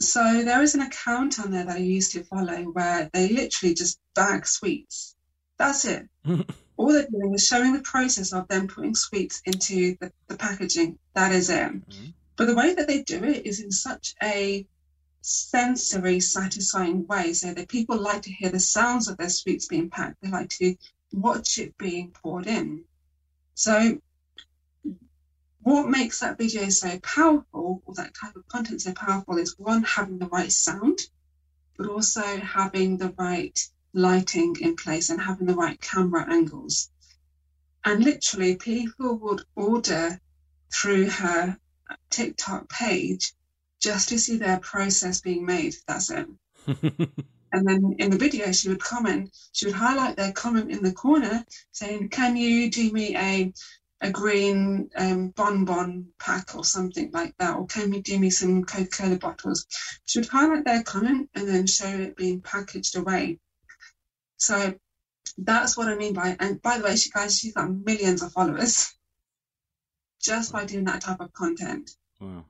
So 0.00 0.44
there 0.44 0.62
is 0.62 0.74
an 0.74 0.82
account 0.82 1.40
on 1.40 1.50
there 1.50 1.64
that 1.64 1.76
I 1.76 1.80
used 1.80 2.12
to 2.12 2.22
follow 2.22 2.56
where 2.64 3.10
they 3.12 3.30
literally 3.30 3.74
just 3.74 3.98
bag 4.14 4.46
sweets. 4.46 5.16
That's 5.58 5.84
it. 5.86 6.06
All 6.76 6.92
they're 6.92 7.08
doing 7.10 7.34
is 7.34 7.46
showing 7.46 7.72
the 7.72 7.82
process 7.82 8.32
of 8.32 8.46
them 8.48 8.68
putting 8.68 8.94
sweets 8.94 9.40
into 9.46 9.96
the, 9.98 10.12
the 10.28 10.36
packaging. 10.36 10.98
That 11.14 11.32
is 11.32 11.48
it. 11.48 11.72
Mm-hmm. 11.72 12.10
But 12.36 12.46
the 12.46 12.54
way 12.54 12.74
that 12.74 12.86
they 12.86 13.02
do 13.02 13.24
it 13.24 13.46
is 13.46 13.60
in 13.60 13.72
such 13.72 14.14
a 14.22 14.66
sensory 15.22 16.20
satisfying 16.20 17.06
way 17.06 17.32
so 17.32 17.52
that 17.54 17.68
people 17.68 17.96
like 17.96 18.22
to 18.22 18.32
hear 18.32 18.50
the 18.50 18.60
sounds 18.60 19.08
of 19.08 19.16
their 19.16 19.30
sweets 19.30 19.66
being 19.66 19.90
packed. 19.90 20.18
They 20.22 20.28
like 20.28 20.50
to 20.50 20.76
watch 21.16 21.58
it 21.58 21.76
being 21.78 22.10
poured 22.10 22.46
in. 22.46 22.84
So, 23.54 23.98
what 25.62 25.88
makes 25.88 26.20
that 26.20 26.38
video 26.38 26.68
so 26.68 26.98
powerful, 27.00 27.82
or 27.84 27.94
that 27.94 28.14
type 28.14 28.36
of 28.36 28.46
content 28.48 28.82
so 28.82 28.92
powerful, 28.92 29.38
is 29.38 29.58
one, 29.58 29.82
having 29.82 30.18
the 30.18 30.28
right 30.28 30.52
sound, 30.52 31.00
but 31.76 31.88
also 31.88 32.22
having 32.38 32.98
the 32.98 33.14
right 33.18 33.58
lighting 33.92 34.56
in 34.60 34.76
place 34.76 35.10
and 35.10 35.20
having 35.20 35.46
the 35.46 35.54
right 35.54 35.80
camera 35.80 36.26
angles. 36.30 36.90
And 37.84 38.04
literally, 38.04 38.56
people 38.56 39.16
would 39.18 39.42
order 39.54 40.20
through 40.72 41.08
her 41.08 41.58
TikTok 42.10 42.68
page 42.68 43.32
just 43.80 44.10
to 44.10 44.18
see 44.18 44.36
their 44.36 44.58
process 44.58 45.20
being 45.20 45.46
made. 45.46 45.74
That's 45.86 46.10
it. 46.10 46.28
And 47.56 47.66
then 47.66 47.94
in 47.98 48.10
the 48.10 48.18
video, 48.18 48.52
she 48.52 48.68
would 48.68 48.82
comment, 48.82 49.34
she 49.52 49.64
would 49.64 49.74
highlight 49.74 50.14
their 50.16 50.32
comment 50.32 50.70
in 50.70 50.82
the 50.82 50.92
corner 50.92 51.42
saying, 51.72 52.10
Can 52.10 52.36
you 52.36 52.70
do 52.70 52.92
me 52.92 53.16
a 53.16 53.50
a 54.02 54.10
green 54.10 54.90
um, 54.94 55.30
bonbon 55.30 56.08
pack 56.18 56.54
or 56.54 56.66
something 56.66 57.10
like 57.12 57.34
that, 57.38 57.56
or 57.56 57.66
can 57.66 57.94
you 57.94 58.02
do 58.02 58.18
me 58.18 58.28
some 58.28 58.62
Coca 58.62 58.90
Cola 58.90 59.16
bottles? 59.16 59.64
She 60.04 60.18
would 60.18 60.28
highlight 60.28 60.66
their 60.66 60.82
comment 60.82 61.30
and 61.34 61.48
then 61.48 61.66
show 61.66 61.88
it 61.88 62.14
being 62.14 62.42
packaged 62.42 62.94
away. 62.94 63.38
So 64.36 64.74
that's 65.38 65.78
what 65.78 65.88
I 65.88 65.94
mean 65.94 66.12
by, 66.12 66.36
and 66.38 66.60
by 66.60 66.76
the 66.76 66.84
way, 66.84 66.96
she 66.96 67.08
guys, 67.08 67.38
she's 67.38 67.54
got 67.54 67.70
millions 67.70 68.22
of 68.22 68.32
followers 68.32 68.92
just 70.22 70.52
by 70.52 70.66
doing 70.66 70.84
that 70.84 71.00
type 71.00 71.20
of 71.20 71.32
content. 71.32 71.90
Wow. 72.20 72.44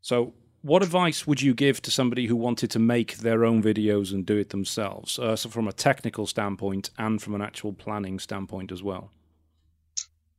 So 0.00 0.32
what 0.62 0.82
advice 0.82 1.26
would 1.26 1.42
you 1.42 1.54
give 1.54 1.82
to 1.82 1.90
somebody 1.90 2.26
who 2.26 2.36
wanted 2.36 2.70
to 2.70 2.78
make 2.78 3.18
their 3.18 3.44
own 3.44 3.62
videos 3.62 4.12
and 4.12 4.24
do 4.24 4.36
it 4.38 4.50
themselves? 4.50 5.18
Uh, 5.18 5.34
so, 5.36 5.48
from 5.48 5.68
a 5.68 5.72
technical 5.72 6.26
standpoint 6.26 6.90
and 6.96 7.20
from 7.20 7.34
an 7.34 7.42
actual 7.42 7.72
planning 7.72 8.18
standpoint 8.18 8.70
as 8.70 8.82
well. 8.82 9.10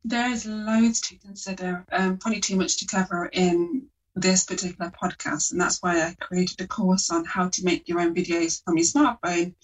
There 0.06 0.32
is 0.32 0.46
loads 0.46 1.02
to 1.02 1.18
consider. 1.18 1.86
Um, 1.92 2.18
probably 2.18 2.40
too 2.40 2.56
much 2.56 2.78
to 2.78 2.86
cover 2.86 3.26
in 3.26 3.88
this 4.16 4.46
particular 4.46 4.92
podcast, 4.92 5.52
and 5.52 5.60
that's 5.60 5.82
why 5.82 6.02
I 6.02 6.16
created 6.20 6.62
a 6.62 6.68
course 6.68 7.10
on 7.10 7.26
how 7.26 7.50
to 7.50 7.66
make 7.66 7.88
your 7.88 8.00
own 8.00 8.16
videos 8.16 8.64
from 8.64 8.78
your 8.78 8.86
smartphone 8.86 9.56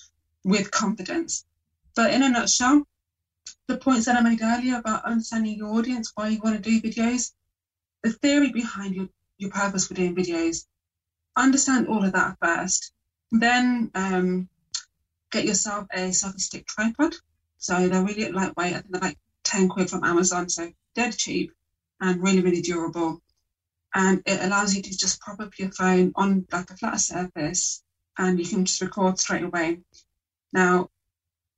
with 0.44 0.72
confidence. 0.72 1.46
But 1.96 2.14
in 2.14 2.24
a 2.24 2.30
nutshell, 2.30 2.86
the 3.68 3.78
points 3.78 4.06
that 4.06 4.16
I 4.16 4.22
made 4.22 4.42
earlier 4.42 4.78
about 4.78 5.06
understanding 5.06 5.58
your 5.58 5.70
audience, 5.70 6.12
why 6.16 6.30
you 6.30 6.40
want 6.40 6.62
to 6.62 6.70
do 6.70 6.82
videos, 6.82 7.32
the 8.04 8.12
theory 8.12 8.52
behind 8.52 8.96
your 8.96 9.10
your 9.40 9.52
purpose 9.52 9.88
for 9.88 9.96
doing 9.96 10.16
videos. 10.16 10.68
Understand 11.36 11.88
all 11.88 12.06
of 12.06 12.14
that 12.14 12.38
first. 12.42 12.94
Then 13.32 13.92
um, 13.96 14.50
get 15.32 15.46
yourself 15.46 15.88
a 15.92 16.10
selfie 16.10 16.40
stick 16.42 16.68
tripod. 16.68 17.16
So 17.58 17.88
they're 17.88 18.04
really 18.04 18.32
lightweight. 18.32 18.76
I 18.76 18.80
think 18.82 18.92
they're 18.92 19.02
like 19.02 19.18
10 19.46 19.70
quid 19.70 19.90
from 19.90 20.04
Amazon. 20.04 20.50
So 20.50 20.72
dead 20.96 21.18
cheap 21.18 21.52
and 22.02 22.22
really, 22.24 22.42
really 22.42 22.62
durable. 22.62 23.22
and 23.94 24.22
it 24.26 24.42
allows 24.44 24.76
you 24.76 24.82
to 24.84 24.98
just 24.98 25.20
prop 25.22 25.40
up 25.40 25.58
your 25.58 25.72
phone 25.72 26.12
on 26.16 26.46
like 26.52 26.70
a 26.72 26.78
flat 26.78 27.00
surface 27.00 27.84
and 28.18 28.40
you 28.40 28.46
can 28.46 28.66
just 28.66 28.82
record 28.82 29.20
straight 29.20 29.44
away. 29.44 29.80
Now, 30.54 30.90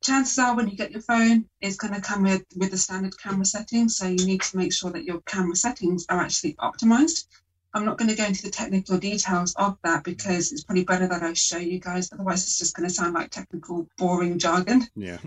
chances 0.03 0.39
are 0.39 0.55
when 0.55 0.69
you 0.69 0.77
get 0.77 0.91
your 0.91 1.01
phone, 1.01 1.45
it's 1.59 1.77
going 1.77 1.93
to 1.93 2.01
come 2.01 2.23
with, 2.23 2.43
with 2.55 2.71
the 2.71 2.77
standard 2.77 3.17
camera 3.17 3.45
settings. 3.45 3.97
So 3.97 4.07
you 4.07 4.25
need 4.25 4.41
to 4.41 4.57
make 4.57 4.73
sure 4.73 4.91
that 4.91 5.05
your 5.05 5.21
camera 5.21 5.55
settings 5.55 6.05
are 6.09 6.21
actually 6.21 6.53
optimized. 6.55 7.25
I'm 7.74 7.86
not 7.86 7.97
going 7.97 8.09
to 8.09 8.15
go 8.15 8.26
into 8.26 8.43
the 8.43 8.49
technical 8.49 8.97
details 8.97 9.55
of 9.55 9.78
that 9.84 10.03
because 10.03 10.51
it's 10.51 10.63
probably 10.63 10.84
better 10.84 11.07
that 11.07 11.24
I 11.24 11.34
show 11.34 11.57
you 11.57 11.80
guys. 11.80 12.11
Otherwise, 12.11 12.43
it's 12.43 12.57
just 12.57 12.76
going 12.76 12.88
to 12.88 12.93
sound 12.93 13.13
like 13.13 13.30
technical, 13.30 13.88
boring 13.97 14.39
jargon. 14.39 14.88
Yeah. 14.95 15.19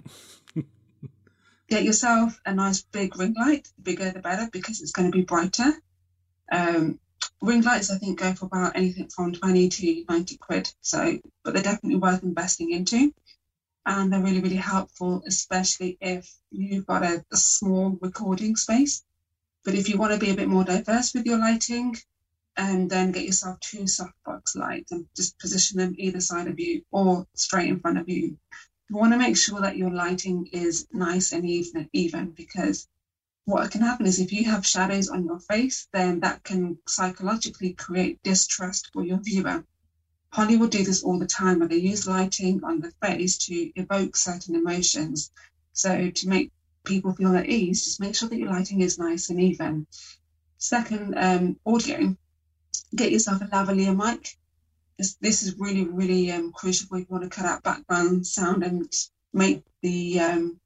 Get 1.68 1.84
yourself 1.84 2.38
a 2.44 2.52
nice 2.52 2.82
big 2.82 3.18
ring 3.18 3.34
light. 3.34 3.68
The 3.76 3.82
bigger, 3.82 4.10
the 4.10 4.18
better 4.18 4.48
because 4.52 4.82
it's 4.82 4.92
going 4.92 5.10
to 5.10 5.16
be 5.16 5.24
brighter. 5.24 5.72
Um, 6.52 7.00
ring 7.40 7.62
lights, 7.62 7.90
I 7.90 7.96
think, 7.96 8.18
go 8.18 8.34
for 8.34 8.44
about 8.44 8.76
anything 8.76 9.08
from 9.08 9.32
20 9.32 9.68
to 9.70 10.04
90 10.10 10.36
quid. 10.36 10.70
So, 10.82 11.18
but 11.42 11.54
they're 11.54 11.62
definitely 11.62 11.98
worth 11.98 12.22
investing 12.22 12.72
into. 12.72 13.14
And 13.86 14.12
they're 14.12 14.20
really, 14.20 14.40
really 14.40 14.56
helpful, 14.56 15.22
especially 15.26 15.96
if 16.00 16.30
you've 16.50 16.86
got 16.86 17.02
a, 17.02 17.24
a 17.32 17.36
small 17.36 17.98
recording 18.02 18.56
space. 18.56 19.02
But 19.64 19.74
if 19.74 19.88
you 19.88 19.96
want 19.96 20.12
to 20.12 20.18
be 20.18 20.30
a 20.30 20.34
bit 20.34 20.48
more 20.48 20.64
diverse 20.64 21.14
with 21.14 21.24
your 21.24 21.38
lighting, 21.38 21.96
and 22.56 22.88
then 22.88 23.12
get 23.12 23.24
yourself 23.24 23.58
two 23.60 23.84
softbox 23.84 24.54
lights 24.54 24.92
and 24.92 25.06
just 25.16 25.38
position 25.38 25.78
them 25.78 25.94
either 25.98 26.20
side 26.20 26.46
of 26.48 26.58
you 26.58 26.82
or 26.90 27.26
straight 27.34 27.68
in 27.68 27.80
front 27.80 27.98
of 27.98 28.08
you. 28.08 28.38
You 28.88 28.96
want 28.96 29.12
to 29.12 29.18
make 29.18 29.36
sure 29.36 29.60
that 29.60 29.76
your 29.76 29.90
lighting 29.90 30.48
is 30.52 30.86
nice 30.92 31.32
and 31.32 31.44
even, 31.44 31.88
even 31.92 32.30
because 32.30 32.86
what 33.46 33.70
can 33.70 33.82
happen 33.82 34.06
is 34.06 34.20
if 34.20 34.32
you 34.32 34.44
have 34.44 34.66
shadows 34.66 35.08
on 35.08 35.24
your 35.24 35.40
face, 35.40 35.88
then 35.92 36.20
that 36.20 36.44
can 36.44 36.78
psychologically 36.86 37.74
create 37.74 38.22
distrust 38.22 38.90
for 38.92 39.04
your 39.04 39.18
viewer. 39.18 39.64
Hollywood 40.30 40.70
do 40.70 40.82
this 40.82 41.02
all 41.02 41.18
the 41.18 41.26
time 41.26 41.58
where 41.60 41.68
they 41.68 41.76
use 41.76 42.06
lighting 42.06 42.64
on 42.64 42.80
the 42.80 42.92
face 43.02 43.38
to 43.38 43.70
evoke 43.76 44.16
certain 44.16 44.54
emotions. 44.54 45.30
So 45.72 46.10
to 46.10 46.28
make 46.28 46.52
people 46.84 47.14
feel 47.14 47.36
at 47.36 47.48
ease, 47.48 47.84
just 47.84 48.00
make 48.00 48.14
sure 48.14 48.28
that 48.28 48.38
your 48.38 48.50
lighting 48.50 48.80
is 48.80 48.98
nice 48.98 49.30
and 49.30 49.40
even. 49.40 49.86
Second, 50.58 51.14
um, 51.16 51.56
audio 51.66 52.16
get 52.94 53.12
yourself 53.12 53.42
a 53.42 53.46
lavalier 53.46 53.96
mic. 53.96 54.36
This, 54.98 55.14
this 55.20 55.42
is 55.42 55.58
really, 55.58 55.84
really 55.84 56.30
um, 56.30 56.52
crucial 56.52 56.96
if 56.96 57.00
you 57.00 57.06
want 57.08 57.24
to 57.24 57.30
cut 57.30 57.46
out 57.46 57.62
background 57.62 58.26
sound 58.26 58.62
and 58.62 58.92
make 59.32 59.64
the 59.82 60.20
um, 60.20 60.60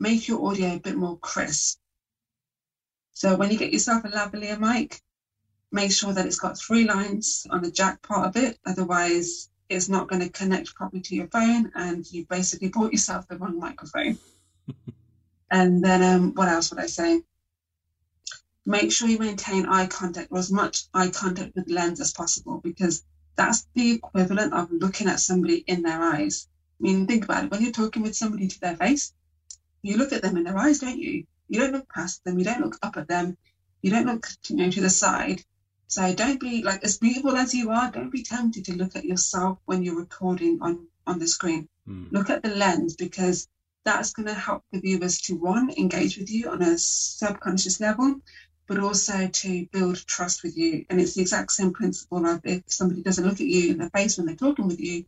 make 0.00 0.26
your 0.26 0.46
audio 0.46 0.74
a 0.74 0.78
bit 0.78 0.96
more 0.96 1.18
crisp. 1.18 1.78
So 3.12 3.36
when 3.36 3.50
you 3.50 3.58
get 3.58 3.72
yourself 3.72 4.04
a 4.04 4.08
lavalier 4.08 4.58
mic, 4.58 5.00
make 5.70 5.92
sure 5.92 6.12
that 6.12 6.26
it's 6.26 6.38
got 6.38 6.58
three 6.58 6.84
lines 6.84 7.46
on 7.50 7.62
the 7.62 7.70
jack 7.70 8.02
part 8.02 8.28
of 8.28 8.42
it. 8.42 8.58
Otherwise, 8.66 9.50
it's 9.68 9.88
not 9.88 10.08
going 10.08 10.22
to 10.22 10.28
connect 10.28 10.74
properly 10.74 11.02
to 11.02 11.14
your 11.14 11.28
phone, 11.28 11.70
and 11.74 12.10
you 12.12 12.26
basically 12.26 12.68
bought 12.68 12.92
yourself 12.92 13.28
the 13.28 13.36
wrong 13.36 13.58
microphone. 13.58 14.18
and 15.50 15.84
then, 15.84 16.02
um, 16.02 16.34
what 16.34 16.48
else 16.48 16.70
would 16.70 16.80
I 16.80 16.86
say? 16.86 17.22
Make 18.66 18.90
sure 18.92 19.08
you 19.08 19.18
maintain 19.18 19.66
eye 19.66 19.86
contact 19.86 20.28
or 20.30 20.38
as 20.38 20.50
much 20.50 20.84
eye 20.94 21.10
contact 21.10 21.54
with 21.54 21.66
the 21.66 21.74
lens 21.74 22.00
as 22.00 22.12
possible 22.12 22.60
because 22.62 23.02
that's 23.36 23.66
the 23.74 23.92
equivalent 23.92 24.52
of 24.54 24.70
looking 24.70 25.08
at 25.08 25.20
somebody 25.20 25.56
in 25.66 25.82
their 25.82 26.00
eyes. 26.00 26.48
I 26.80 26.82
mean, 26.82 27.06
think 27.06 27.24
about 27.24 27.44
it. 27.44 27.50
When 27.50 27.62
you're 27.62 27.72
talking 27.72 28.02
with 28.02 28.16
somebody 28.16 28.48
to 28.48 28.60
their 28.60 28.76
face, 28.76 29.12
you 29.82 29.96
look 29.96 30.12
at 30.12 30.22
them 30.22 30.36
in 30.36 30.44
their 30.44 30.56
eyes, 30.56 30.78
don't 30.78 30.98
you? 30.98 31.26
You 31.48 31.60
don't 31.60 31.72
look 31.72 31.92
past 31.92 32.24
them. 32.24 32.38
You 32.38 32.44
don't 32.44 32.60
look 32.60 32.78
up 32.82 32.96
at 32.96 33.08
them. 33.08 33.36
You 33.82 33.90
don't 33.90 34.06
look 34.06 34.26
you 34.48 34.56
know, 34.56 34.70
to 34.70 34.80
the 34.80 34.90
side. 34.90 35.44
So 35.88 36.14
don't 36.14 36.40
be 36.40 36.62
like 36.62 36.82
as 36.82 36.98
beautiful 36.98 37.36
as 37.36 37.54
you 37.54 37.70
are. 37.70 37.90
Don't 37.90 38.10
be 38.10 38.22
tempted 38.22 38.64
to 38.64 38.76
look 38.76 38.96
at 38.96 39.04
yourself 39.04 39.58
when 39.66 39.82
you're 39.82 39.98
recording 39.98 40.58
on 40.62 40.86
on 41.06 41.18
the 41.18 41.28
screen. 41.28 41.68
Mm. 41.86 42.10
Look 42.10 42.30
at 42.30 42.42
the 42.42 42.54
lens 42.54 42.96
because 42.96 43.46
that's 43.84 44.12
going 44.12 44.26
to 44.26 44.34
help 44.34 44.64
the 44.72 44.80
viewers 44.80 45.20
to 45.22 45.36
one 45.36 45.70
engage 45.70 46.16
with 46.16 46.30
you 46.30 46.50
on 46.50 46.62
a 46.62 46.78
subconscious 46.78 47.80
level, 47.80 48.20
but 48.66 48.78
also 48.78 49.28
to 49.28 49.66
build 49.66 50.06
trust 50.06 50.42
with 50.42 50.56
you. 50.56 50.84
And 50.88 51.00
it's 51.00 51.14
the 51.14 51.22
exact 51.22 51.52
same 51.52 51.72
principle 51.72 52.24
of 52.26 52.40
if 52.44 52.62
somebody 52.66 53.02
doesn't 53.02 53.24
look 53.24 53.40
at 53.40 53.46
you 53.46 53.72
in 53.72 53.78
the 53.78 53.90
face 53.90 54.16
when 54.16 54.26
they're 54.26 54.36
talking 54.36 54.66
with 54.66 54.80
you, 54.80 55.04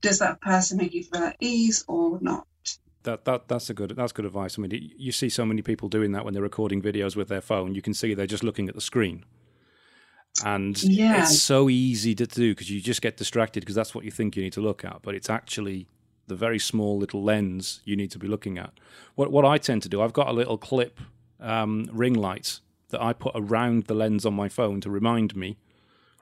does 0.00 0.18
that 0.18 0.40
person 0.40 0.78
make 0.78 0.94
you 0.94 1.04
feel 1.04 1.22
at 1.22 1.36
ease 1.40 1.84
or 1.88 2.18
not? 2.20 2.46
That, 3.04 3.24
that 3.24 3.48
that's 3.48 3.70
a 3.70 3.74
good 3.74 3.94
that's 3.96 4.12
good 4.12 4.26
advice. 4.26 4.58
I 4.58 4.62
mean, 4.62 4.92
you 4.96 5.12
see 5.12 5.28
so 5.28 5.46
many 5.46 5.62
people 5.62 5.88
doing 5.88 6.12
that 6.12 6.24
when 6.24 6.34
they're 6.34 6.42
recording 6.42 6.82
videos 6.82 7.16
with 7.16 7.28
their 7.28 7.40
phone. 7.40 7.74
You 7.74 7.80
can 7.80 7.94
see 7.94 8.12
they're 8.12 8.26
just 8.26 8.44
looking 8.44 8.68
at 8.68 8.74
the 8.74 8.80
screen, 8.80 9.24
and 10.44 10.80
yeah. 10.82 11.22
it's 11.22 11.40
so 11.40 11.70
easy 11.70 12.14
to 12.16 12.26
do 12.26 12.54
because 12.54 12.70
you 12.70 12.80
just 12.80 13.00
get 13.00 13.16
distracted 13.16 13.60
because 13.60 13.76
that's 13.76 13.94
what 13.94 14.04
you 14.04 14.10
think 14.10 14.36
you 14.36 14.42
need 14.42 14.52
to 14.54 14.60
look 14.60 14.84
at. 14.84 15.00
But 15.02 15.14
it's 15.14 15.30
actually 15.30 15.88
the 16.26 16.34
very 16.34 16.58
small 16.58 16.98
little 16.98 17.22
lens 17.22 17.80
you 17.84 17.96
need 17.96 18.10
to 18.10 18.18
be 18.18 18.26
looking 18.26 18.58
at. 18.58 18.72
What 19.14 19.32
what 19.32 19.44
I 19.44 19.58
tend 19.58 19.82
to 19.84 19.88
do, 19.88 20.02
I've 20.02 20.12
got 20.12 20.28
a 20.28 20.32
little 20.32 20.58
clip 20.58 21.00
um, 21.40 21.88
ring 21.92 22.14
light 22.14 22.60
that 22.90 23.02
I 23.02 23.12
put 23.12 23.32
around 23.34 23.84
the 23.84 23.94
lens 23.94 24.24
on 24.24 24.34
my 24.34 24.48
phone 24.48 24.80
to 24.80 24.90
remind 24.90 25.36
me 25.36 25.56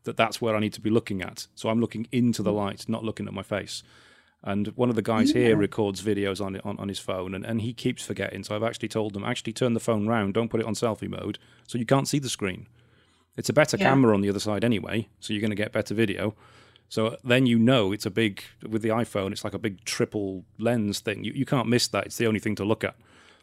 that 0.05 0.17
that's 0.17 0.41
where 0.41 0.55
I 0.55 0.61
need 0.61 0.73
to 0.75 0.81
be 0.81 0.91
looking 0.91 1.23
at. 1.23 1.47
So 1.55 1.69
I'm 1.69 1.81
looking 1.81 2.07
into 2.13 2.43
the 2.43 2.53
light, 2.53 2.89
not 2.89 3.05
looking 3.05 3.27
at 3.27 3.35
my 3.35 3.43
face. 3.43 3.83
And 4.43 4.69
one 4.77 4.89
of 4.91 4.95
the 4.97 5.03
guys 5.03 5.33
Yeah. 5.35 5.43
here 5.47 5.57
records 5.57 6.03
videos 6.03 6.45
on 6.45 6.55
it 6.55 6.65
on, 6.65 6.79
on 6.79 6.89
his 6.89 6.99
phone, 7.01 7.35
and, 7.35 7.45
and 7.45 7.63
he 7.63 7.73
keeps 7.73 8.05
forgetting. 8.05 8.45
So 8.45 8.55
I've 8.55 8.63
actually 8.63 8.89
told 8.89 9.17
him, 9.17 9.25
actually 9.25 9.53
turn 9.53 9.75
the 9.75 9.81
phone 9.81 10.07
round, 10.07 10.35
don't 10.35 10.49
put 10.51 10.61
it 10.61 10.67
on 10.67 10.75
selfie 10.75 11.09
mode, 11.09 11.39
so 11.67 11.79
you 11.79 11.87
can't 11.87 12.07
see 12.07 12.19
the 12.21 12.29
screen. 12.29 12.69
It's 13.37 13.49
a 13.49 13.53
better 13.53 13.77
Yeah. 13.77 13.89
camera 13.89 14.15
on 14.15 14.21
the 14.21 14.31
other 14.31 14.39
side 14.39 14.65
anyway, 14.65 15.09
so 15.21 15.33
you're 15.33 15.41
going 15.41 15.51
to 15.51 15.57
get 15.57 15.73
better 15.73 15.95
video. 15.95 16.35
So 16.89 17.17
then 17.25 17.47
you 17.47 17.59
know 17.59 17.91
it's 17.93 18.07
a 18.07 18.11
big 18.11 18.43
with 18.69 18.83
the 18.83 18.91
iPhone. 18.91 19.33
It's 19.33 19.43
like 19.43 19.55
a 19.55 19.59
big 19.59 19.85
triple 19.85 20.45
lens 20.59 21.01
thing. 21.01 21.25
You 21.25 21.33
you 21.33 21.45
can't 21.45 21.69
miss 21.69 21.89
that. 21.89 22.07
It's 22.07 22.17
the 22.17 22.27
only 22.29 22.39
thing 22.39 22.55
to 22.57 22.65
look 22.65 22.85
at. 22.85 22.95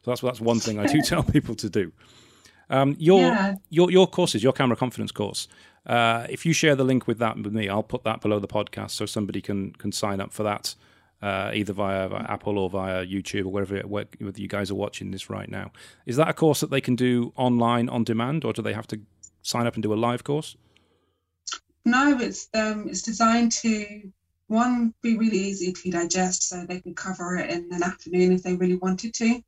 So 0.03 0.11
that's 0.11 0.21
that's 0.21 0.41
one 0.41 0.59
thing 0.59 0.79
I 0.79 0.85
do 0.85 1.01
tell 1.05 1.23
people 1.23 1.55
to 1.55 1.69
do. 1.69 1.91
Um, 2.69 2.95
your 2.99 3.21
Yeah. 3.21 3.55
your 3.69 3.91
your 3.91 4.07
courses, 4.07 4.43
your 4.43 4.53
camera 4.53 4.77
confidence 4.77 5.11
course. 5.11 5.47
Uh, 5.85 6.25
if 6.29 6.45
you 6.45 6.53
share 6.53 6.75
the 6.75 6.83
link 6.83 7.07
with 7.07 7.19
that 7.19 7.35
with 7.37 7.53
me, 7.53 7.67
I'll 7.69 7.83
put 7.83 8.03
that 8.03 8.21
below 8.21 8.39
the 8.39 8.47
podcast 8.47 8.91
so 8.91 9.05
somebody 9.05 9.41
can 9.41 9.71
can 9.73 9.91
sign 9.91 10.21
up 10.21 10.31
for 10.31 10.43
that, 10.43 10.75
uh, 11.21 11.51
either 11.53 11.73
via, 11.73 12.07
via 12.07 12.23
Apple 12.23 12.57
or 12.57 12.69
via 12.69 13.05
YouTube 13.05 13.45
or 13.45 13.49
wherever 13.49 13.75
it, 13.75 13.89
where, 13.89 14.05
whether 14.19 14.39
you 14.39 14.47
guys 14.47 14.71
are 14.71 14.75
watching 14.75 15.11
this 15.11 15.29
right 15.29 15.49
now. 15.49 15.71
Is 16.05 16.15
that 16.15 16.29
a 16.29 16.33
course 16.33 16.61
that 16.61 16.69
they 16.69 16.79
can 16.81 16.95
do 16.95 17.33
online 17.35 17.89
on 17.89 18.05
demand, 18.05 18.45
or 18.45 18.53
do 18.53 18.61
they 18.61 18.73
have 18.73 18.87
to 18.87 19.01
sign 19.41 19.67
up 19.67 19.73
and 19.73 19.83
do 19.83 19.93
a 19.93 19.95
live 19.95 20.23
course? 20.23 20.55
No, 21.85 22.17
it's 22.17 22.47
um, 22.53 22.87
it's 22.87 23.01
designed 23.01 23.51
to 23.63 24.11
one 24.47 24.93
be 25.01 25.17
really 25.17 25.37
easy 25.37 25.73
to 25.73 25.91
digest, 25.91 26.47
so 26.47 26.65
they 26.65 26.79
can 26.79 26.95
cover 26.95 27.35
it 27.35 27.49
in 27.49 27.67
an 27.73 27.83
afternoon 27.83 28.31
if 28.31 28.43
they 28.43 28.55
really 28.55 28.77
wanted 28.77 29.13
to. 29.15 29.41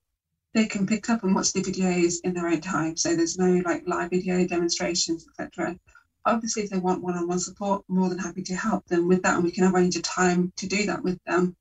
They 0.56 0.66
can 0.66 0.88
pick 0.88 1.10
up 1.10 1.24
and 1.24 1.36
watch 1.36 1.52
the 1.52 1.62
videos 1.62 2.16
in 2.24 2.34
their 2.34 2.48
own 2.48 2.62
time, 2.62 2.96
so 2.96 3.14
there's 3.14 3.38
no 3.38 3.62
like 3.66 3.84
live 3.86 4.10
video 4.10 4.48
demonstrations, 4.48 5.28
etc. 5.28 5.78
Obviously, 6.26 6.64
if 6.64 6.70
they 6.70 6.78
want 6.80 7.04
one-on-one 7.04 7.40
support, 7.40 7.84
I'm 7.90 7.96
more 7.98 8.08
than 8.08 8.18
happy 8.18 8.42
to 8.44 8.56
help 8.56 8.88
them 8.88 9.08
with 9.10 9.22
that, 9.24 9.36
and 9.36 9.44
we 9.44 9.52
can 9.52 9.66
arrange 9.66 9.98
a 9.98 10.02
time 10.02 10.54
to 10.56 10.66
do 10.66 10.86
that 10.86 11.04
with 11.04 11.20
them. 11.26 11.58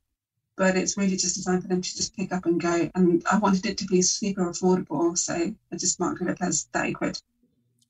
But 0.57 0.77
it's 0.77 0.97
really 0.97 1.17
just 1.17 1.35
designed 1.35 1.63
for 1.63 1.69
them 1.69 1.83
to 1.83 1.97
just 1.97 2.17
pick 2.17 2.33
up 2.33 2.47
and 2.47 2.61
go. 2.61 2.89
And 2.95 3.23
I 3.31 3.39
wanted 3.39 3.67
it 3.67 3.79
to 3.79 3.85
be 3.87 4.01
super 4.01 4.49
affordable, 4.49 5.19
so 5.19 5.35
I 5.35 5.77
just 5.77 5.99
marked 5.99 6.23
it 6.23 6.31
up 6.31 6.37
as 6.41 6.69
30 6.73 6.93
quid. 6.93 7.21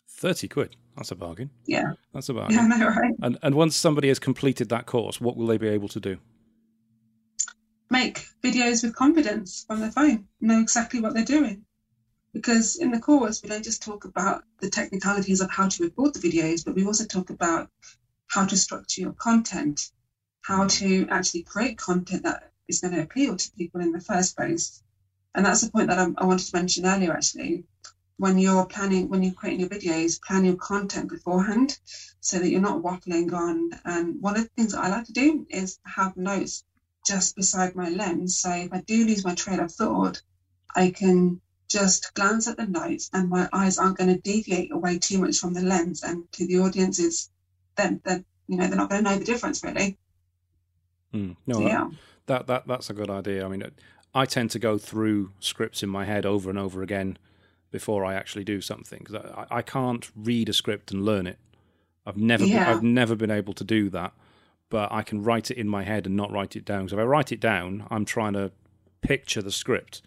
Thirty 0.09 0.49
quid. 0.49 0.77
That's 0.97 1.11
a 1.11 1.17
bargain. 1.17 1.51
Yeah, 1.67 1.93
That's 2.15 2.31
a 2.31 2.35
bargain. 2.35 2.57
yeah, 2.57 2.85
right? 2.85 3.13
And 3.21 3.37
and 3.43 3.55
once 3.57 3.77
somebody 3.77 4.09
has 4.09 4.19
completed 4.19 4.71
that 4.71 4.87
course, 4.87 5.21
what 5.21 5.37
will 5.37 5.47
they 5.47 5.59
be 5.59 5.69
able 5.69 5.89
to 5.89 6.01
do? 6.01 6.17
Make 7.95 8.27
videos 8.43 8.83
with 8.83 8.97
confidence 8.97 9.65
from 9.69 9.79
their 9.79 9.93
phone, 9.93 10.27
know 10.41 10.59
exactly 10.59 10.99
what 10.99 11.15
they're 11.15 11.37
doing. 11.37 11.65
Because 12.33 12.75
in 12.75 12.91
the 12.91 12.99
course, 12.99 13.41
we 13.41 13.49
don't 13.49 13.63
just 13.63 13.85
talk 13.85 14.05
about 14.05 14.43
the 14.59 14.69
technicalities 14.69 15.41
of 15.41 15.49
how 15.49 15.69
to 15.69 15.85
record 15.85 16.13
the 16.13 16.29
videos, 16.29 16.65
but 16.65 16.75
we 16.75 16.85
also 16.85 17.05
talk 17.05 17.31
about 17.31 17.71
how 18.27 18.45
to 18.47 18.57
structure 18.57 19.01
your 19.01 19.13
content, 19.13 19.93
how 20.41 20.67
to 20.67 21.07
actually 21.09 21.45
create 21.45 21.79
content 21.79 22.25
that 22.25 22.51
is 22.67 22.81
going 22.81 22.95
to 22.95 23.03
appeal 23.03 23.37
to 23.37 23.57
people 23.57 23.81
in 23.81 23.93
the 23.93 24.01
first 24.01 24.37
place. 24.37 24.83
And 25.33 25.47
that's 25.47 25.61
the 25.61 25.71
point 25.71 25.87
that 25.89 26.01
I, 26.01 26.07
I 26.19 26.25
wanted 26.25 26.47
to 26.47 26.57
mention 26.57 26.87
earlier, 26.87 27.13
actually. 27.13 27.63
When 28.17 28.39
you're 28.39 28.67
planning, 28.67 29.09
when 29.09 29.23
you're 29.23 29.41
creating 29.41 29.61
your 29.61 29.69
videos, 29.69 30.21
plan 30.21 30.45
your 30.45 30.57
content 30.57 31.11
beforehand 31.11 31.79
so 32.21 32.41
that 32.41 32.49
you're 32.51 32.69
not 32.71 32.83
waffling 32.83 33.33
on. 33.33 33.71
And 33.85 34.21
one 34.21 34.37
of 34.37 34.43
the 34.43 34.51
things 34.57 34.73
that 34.73 34.83
I 34.83 34.89
like 34.89 35.05
to 35.05 35.13
do 35.13 35.47
is 35.49 35.79
have 35.85 36.17
notes 36.17 36.65
just 37.07 37.37
beside 37.37 37.75
my 37.75 37.89
lens. 37.89 38.39
So 38.39 38.51
if 38.53 38.73
I 38.73 38.81
do 38.81 39.07
lose 39.07 39.25
my 39.25 39.35
train 39.35 39.61
of 39.61 39.73
thought, 39.73 40.23
I 40.75 40.91
can 40.91 41.41
just 41.69 42.13
glance 42.15 42.47
at 42.49 42.57
the 42.57 42.67
notes 42.67 43.11
and 43.13 43.29
my 43.29 43.49
eyes 43.53 43.79
aren't 43.79 43.99
going 43.99 44.15
to 44.15 44.21
deviate 44.21 44.73
away 44.73 44.99
too 44.99 45.19
much 45.19 45.39
from 45.39 45.55
the 45.55 45.63
lens. 45.63 46.03
And 46.03 46.31
to 46.33 46.47
the 46.47 46.59
audience 46.61 46.99
is 46.99 47.31
then 47.77 48.01
then 48.05 48.25
you 48.47 48.57
know 48.59 48.67
they're 48.67 48.77
not 48.77 48.91
going 48.91 49.05
to 49.05 49.11
know 49.11 49.19
the 49.19 49.25
difference 49.25 49.63
really. 49.65 49.99
Hmm. 51.13 51.33
No, 51.47 51.55
So, 51.57 51.61
that- 51.63 51.69
yeah. 51.71 51.91
that 52.27 52.47
that 52.47 52.67
that's 52.67 52.91
a 52.91 52.95
good 52.95 53.11
idea. 53.11 53.45
I 53.45 53.49
mean, 53.49 53.63
I 54.15 54.27
tend 54.27 54.51
to 54.53 54.59
go 54.59 54.79
through 54.79 55.33
scripts 55.41 55.83
in 55.83 55.89
my 55.89 56.05
head 56.05 56.25
over 56.27 56.51
and 56.51 56.59
over 56.59 56.83
again 56.83 57.19
before 57.71 58.05
I 58.05 58.15
actually 58.15 58.45
do 58.45 58.61
something 58.61 59.01
because 59.05 59.17
I, 59.17 59.47
I 59.59 59.63
can't 59.63 60.09
read 60.17 60.49
a 60.49 60.53
script 60.53 60.93
and 60.93 61.05
learn 61.05 61.27
it. 61.27 61.39
I've 62.07 62.17
never 62.17 62.47
Yeah. 62.47 62.65
been, 62.65 62.77
I've 62.77 62.83
never 62.83 63.17
been 63.17 63.31
able 63.31 63.55
to 63.55 63.65
do 63.65 63.91
that, 63.91 64.13
but 64.75 64.91
I 64.91 65.05
can 65.05 65.23
write 65.23 65.53
it 65.53 65.57
in 65.57 65.69
my 65.69 65.85
head 65.85 66.05
and 66.05 66.17
not 66.17 66.33
write 66.33 66.57
it 66.57 66.65
down. 66.65 66.89
So 66.89 66.97
if 66.97 67.01
I 67.01 67.05
write 67.05 67.31
it 67.31 67.39
down, 67.39 67.87
I'm 67.93 68.05
trying 68.05 68.33
to 68.33 68.51
picture 69.03 69.41
the 69.41 69.53
script, 69.53 70.03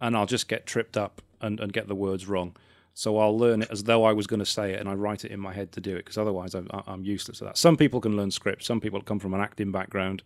and 0.00 0.16
I'll 0.16 0.26
just 0.26 0.48
get 0.48 0.66
tripped 0.66 0.96
up 0.96 1.22
and, 1.40 1.60
and 1.60 1.72
get 1.72 1.86
the 1.86 1.94
words 1.94 2.26
wrong. 2.26 2.56
So 2.94 3.16
I'll 3.18 3.38
learn 3.38 3.62
it 3.62 3.68
as 3.70 3.84
though 3.84 4.02
I 4.02 4.12
was 4.12 4.26
going 4.26 4.40
to 4.40 4.44
say 4.44 4.72
it, 4.72 4.80
and 4.80 4.88
I 4.88 4.94
write 4.94 5.24
it 5.24 5.30
in 5.30 5.38
my 5.38 5.52
head 5.52 5.70
to 5.74 5.80
do 5.80 5.94
it 5.94 5.98
because 5.98 6.18
otherwise 6.18 6.56
I'm, 6.56 6.68
I'm 6.72 7.04
useless 7.04 7.40
at 7.42 7.46
that. 7.46 7.56
Some 7.56 7.76
people 7.76 8.00
can 8.00 8.16
learn 8.16 8.32
scripts. 8.32 8.66
Some 8.66 8.80
people 8.80 9.00
come 9.02 9.20
from 9.20 9.34
an 9.34 9.40
acting 9.40 9.70
background, 9.70 10.24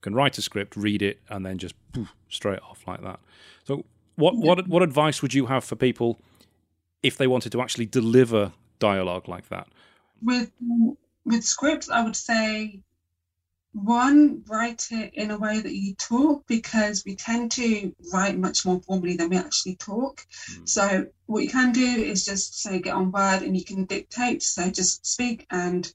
can 0.00 0.14
write 0.14 0.38
a 0.38 0.42
script, 0.42 0.76
read 0.76 1.02
it, 1.02 1.18
and 1.28 1.44
then 1.44 1.58
just 1.58 1.74
poof, 1.90 2.14
straight 2.28 2.60
off 2.60 2.84
like 2.86 3.02
that. 3.02 3.18
So 3.64 3.84
what 4.14 4.36
what 4.36 4.68
what 4.68 4.84
advice 4.84 5.22
would 5.22 5.34
you 5.34 5.46
have 5.46 5.64
for 5.64 5.74
people 5.74 6.20
if 7.02 7.16
they 7.18 7.26
wanted 7.26 7.50
to 7.50 7.62
actually 7.62 7.86
deliver 7.86 8.52
dialogue 8.78 9.26
like 9.26 9.48
that? 9.48 9.66
with 10.22 10.52
with 11.24 11.44
scripts, 11.44 11.88
I 11.88 12.02
would 12.02 12.16
say 12.16 12.80
one, 13.72 14.42
write 14.46 14.88
it 14.90 15.14
in 15.14 15.30
a 15.30 15.38
way 15.38 15.60
that 15.60 15.74
you 15.74 15.94
talk 15.94 16.46
because 16.46 17.04
we 17.06 17.16
tend 17.16 17.52
to 17.52 17.94
write 18.12 18.38
much 18.38 18.66
more 18.66 18.80
formally 18.80 19.16
than 19.16 19.30
we 19.30 19.36
actually 19.36 19.76
talk. 19.76 20.26
Mm. 20.50 20.68
So 20.68 21.06
what 21.26 21.42
you 21.42 21.48
can 21.48 21.72
do 21.72 21.84
is 21.84 22.24
just 22.24 22.60
say 22.60 22.80
get 22.80 22.94
on 22.94 23.10
Word 23.10 23.42
and 23.42 23.56
you 23.56 23.64
can 23.64 23.84
dictate. 23.84 24.42
So 24.42 24.70
just 24.70 25.06
speak 25.06 25.46
and 25.50 25.90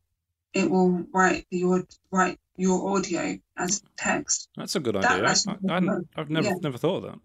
it 0.54 0.70
will 0.70 1.06
write 1.14 1.46
the 1.52 1.86
write 2.12 2.40
your 2.56 2.96
audio 2.96 3.38
as 3.56 3.84
text. 3.96 4.50
That's 4.58 4.76
a 4.76 4.80
good 4.80 4.96
That- 4.96 5.24
idea. 5.24 5.28
I, 5.28 6.20
I've 6.20 6.30
never 6.30 6.48
yeah. 6.48 6.54
never 6.62 6.78
thought 6.78 7.04
of 7.04 7.12
that. 7.12 7.20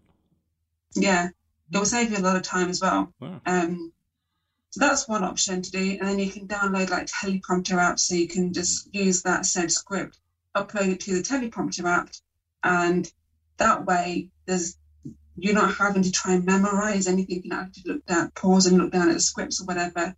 Yeah, 0.95 1.29
it 1.71 1.77
will 1.77 1.85
save 1.85 2.11
you 2.11 2.17
a 2.17 2.19
lot 2.19 2.35
of 2.35 2.43
time 2.43 2.69
as 2.69 2.79
well. 2.79 3.11
Wow. 3.19 3.41
Um, 3.45 3.91
so 4.69 4.79
that's 4.79 5.07
one 5.07 5.23
option 5.23 5.61
to 5.61 5.71
do, 5.71 5.97
and 5.99 6.07
then 6.07 6.19
you 6.19 6.31
can 6.31 6.47
download 6.47 6.89
like 6.89 7.07
teleprompter 7.07 7.77
apps, 7.77 7.99
so 7.99 8.15
you 8.15 8.27
can 8.27 8.53
just 8.53 8.93
use 8.93 9.21
that 9.23 9.45
said 9.45 9.71
script, 9.71 10.19
upload 10.55 10.89
it 10.89 10.99
to 11.01 11.13
the 11.13 11.23
teleprompter 11.23 11.85
app, 11.85 12.09
and 12.63 13.11
that 13.57 13.85
way 13.85 14.29
there's 14.45 14.77
you're 15.35 15.55
not 15.55 15.75
having 15.75 16.03
to 16.03 16.11
try 16.11 16.33
and 16.33 16.45
memorize 16.45 17.07
anything. 17.07 17.41
You 17.43 17.49
don't 17.49 17.59
have 17.59 17.71
to 17.73 17.81
look 17.85 18.05
down, 18.05 18.31
pause 18.31 18.67
and 18.67 18.77
look 18.77 18.91
down 18.91 19.09
at 19.09 19.15
the 19.15 19.19
scripts 19.19 19.61
or 19.61 19.65
whatever, 19.65 20.15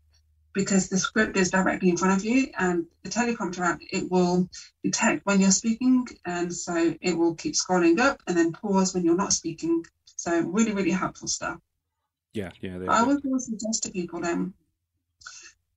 because 0.54 0.90
the 0.90 0.98
script 0.98 1.38
is 1.38 1.52
directly 1.52 1.90
in 1.90 1.98
front 1.98 2.20
of 2.20 2.26
you, 2.26 2.48
and 2.58 2.86
the 3.04 3.10
teleprompter 3.10 3.60
app 3.60 3.80
it 3.82 4.12
will 4.12 4.50
detect 4.84 5.26
when 5.26 5.40
you're 5.40 5.52
speaking, 5.52 6.08
and 6.26 6.54
so 6.54 6.96
it 7.00 7.18
will 7.18 7.36
keep 7.36 7.54
scrolling 7.54 8.00
up 8.00 8.22
and 8.28 8.38
then 8.38 8.52
pause 8.52 8.94
when 8.94 9.06
you're 9.06 9.16
not 9.16 9.34
speaking. 9.34 9.86
So 10.18 10.40
really, 10.42 10.74
really 10.74 10.92
helpful 10.92 11.28
stuff. 11.28 11.60
Yeah, 12.34 12.52
yeah. 12.60 12.80
I 12.90 13.04
would 13.04 13.26
always 13.26 13.46
suggest 13.46 13.84
to 13.84 13.92
people 13.92 14.22
then, 14.22 14.54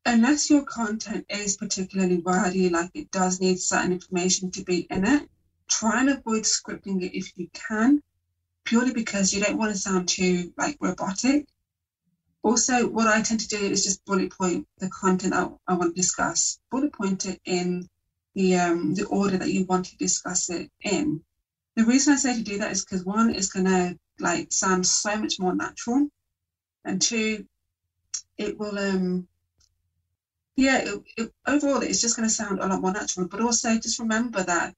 unless 0.08 0.48
your 0.48 0.64
content 0.64 1.26
is 1.28 1.58
particularly 1.58 2.16
wordy, 2.16 2.70
like 2.70 2.90
it 2.94 3.10
does 3.10 3.40
need 3.40 3.58
certain 3.60 3.92
information 3.92 4.50
to 4.50 4.64
be 4.64 4.86
in 4.90 5.06
it, 5.06 5.28
try 5.68 6.00
and 6.00 6.08
avoid 6.08 6.44
scripting 6.44 7.02
it 7.02 7.16
if 7.16 7.30
you 7.36 7.48
can, 7.52 8.02
purely 8.64 8.92
because 8.92 9.34
you 9.34 9.40
don't 9.42 9.58
want 9.58 9.70
to 9.70 9.78
sound 9.78 10.08
too 10.08 10.50
like 10.56 10.78
robotic. 10.80 11.46
Also, 12.42 12.88
what 12.88 13.06
I 13.06 13.20
tend 13.20 13.40
to 13.40 13.48
do 13.48 13.58
is 13.58 13.84
just 13.84 14.04
bullet 14.06 14.32
point 14.32 14.66
the 14.78 14.88
content 14.88 15.34
I, 15.34 15.46
I 15.66 15.74
want 15.74 15.94
to 15.94 16.00
discuss, 16.00 16.58
bullet 16.70 16.94
point 16.94 17.26
it 17.26 17.40
in 17.44 17.86
the 18.34 18.56
um, 18.56 18.94
the 18.94 19.04
order 19.04 19.36
that 19.36 19.50
you 19.50 19.66
want 19.66 19.86
to 19.86 19.96
discuss 19.98 20.48
it 20.48 20.70
in. 20.80 21.22
The 21.76 21.84
reason 21.84 22.14
I 22.14 22.16
say 22.16 22.34
to 22.34 22.42
do 22.42 22.58
that 22.58 22.72
is 22.72 22.82
because 22.82 23.04
one 23.04 23.34
is 23.34 23.52
gonna 23.52 23.94
like 24.18 24.52
sound 24.52 24.86
so 24.86 25.16
much 25.16 25.38
more 25.38 25.54
natural 25.54 26.08
and 26.86 27.02
two, 27.02 27.44
it 28.38 28.58
will 28.58 28.78
um 28.78 29.28
yeah, 30.58 30.78
it, 30.78 31.02
it, 31.16 31.32
overall 31.46 31.82
it's 31.82 32.00
just 32.00 32.16
going 32.16 32.28
to 32.28 32.34
sound 32.34 32.58
a 32.58 32.66
lot 32.66 32.80
more 32.80 32.92
natural. 32.92 33.28
But 33.28 33.40
also 33.40 33.76
just 33.76 34.00
remember 34.00 34.42
that 34.42 34.74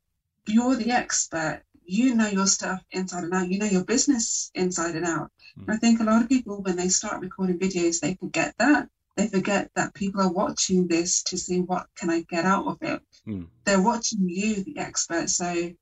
you're 0.46 0.76
the 0.76 0.90
expert. 0.90 1.62
You 1.86 2.14
know 2.14 2.28
your 2.28 2.46
stuff 2.46 2.84
inside 2.90 3.24
and 3.24 3.32
out. 3.32 3.48
You 3.48 3.58
know 3.58 3.64
your 3.64 3.84
business 3.84 4.50
inside 4.54 4.94
and 4.94 5.06
out. 5.06 5.32
Mm. 5.58 5.72
I 5.74 5.78
think 5.78 5.98
a 5.98 6.04
lot 6.04 6.22
of 6.22 6.28
people 6.28 6.60
when 6.60 6.76
they 6.76 6.88
start 6.88 7.22
recording 7.22 7.58
videos, 7.58 8.00
they 8.00 8.14
forget 8.14 8.54
that. 8.58 8.90
They 9.16 9.28
forget 9.28 9.70
that 9.74 9.94
people 9.94 10.20
are 10.20 10.30
watching 10.30 10.86
this 10.86 11.22
to 11.24 11.38
see 11.38 11.60
what 11.60 11.86
can 11.96 12.10
I 12.10 12.26
get 12.28 12.44
out 12.44 12.66
of 12.66 12.76
it. 12.82 13.00
Mm. 13.26 13.46
They're 13.64 13.82
watching 13.82 14.28
you, 14.28 14.62
the 14.62 14.76
expert. 14.76 15.30
So 15.30 15.72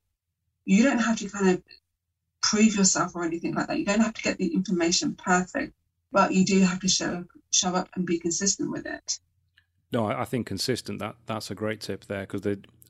you 0.64 0.84
don't 0.84 0.98
have 0.98 1.18
to 1.18 1.28
kind 1.28 1.48
of 1.48 1.62
prove 2.40 2.76
yourself 2.76 3.16
or 3.16 3.24
anything 3.24 3.54
like 3.54 3.66
that. 3.66 3.80
You 3.80 3.84
don't 3.84 4.00
have 4.00 4.14
to 4.14 4.22
get 4.22 4.38
the 4.38 4.54
information 4.54 5.16
perfect, 5.16 5.74
but 6.12 6.32
you 6.32 6.44
do 6.44 6.60
have 6.60 6.78
to 6.80 6.88
show 6.88 7.24
show 7.50 7.74
up 7.74 7.88
and 7.96 8.06
be 8.06 8.20
consistent 8.20 8.70
with 8.70 8.86
it. 8.86 9.18
No, 9.92 10.06
I 10.06 10.22
I 10.22 10.24
think 10.24 10.46
consistent. 10.46 10.98
That 10.98 11.16
that's 11.26 11.50
a 11.50 11.54
great 11.54 11.80
tip 11.80 12.04
there 12.06 12.26
because 12.26 12.44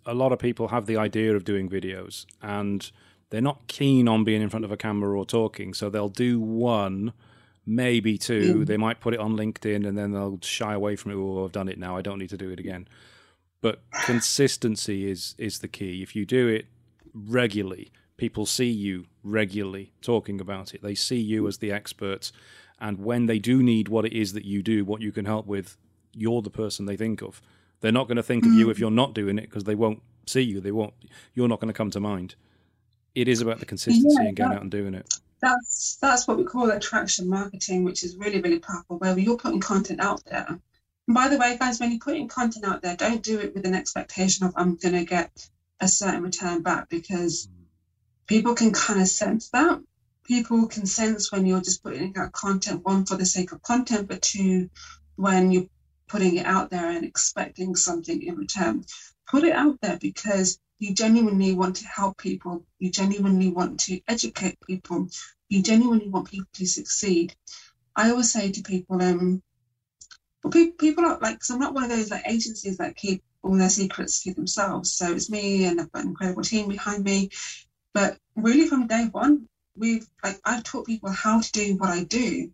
a 0.06 0.14
lot 0.14 0.32
of 0.32 0.38
people 0.38 0.68
have 0.68 0.86
the 0.86 0.96
idea 0.96 1.36
of 1.36 1.44
doing 1.44 1.68
videos 1.68 2.24
and 2.40 2.90
they're 3.30 3.40
not 3.40 3.66
keen 3.66 4.08
on 4.08 4.24
being 4.24 4.40
in 4.40 4.48
front 4.48 4.64
of 4.64 4.72
a 4.72 4.76
camera 4.76 5.16
or 5.16 5.26
talking, 5.26 5.74
so 5.74 5.90
they'll 5.90 6.08
do 6.08 6.40
one, 6.40 7.12
maybe 7.66 8.16
two. 8.16 8.60
Mm. 8.60 8.66
They 8.66 8.78
might 8.78 9.00
put 9.00 9.12
it 9.12 9.20
on 9.20 9.36
LinkedIn 9.36 9.86
and 9.86 9.98
then 9.98 10.12
they'll 10.12 10.38
shy 10.42 10.72
away 10.72 10.96
from 10.96 11.12
it. 11.12 11.16
Oh, 11.16 11.44
I've 11.44 11.52
done 11.52 11.68
it 11.68 11.78
now. 11.78 11.96
I 11.96 12.02
don't 12.02 12.18
need 12.18 12.30
to 12.30 12.38
do 12.38 12.50
it 12.50 12.58
again. 12.58 12.88
But 13.60 13.82
consistency 14.04 15.10
is 15.10 15.34
is 15.36 15.58
the 15.58 15.68
key. 15.68 16.02
If 16.02 16.16
you 16.16 16.24
do 16.24 16.48
it 16.48 16.66
regularly, 17.12 17.90
people 18.16 18.46
see 18.46 18.70
you 18.70 19.06
regularly 19.22 19.92
talking 20.00 20.40
about 20.40 20.74
it. 20.74 20.82
They 20.82 20.94
see 20.94 21.20
you 21.20 21.46
as 21.48 21.58
the 21.58 21.72
expert, 21.72 22.32
and 22.80 23.04
when 23.04 23.26
they 23.26 23.38
do 23.38 23.62
need 23.62 23.88
what 23.88 24.06
it 24.06 24.12
is 24.12 24.32
that 24.32 24.44
you 24.44 24.62
do, 24.62 24.84
what 24.84 25.02
you 25.02 25.12
can 25.12 25.24
help 25.24 25.46
with, 25.46 25.76
you're 26.18 26.42
the 26.42 26.50
person 26.50 26.86
they 26.86 26.96
think 26.96 27.22
of. 27.22 27.40
They're 27.80 27.92
not 27.92 28.08
going 28.08 28.16
to 28.16 28.22
think 28.22 28.44
of 28.44 28.52
you 28.52 28.66
hmm. 28.66 28.70
if 28.70 28.78
you're 28.78 28.90
not 28.90 29.14
doing 29.14 29.38
it 29.38 29.42
because 29.42 29.64
they 29.64 29.74
won't 29.74 30.02
see 30.26 30.42
you. 30.42 30.60
They 30.60 30.72
won't. 30.72 30.94
You're 31.34 31.48
not 31.48 31.60
going 31.60 31.72
to 31.72 31.76
come 31.76 31.90
to 31.92 32.00
mind. 32.00 32.34
It 33.14 33.28
is 33.28 33.40
about 33.40 33.60
the 33.60 33.66
consistency 33.66 34.16
Yeah, 34.20 34.28
and 34.28 34.36
going 34.36 34.50
that- 34.50 34.56
out 34.56 34.62
and 34.62 34.70
doing 34.70 34.94
it. 34.94 35.08
That's 35.40 35.96
that's 36.02 36.26
what 36.26 36.36
we 36.36 36.42
call 36.42 36.68
attraction 36.68 37.30
marketing, 37.30 37.84
which 37.84 38.02
is 38.02 38.16
really 38.16 38.40
really 38.40 38.58
powerful. 38.58 38.98
Where 38.98 39.16
you're 39.16 39.36
putting 39.36 39.60
content 39.60 40.00
out 40.00 40.24
there. 40.24 40.46
And 40.48 41.14
by 41.14 41.28
the 41.28 41.38
way, 41.38 41.56
guys, 41.56 41.78
when 41.78 41.92
you're 41.92 42.00
putting 42.00 42.26
content 42.26 42.64
out 42.64 42.82
there, 42.82 42.96
don't 42.96 43.22
do 43.22 43.38
it 43.38 43.54
with 43.54 43.64
an 43.64 43.74
expectation 43.74 44.46
of 44.46 44.54
I'm 44.56 44.74
going 44.74 44.96
to 44.96 45.04
get 45.04 45.30
a 45.80 45.86
certain 45.86 46.22
return 46.22 46.62
back 46.62 46.88
because 46.88 47.48
people 48.26 48.54
can 48.54 48.72
kind 48.72 49.00
of 49.00 49.08
sense 49.08 49.48
that. 49.50 49.80
People 50.24 50.66
can 50.66 50.84
sense 50.84 51.32
when 51.32 51.46
you're 51.46 51.62
just 51.62 51.82
putting 51.82 52.16
out 52.18 52.32
content, 52.32 52.84
one 52.84 53.06
for 53.06 53.16
the 53.16 53.24
sake 53.24 53.52
of 53.52 53.62
content, 53.62 54.08
but 54.08 54.20
two, 54.20 54.68
when 55.16 55.50
you're 55.50 55.68
putting 56.08 56.36
it 56.36 56.46
out 56.46 56.70
there 56.70 56.90
and 56.90 57.04
expecting 57.04 57.76
something 57.76 58.22
in 58.22 58.36
return. 58.36 58.84
Put 59.28 59.44
it 59.44 59.52
out 59.52 59.78
there 59.80 59.98
because 60.00 60.58
you 60.78 60.94
genuinely 60.94 61.54
want 61.54 61.76
to 61.76 61.86
help 61.86 62.18
people. 62.18 62.64
You 62.78 62.90
genuinely 62.90 63.48
want 63.48 63.80
to 63.80 64.00
educate 64.08 64.58
people. 64.66 65.08
You 65.48 65.62
genuinely 65.62 66.08
want 66.08 66.30
people 66.30 66.48
to 66.54 66.66
succeed. 66.66 67.34
I 67.96 68.10
always 68.10 68.32
say 68.32 68.52
to 68.52 68.62
people, 68.62 69.02
um, 69.02 69.42
well, 70.42 70.52
pe- 70.52 70.70
people 70.70 71.04
are 71.04 71.18
like, 71.20 71.34
because 71.36 71.50
I'm 71.50 71.58
not 71.58 71.74
one 71.74 71.84
of 71.84 71.90
those 71.90 72.10
like 72.10 72.26
agencies 72.26 72.78
that 72.78 72.96
keep 72.96 73.22
all 73.42 73.56
their 73.56 73.70
secrets 73.70 74.22
to 74.22 74.34
themselves. 74.34 74.92
So 74.92 75.12
it's 75.12 75.30
me 75.30 75.66
and 75.66 75.80
I've 75.80 75.92
got 75.92 76.02
an 76.02 76.10
incredible 76.10 76.42
team 76.42 76.68
behind 76.68 77.04
me. 77.04 77.30
But 77.92 78.18
really, 78.36 78.68
from 78.68 78.86
day 78.86 79.08
one, 79.10 79.48
we've 79.76 80.06
like 80.22 80.40
I've 80.44 80.64
taught 80.64 80.86
people 80.86 81.10
how 81.10 81.40
to 81.40 81.52
do 81.52 81.76
what 81.76 81.90
I 81.90 82.04
do, 82.04 82.52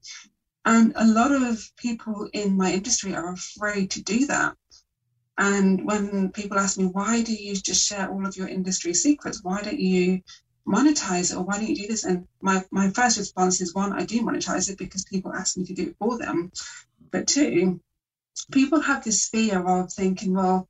and 0.65 0.93
a 0.97 1.05
lot 1.05 1.33
of 1.33 1.71
people 1.77 2.29
in 2.33 2.57
my 2.57 2.73
industry 2.73 3.15
are 3.15 3.33
afraid 3.33 3.91
to 3.93 4.03
do 4.03 4.27
that. 4.27 4.57
And 5.37 5.85
when 5.85 6.31
people 6.31 6.59
ask 6.59 6.79
me, 6.79 6.87
why 6.87 7.23
do 7.23 7.35
you 7.35 7.55
just 7.55 7.87
share 7.87 8.11
all 8.11 8.25
of 8.25 8.37
your 8.37 8.49
industry 8.49 8.95
secrets? 8.95 9.43
Why 9.43 9.63
don't 9.63 9.79
you 9.79 10.23
monetize 10.67 11.33
it 11.33 11.37
or 11.37 11.43
why 11.43 11.59
don't 11.59 11.69
you 11.69 11.77
do 11.77 11.89
this? 11.89 12.05
And 12.05 12.27
my, 12.41 12.65
my 12.71 12.91
first 12.91 13.19
response 13.19 13.61
is 13.61 13.75
one, 13.75 13.93
I 13.93 14.05
do 14.05 14.23
monetize 14.23 14.71
it 14.71 14.79
because 14.79 15.05
people 15.05 15.35
ask 15.35 15.57
me 15.57 15.67
to 15.67 15.75
do 15.75 15.89
it 15.89 15.97
for 15.99 16.19
them. 16.19 16.51
But 17.11 17.27
two, 17.27 17.81
people 18.51 18.81
have 18.81 19.05
this 19.05 19.29
fear 19.29 19.61
of 19.67 19.93
thinking, 19.93 20.35
well, 20.35 20.69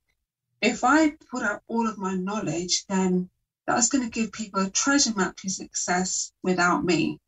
if 0.60 0.82
I 0.82 1.10
put 1.30 1.42
out 1.42 1.62
all 1.68 1.86
of 1.86 1.98
my 1.98 2.14
knowledge, 2.14 2.84
then 2.88 3.28
that's 3.66 3.90
going 3.90 4.04
to 4.04 4.10
give 4.10 4.32
people 4.32 4.62
a 4.62 4.70
treasure 4.70 5.12
map 5.14 5.36
to 5.36 5.50
success 5.50 6.32
without 6.42 6.84
me. 6.84 7.20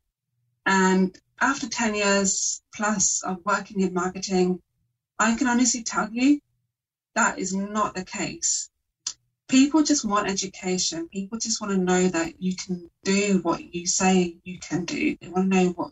And 0.65 1.17
after 1.39 1.67
10 1.67 1.95
years 1.95 2.61
plus 2.73 3.21
of 3.23 3.39
working 3.45 3.81
in 3.81 3.93
marketing, 3.93 4.61
I 5.19 5.35
can 5.35 5.47
honestly 5.47 5.83
tell 5.83 6.09
you 6.11 6.39
that 7.15 7.39
is 7.39 7.53
not 7.53 7.95
the 7.95 8.05
case. 8.05 8.69
People 9.47 9.83
just 9.83 10.03
want 10.03 10.29
education. 10.29 11.07
People 11.09 11.39
just 11.39 11.61
want 11.61 11.71
to 11.73 11.77
know 11.77 12.07
that 12.07 12.41
you 12.41 12.55
can 12.55 12.89
do 13.03 13.39
what 13.41 13.73
you 13.73 13.87
say 13.87 14.37
you 14.43 14.59
can 14.59 14.85
do. 14.85 15.15
They 15.19 15.29
want 15.29 15.51
to 15.51 15.57
know 15.57 15.69
what 15.69 15.91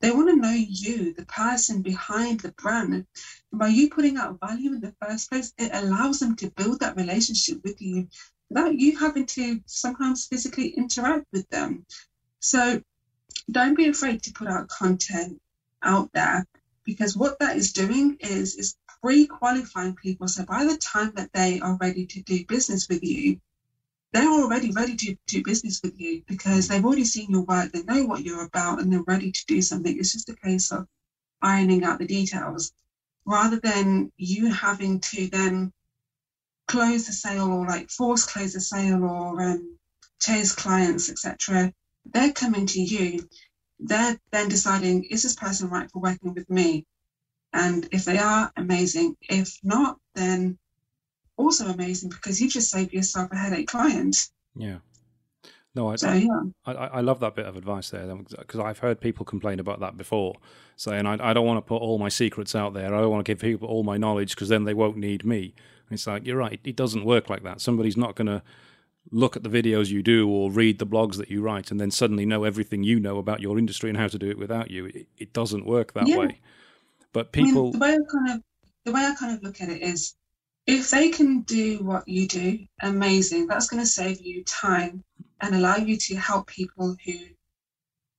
they 0.00 0.10
want 0.10 0.28
to 0.30 0.36
know 0.36 0.52
you, 0.52 1.14
the 1.14 1.24
person 1.26 1.80
behind 1.80 2.40
the 2.40 2.50
brand. 2.52 2.92
And 2.92 3.06
by 3.52 3.68
you 3.68 3.88
putting 3.88 4.16
out 4.16 4.40
value 4.40 4.72
in 4.72 4.80
the 4.80 4.94
first 5.00 5.30
place, 5.30 5.52
it 5.58 5.70
allows 5.72 6.18
them 6.18 6.34
to 6.36 6.50
build 6.50 6.80
that 6.80 6.96
relationship 6.96 7.62
with 7.62 7.80
you 7.80 8.08
without 8.48 8.74
you 8.74 8.98
having 8.98 9.26
to 9.26 9.60
sometimes 9.66 10.26
physically 10.26 10.68
interact 10.70 11.26
with 11.32 11.48
them. 11.50 11.86
So 12.40 12.82
don't 13.50 13.76
be 13.76 13.88
afraid 13.88 14.22
to 14.24 14.32
put 14.32 14.48
out 14.48 14.68
content. 14.68 15.40
out 15.82 16.10
there 16.12 16.46
because 16.84 17.16
what 17.16 17.38
that 17.38 17.56
is 17.56 17.72
doing 17.72 18.16
is 18.20 18.56
is 18.56 18.76
pre-qualifying 19.02 19.94
people. 19.94 20.28
So 20.28 20.44
by 20.44 20.64
the 20.64 20.76
time 20.76 21.12
that 21.16 21.32
they 21.32 21.60
are 21.60 21.76
ready 21.80 22.06
to 22.06 22.22
do 22.22 22.44
business 22.46 22.88
with 22.88 23.02
you, 23.02 23.40
they're 24.12 24.28
already 24.28 24.70
ready 24.70 24.96
to 24.96 25.16
do 25.26 25.42
business 25.42 25.80
with 25.82 25.98
you 26.00 26.22
because 26.26 26.68
they've 26.68 26.84
already 26.84 27.04
seen 27.04 27.30
your 27.30 27.42
work, 27.42 27.72
they 27.72 27.82
know 27.82 28.04
what 28.04 28.22
you're 28.22 28.44
about, 28.44 28.80
and 28.80 28.92
they're 28.92 29.02
ready 29.02 29.32
to 29.32 29.46
do 29.46 29.62
something. 29.62 29.96
It's 29.98 30.12
just 30.12 30.28
a 30.28 30.36
case 30.36 30.70
of 30.70 30.86
ironing 31.40 31.84
out 31.84 31.98
the 31.98 32.06
details 32.06 32.72
rather 33.24 33.58
than 33.58 34.12
you 34.16 34.52
having 34.52 35.00
to 35.00 35.28
then 35.28 35.72
close 36.68 37.06
the 37.06 37.12
sale 37.12 37.50
or 37.50 37.66
like 37.66 37.90
force 37.90 38.24
close 38.24 38.52
the 38.52 38.60
sale 38.60 39.04
or 39.04 39.42
um, 39.42 39.78
chase 40.20 40.52
clients, 40.52 41.10
etc. 41.10 41.72
They're 42.04 42.32
coming 42.32 42.66
to 42.66 42.80
you. 42.80 43.28
They're 43.78 44.18
then 44.30 44.48
deciding, 44.48 45.04
is 45.04 45.22
this 45.22 45.34
person 45.34 45.70
right 45.70 45.90
for 45.90 46.00
working 46.00 46.34
with 46.34 46.48
me? 46.48 46.86
And 47.52 47.88
if 47.92 48.04
they 48.04 48.18
are, 48.18 48.50
amazing. 48.56 49.16
If 49.20 49.58
not, 49.62 49.98
then 50.14 50.58
also 51.36 51.66
amazing 51.66 52.10
because 52.10 52.40
you've 52.40 52.52
just 52.52 52.70
saved 52.70 52.92
yourself 52.92 53.30
a 53.32 53.36
headache 53.36 53.68
client. 53.68 54.16
Yeah. 54.54 54.78
No, 55.74 55.90
I, 55.90 55.96
so, 55.96 56.12
yeah. 56.12 56.28
I, 56.66 56.72
I 56.72 57.00
love 57.00 57.20
that 57.20 57.34
bit 57.34 57.46
of 57.46 57.56
advice 57.56 57.90
there 57.90 58.14
because 58.14 58.60
I've 58.60 58.78
heard 58.78 59.00
people 59.00 59.24
complain 59.24 59.58
about 59.58 59.80
that 59.80 59.96
before, 59.96 60.34
saying 60.76 61.06
I, 61.06 61.30
I 61.30 61.32
don't 61.32 61.46
want 61.46 61.58
to 61.58 61.62
put 61.62 61.80
all 61.80 61.98
my 61.98 62.10
secrets 62.10 62.54
out 62.54 62.74
there. 62.74 62.94
I 62.94 63.00
don't 63.00 63.10
want 63.10 63.24
to 63.24 63.30
give 63.30 63.40
people 63.40 63.68
all 63.68 63.82
my 63.82 63.96
knowledge 63.96 64.34
because 64.34 64.50
then 64.50 64.64
they 64.64 64.74
won't 64.74 64.98
need 64.98 65.24
me. 65.24 65.54
And 65.88 65.94
it's 65.94 66.06
like 66.06 66.26
you're 66.26 66.36
right. 66.36 66.60
It 66.62 66.76
doesn't 66.76 67.06
work 67.06 67.30
like 67.30 67.42
that. 67.44 67.62
Somebody's 67.62 67.96
not 67.96 68.16
going 68.16 68.26
to 68.26 68.42
look 69.12 69.36
at 69.36 69.42
the 69.42 69.48
videos 69.48 69.90
you 69.90 70.02
do 70.02 70.28
or 70.28 70.50
read 70.50 70.78
the 70.78 70.86
blogs 70.86 71.16
that 71.18 71.30
you 71.30 71.42
write 71.42 71.70
and 71.70 71.78
then 71.78 71.90
suddenly 71.90 72.24
know 72.24 72.44
everything 72.44 72.82
you 72.82 72.98
know 72.98 73.18
about 73.18 73.40
your 73.40 73.58
industry 73.58 73.90
and 73.90 73.98
how 73.98 74.08
to 74.08 74.18
do 74.18 74.30
it 74.30 74.38
without 74.38 74.70
you. 74.70 74.86
It, 74.86 75.06
it 75.18 75.32
doesn't 75.32 75.66
work 75.66 75.92
that 75.92 76.08
yeah. 76.08 76.16
way. 76.16 76.40
But 77.12 77.30
people, 77.30 77.60
I 77.60 77.62
mean, 77.62 77.72
the 77.72 77.78
way 77.78 77.92
I 77.92 77.98
kind 78.10 78.30
of 78.30 78.42
the 78.84 78.92
way 78.92 79.00
I 79.02 79.14
kind 79.14 79.36
of 79.36 79.42
look 79.42 79.60
at 79.60 79.68
it 79.68 79.82
is 79.82 80.14
if 80.66 80.90
they 80.90 81.10
can 81.10 81.42
do 81.42 81.78
what 81.78 82.08
you 82.08 82.26
do, 82.26 82.58
amazing. 82.80 83.46
That's 83.46 83.68
going 83.68 83.82
to 83.82 83.88
save 83.88 84.20
you 84.20 84.44
time 84.44 85.04
and 85.40 85.54
allow 85.54 85.76
you 85.76 85.96
to 85.96 86.16
help 86.16 86.46
people 86.46 86.96
who 87.04 87.14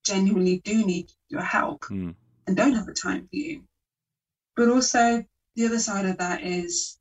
genuinely 0.06 0.60
do 0.60 0.86
need 0.86 1.12
your 1.30 1.42
help 1.42 1.86
mm. 1.86 2.14
and 2.46 2.58
don't 2.58 2.76
have 2.76 2.86
the 2.86 2.94
time 2.94 3.28
for 3.28 3.36
you. 3.36 3.64
But 4.56 4.70
also, 4.70 5.26
the 5.56 5.66
other 5.66 5.80
side 5.80 6.06
of 6.06 6.18
that 6.20 6.44
is 6.44 7.00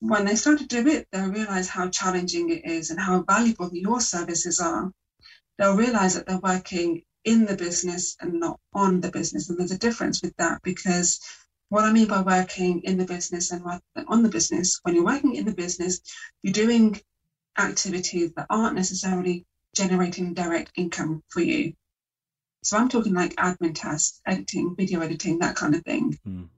when 0.00 0.24
they 0.24 0.36
start 0.36 0.58
to 0.58 0.66
do 0.66 0.86
it, 0.88 1.08
they'll 1.10 1.30
realize 1.30 1.68
how 1.68 1.88
challenging 1.88 2.50
it 2.50 2.64
is 2.64 2.90
and 2.90 3.00
how 3.00 3.22
valuable 3.22 3.70
your 3.72 4.00
services 4.00 4.60
are. 4.60 4.92
They'll 5.58 5.76
realize 5.76 6.14
that 6.14 6.26
they're 6.26 6.38
working 6.38 7.02
in 7.24 7.46
the 7.46 7.56
business 7.56 8.16
and 8.20 8.34
not 8.34 8.60
on 8.72 9.00
the 9.00 9.10
business. 9.10 9.48
And 9.48 9.58
there's 9.58 9.72
a 9.72 9.78
difference 9.78 10.22
with 10.22 10.36
that 10.36 10.60
because 10.62 11.20
what 11.68 11.84
I 11.84 11.92
mean 11.92 12.06
by 12.06 12.20
working 12.20 12.82
in 12.82 12.98
the 12.98 13.06
business 13.06 13.50
and 13.50 13.64
on 14.06 14.22
the 14.22 14.28
business, 14.28 14.78
when 14.82 14.94
you're 14.94 15.04
working 15.04 15.34
in 15.34 15.44
the 15.44 15.54
business, 15.54 16.00
you're 16.42 16.52
doing 16.52 17.00
activities 17.58 18.32
that 18.34 18.46
aren't 18.50 18.76
necessarily 18.76 19.44
generating 19.74 20.34
direct 20.34 20.72
income 20.76 21.22
for 21.28 21.40
you. 21.40 21.72
So 22.62 22.76
I'm 22.76 22.88
talking 22.88 23.14
like 23.14 23.34
admin 23.36 23.74
tasks, 23.74 24.20
editing, 24.26 24.74
video 24.76 25.00
editing, 25.00 25.38
that 25.38 25.56
kind 25.56 25.74
of 25.74 25.82
thing. 25.82 26.18
Mm. 26.26 26.48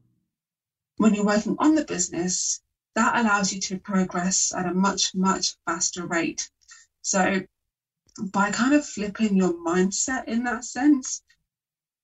When 0.97 1.15
you're 1.15 1.25
working 1.25 1.57
on 1.59 1.75
the 1.75 1.85
business, 1.85 2.61
that 2.99 3.17
allows 3.21 3.53
you 3.53 3.61
to 3.61 3.79
progress 3.79 4.53
at 4.53 4.67
a 4.67 4.75
much, 4.75 5.15
much 5.15 5.55
faster 5.65 6.05
rate. 6.05 6.51
So 7.03 7.43
by 8.33 8.51
kind 8.51 8.75
of 8.75 8.85
flipping 8.85 9.37
your 9.37 9.55
mindset 9.55 10.25
in 10.27 10.43
that 10.45 10.65
sense, 10.65 11.23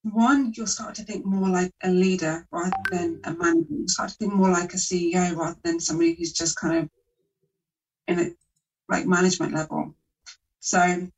one, 0.02 0.52
you'll 0.54 0.68
start 0.68 0.94
to 0.96 1.02
think 1.02 1.24
more 1.24 1.48
like 1.48 1.72
a 1.82 1.90
leader 1.90 2.46
rather 2.52 2.76
than 2.92 3.20
a 3.24 3.34
manager. 3.34 3.66
You'll 3.70 3.88
start 3.88 4.10
to 4.10 4.16
think 4.16 4.34
more 4.34 4.50
like 4.50 4.72
a 4.72 4.76
CEO 4.76 5.34
rather 5.34 5.58
than 5.64 5.80
somebody 5.80 6.14
who's 6.14 6.32
just 6.32 6.56
kind 6.56 6.78
of 6.78 6.90
in 8.06 8.20
a 8.20 8.30
like 8.88 9.06
management 9.06 9.52
level. 9.52 9.96
So 10.60 11.08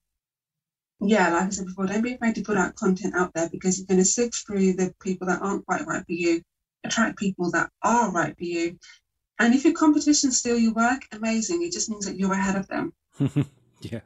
yeah, 1.01 1.29
like 1.35 1.43
I 1.43 1.51
said 1.51 1.67
before, 1.67 1.87
don't 1.87 2.01
be 2.01 2.15
afraid 2.15 2.37
to 2.37 2.43
put 2.43 2.57
out 2.57 2.77
content 2.77 3.15
out 3.15 3.35
there 3.35 3.51
because 3.51 3.79
you're 3.79 3.87
going 3.87 3.99
to 3.99 4.07
sift 4.07 4.47
through 4.47 4.73
the 4.73 4.95
people 5.03 5.27
that 5.27 5.43
aren't 5.43 5.67
quite 5.67 5.87
right 5.87 6.07
for 6.07 6.13
you, 6.13 6.41
attract 6.83 7.19
people 7.19 7.51
that 7.51 7.71
are 7.83 8.11
right 8.11 8.35
for 8.39 8.45
you. 8.45 8.79
And 9.39 9.55
if 9.55 9.65
your 9.65 9.75
competition 9.75 10.33
steal 10.33 10.59
your 10.59 10.73
work, 10.73 11.03
amazing. 11.13 11.63
It 11.63 11.73
just 11.73 11.91
means 11.91 12.07
that 12.07 12.19
you're 12.19 12.33
ahead 12.33 12.57
of 12.57 12.69
them. 12.69 12.93
yeah. 13.81 14.01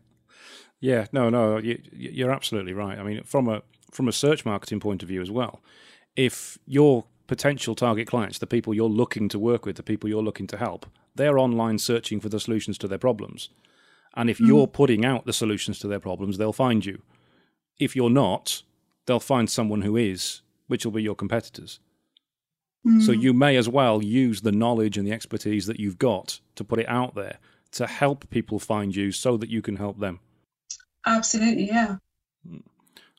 Yeah, 0.81 1.07
no, 1.12 1.28
no, 1.28 1.59
you, 1.59 1.81
you're 1.93 2.31
absolutely 2.31 2.72
right. 2.72 2.99
I 2.99 3.03
mean, 3.03 3.22
from 3.24 3.49
a 3.49 3.62
from 3.91 4.09
a 4.09 4.12
search 4.12 4.45
marketing 4.45 4.81
point 4.81 5.03
of 5.03 5.09
view 5.09 5.20
as 5.20 5.31
well, 5.31 5.61
if 6.16 6.59
your 6.64 7.05
potential 7.26 7.74
target 7.74 8.09
clients, 8.09 8.39
the 8.39 8.47
people 8.47 8.72
you're 8.72 8.89
looking 8.89 9.28
to 9.28 9.39
work 9.39 9.66
with, 9.66 9.76
the 9.76 9.83
people 9.83 10.09
you're 10.09 10.22
looking 10.22 10.47
to 10.47 10.57
help, 10.57 10.87
they're 11.14 11.39
online 11.39 11.78
searching 11.78 12.18
for 12.18 12.28
the 12.28 12.41
solutions 12.41 12.78
to 12.78 12.89
their 12.89 12.99
problems. 12.99 13.51
And 14.14 14.31
if 14.31 14.39
mm. 14.39 14.47
you're 14.47 14.66
putting 14.66 15.05
out 15.05 15.26
the 15.26 15.33
solutions 15.33 15.78
to 15.81 15.89
their 15.89 16.01
problems, 16.01 16.39
they'll 16.39 16.53
find 16.53 16.85
you. 16.85 17.03
If 17.78 17.95
you're 17.95 18.11
not, 18.11 18.62
they'll 19.07 19.20
find 19.20 19.49
someone 19.51 19.83
who 19.83 19.97
is, 19.97 20.43
which 20.66 20.85
will 20.85 20.93
be 20.93 21.03
your 21.03 21.14
competitors. 21.14 21.78
Mm. 22.87 23.03
So 23.03 23.12
you 23.12 23.33
may 23.33 23.57
as 23.57 23.68
well 23.68 24.03
use 24.03 24.41
the 24.41 24.53
knowledge 24.53 24.97
and 24.97 25.07
the 25.07 25.12
expertise 25.12 25.66
that 25.66 25.78
you've 25.78 25.99
got 25.99 26.41
to 26.55 26.64
put 26.64 26.78
it 26.78 26.89
out 26.89 27.14
there 27.14 27.39
to 27.72 27.87
help 27.87 28.28
people 28.31 28.59
find 28.59 28.95
you 28.95 29.12
so 29.12 29.37
that 29.37 29.51
you 29.51 29.62
can 29.62 29.76
help 29.76 29.99
them. 29.99 30.20
Absolutely, 31.07 31.66
yeah. 31.66 31.97
Mm. 32.49 32.62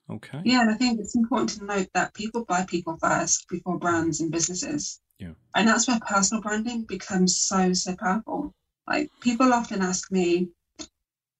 Okay. 0.09 0.41
Yeah, 0.43 0.61
and 0.61 0.71
I 0.71 0.73
think 0.75 0.99
it's 0.99 1.15
important 1.15 1.51
to 1.51 1.65
note 1.65 1.87
that 1.93 2.13
people 2.13 2.43
buy 2.43 2.65
people 2.65 2.97
first 2.99 3.47
before 3.47 3.77
brands 3.77 4.19
and 4.19 4.31
businesses. 4.31 4.99
Yeah. 5.19 5.33
And 5.55 5.67
that's 5.67 5.87
where 5.87 5.99
personal 6.05 6.41
branding 6.41 6.83
becomes 6.83 7.37
so, 7.37 7.73
so 7.73 7.95
powerful. 7.95 8.53
Like 8.87 9.09
people 9.21 9.53
often 9.53 9.81
ask 9.81 10.11
me, 10.11 10.49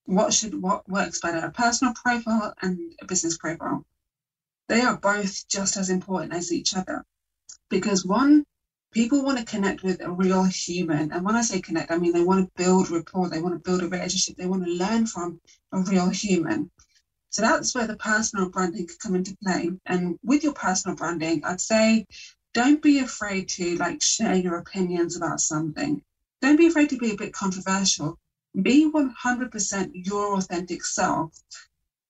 what 0.04 0.32
should 0.32 0.60
what 0.60 0.88
works 0.88 1.20
better, 1.20 1.46
a 1.46 1.50
personal 1.50 1.92
profile 1.94 2.54
and 2.62 2.92
a 3.00 3.06
business 3.06 3.36
profile? 3.36 3.84
They 4.68 4.80
are 4.80 4.96
both 4.96 5.46
just 5.48 5.76
as 5.76 5.90
important 5.90 6.32
as 6.32 6.52
each 6.52 6.74
other. 6.74 7.04
Because 7.68 8.04
one, 8.04 8.44
people 8.92 9.24
want 9.24 9.38
to 9.38 9.44
connect 9.44 9.82
with 9.82 10.00
a 10.02 10.10
real 10.10 10.44
human. 10.44 11.12
And 11.12 11.24
when 11.24 11.36
I 11.36 11.42
say 11.42 11.60
connect, 11.60 11.90
I 11.90 11.98
mean 11.98 12.12
they 12.12 12.22
want 12.22 12.46
to 12.46 12.62
build 12.62 12.90
rapport, 12.90 13.28
they 13.28 13.40
want 13.40 13.54
to 13.54 13.70
build 13.70 13.82
a 13.82 13.88
relationship, 13.88 14.36
they 14.36 14.46
want 14.46 14.64
to 14.64 14.70
learn 14.70 15.06
from 15.06 15.40
a 15.72 15.80
real 15.80 16.10
human. 16.10 16.70
So 17.30 17.40
that's 17.40 17.74
where 17.74 17.86
the 17.86 17.96
personal 17.96 18.50
branding 18.50 18.86
could 18.86 18.98
come 18.98 19.14
into 19.14 19.36
play. 19.42 19.70
And 19.86 20.18
with 20.22 20.44
your 20.44 20.52
personal 20.52 20.96
branding, 20.96 21.42
I'd 21.44 21.62
say 21.62 22.06
don't 22.52 22.82
be 22.82 22.98
afraid 22.98 23.48
to 23.50 23.76
like 23.76 24.02
share 24.02 24.34
your 24.34 24.56
opinions 24.56 25.16
about 25.16 25.40
something. 25.40 26.02
Don't 26.42 26.56
be 26.56 26.66
afraid 26.66 26.90
to 26.90 26.98
be 26.98 27.12
a 27.12 27.16
bit 27.16 27.32
controversial. 27.32 28.18
Be 28.60 28.90
100% 28.90 29.90
your 29.94 30.36
authentic 30.36 30.84
self. 30.84 31.32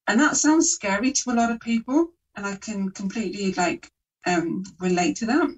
And 0.09 0.19
that 0.19 0.37
sounds 0.37 0.71
scary 0.71 1.13
to 1.13 1.31
a 1.31 1.35
lot 1.35 1.53
of 1.53 1.61
people. 1.61 2.09
And 2.35 2.45
I 2.45 2.57
can 2.57 2.91
completely 2.91 3.53
like 3.53 3.89
um, 4.27 4.65
relate 4.81 5.17
to 5.17 5.27
that. 5.27 5.49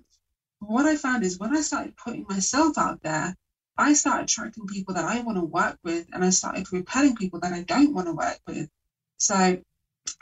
What 0.61 0.87
I 0.87 0.97
found 0.97 1.25
is 1.25 1.39
when 1.39 1.55
I 1.57 1.61
started 1.61 1.97
putting 1.97 2.27
myself 2.29 2.79
out 2.79 3.03
there, 3.03 3.37
I 3.77 3.93
started 3.95 4.25
attracting 4.25 4.67
people 4.67 4.95
that 4.95 5.05
I 5.05 5.21
want 5.21 5.37
to 5.37 5.45
work 5.45 5.79
with 5.83 6.07
and 6.13 6.25
I 6.25 6.31
started 6.31 6.73
repelling 6.73 7.17
people 7.17 7.41
that 7.41 7.53
I 7.53 7.63
don't 7.63 7.93
want 7.93 8.07
to 8.07 8.13
work 8.13 8.39
with. 8.47 8.69
So 9.19 9.61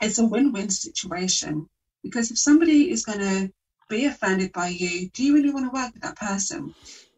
it's 0.01 0.19
a 0.19 0.25
win 0.25 0.51
win 0.51 0.69
situation 0.69 1.69
because 2.01 2.31
if 2.31 2.39
somebody 2.39 2.89
is 2.89 3.05
going 3.05 3.19
to 3.19 3.53
be 3.89 4.05
offended 4.05 4.51
by 4.51 4.67
you, 4.67 5.09
do 5.09 5.23
you 5.23 5.35
really 5.35 5.51
want 5.51 5.65
to 5.65 5.75
work 5.75 5.93
with 5.93 6.03
that 6.03 6.15
person? 6.15 6.73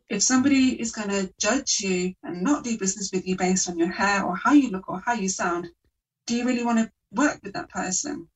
If 0.09 0.21
somebody 0.21 0.79
is 0.79 0.91
going 0.91 1.09
to 1.09 1.33
judge 1.39 1.79
you 1.79 2.13
and 2.21 2.43
not 2.43 2.63
do 2.63 2.77
business 2.77 3.11
with 3.11 3.27
you 3.27 3.37
based 3.37 3.69
on 3.69 3.79
your 3.79 3.91
hair 3.91 4.23
or 4.23 4.35
how 4.35 4.53
you 4.53 4.69
look 4.69 4.89
or 4.89 5.01
how 5.03 5.13
you 5.13 5.29
sound, 5.29 5.69
do 6.27 6.35
you 6.35 6.45
really 6.45 6.63
want 6.63 6.79
to 6.79 6.91
work 7.11 7.39
with 7.43 7.53
that 7.53 7.69
person? 7.69 8.27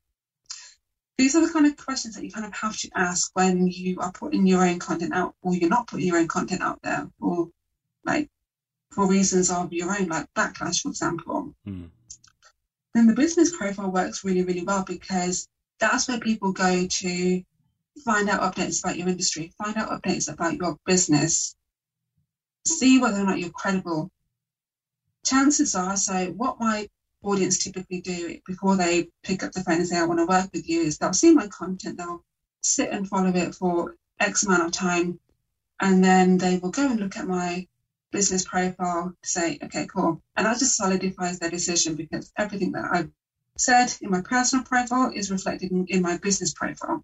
These 1.19 1.35
are 1.35 1.45
the 1.45 1.53
kind 1.53 1.67
of 1.67 1.77
questions 1.77 2.15
that 2.15 2.23
you 2.23 2.31
kind 2.31 2.45
of 2.45 2.53
have 2.55 2.77
to 2.77 2.89
ask 2.95 3.29
when 3.35 3.67
you 3.67 3.99
are 3.99 4.11
putting 4.11 4.47
your 4.47 4.65
own 4.65 4.79
content 4.79 5.13
out 5.13 5.35
or 5.43 5.53
you're 5.53 5.69
not 5.69 5.87
putting 5.87 6.07
your 6.07 6.17
own 6.17 6.27
content 6.27 6.61
out 6.61 6.79
there 6.81 7.07
or 7.19 7.49
like 8.05 8.29
for 8.91 9.07
reasons 9.07 9.51
of 9.51 9.71
your 9.71 9.95
own, 9.95 10.07
like 10.07 10.33
backlash, 10.33 10.81
for 10.81 10.89
example. 10.89 11.53
Mm 11.67 11.89
then 12.93 13.07
the 13.07 13.13
business 13.13 13.55
profile 13.55 13.91
works 13.91 14.23
really, 14.23 14.43
really 14.43 14.63
well 14.63 14.83
because 14.83 15.47
that's 15.79 16.07
where 16.07 16.19
people 16.19 16.51
go 16.51 16.87
to 16.87 17.43
find 18.03 18.29
out 18.29 18.41
updates 18.41 18.83
about 18.83 18.97
your 18.97 19.07
industry, 19.07 19.53
find 19.57 19.77
out 19.77 19.89
updates 19.89 20.31
about 20.31 20.55
your 20.55 20.77
business, 20.85 21.55
see 22.65 22.99
whether 22.99 23.19
or 23.19 23.25
not 23.25 23.39
you're 23.39 23.51
credible. 23.51 24.09
Chances 25.25 25.75
are, 25.75 25.95
so 25.97 26.27
what 26.31 26.59
my 26.59 26.89
audience 27.23 27.59
typically 27.59 28.01
do 28.01 28.39
before 28.47 28.77
they 28.77 29.09
pick 29.23 29.43
up 29.43 29.51
the 29.53 29.63
phone 29.63 29.77
and 29.77 29.87
say, 29.87 29.97
I 29.97 30.05
want 30.05 30.19
to 30.19 30.25
work 30.25 30.49
with 30.53 30.69
you, 30.69 30.81
is 30.81 30.97
they'll 30.99 31.13
see 31.13 31.33
my 31.33 31.47
content, 31.47 31.97
they'll 31.97 32.23
sit 32.61 32.91
and 32.91 33.07
follow 33.07 33.31
it 33.35 33.55
for 33.55 33.95
X 34.19 34.43
amount 34.43 34.65
of 34.65 34.71
time, 34.73 35.19
and 35.81 36.03
then 36.03 36.37
they 36.37 36.59
will 36.59 36.71
go 36.71 36.89
and 36.89 36.99
look 36.99 37.17
at 37.17 37.27
my 37.27 37.67
business 38.11 38.45
profile 38.45 39.13
say, 39.23 39.59
okay, 39.63 39.87
cool. 39.87 40.21
And 40.35 40.45
that 40.47 40.59
just 40.59 40.77
solidifies 40.77 41.39
their 41.39 41.49
decision 41.51 41.95
because 41.95 42.31
everything 42.37 42.73
that 42.73 42.89
I've 42.91 43.11
said 43.57 43.93
in 44.01 44.11
my 44.11 44.21
personal 44.21 44.65
profile 44.65 45.11
is 45.15 45.31
reflected 45.31 45.71
in, 45.71 45.85
in 45.87 46.01
my 46.03 46.17
business 46.17 46.53
profile. 46.53 46.95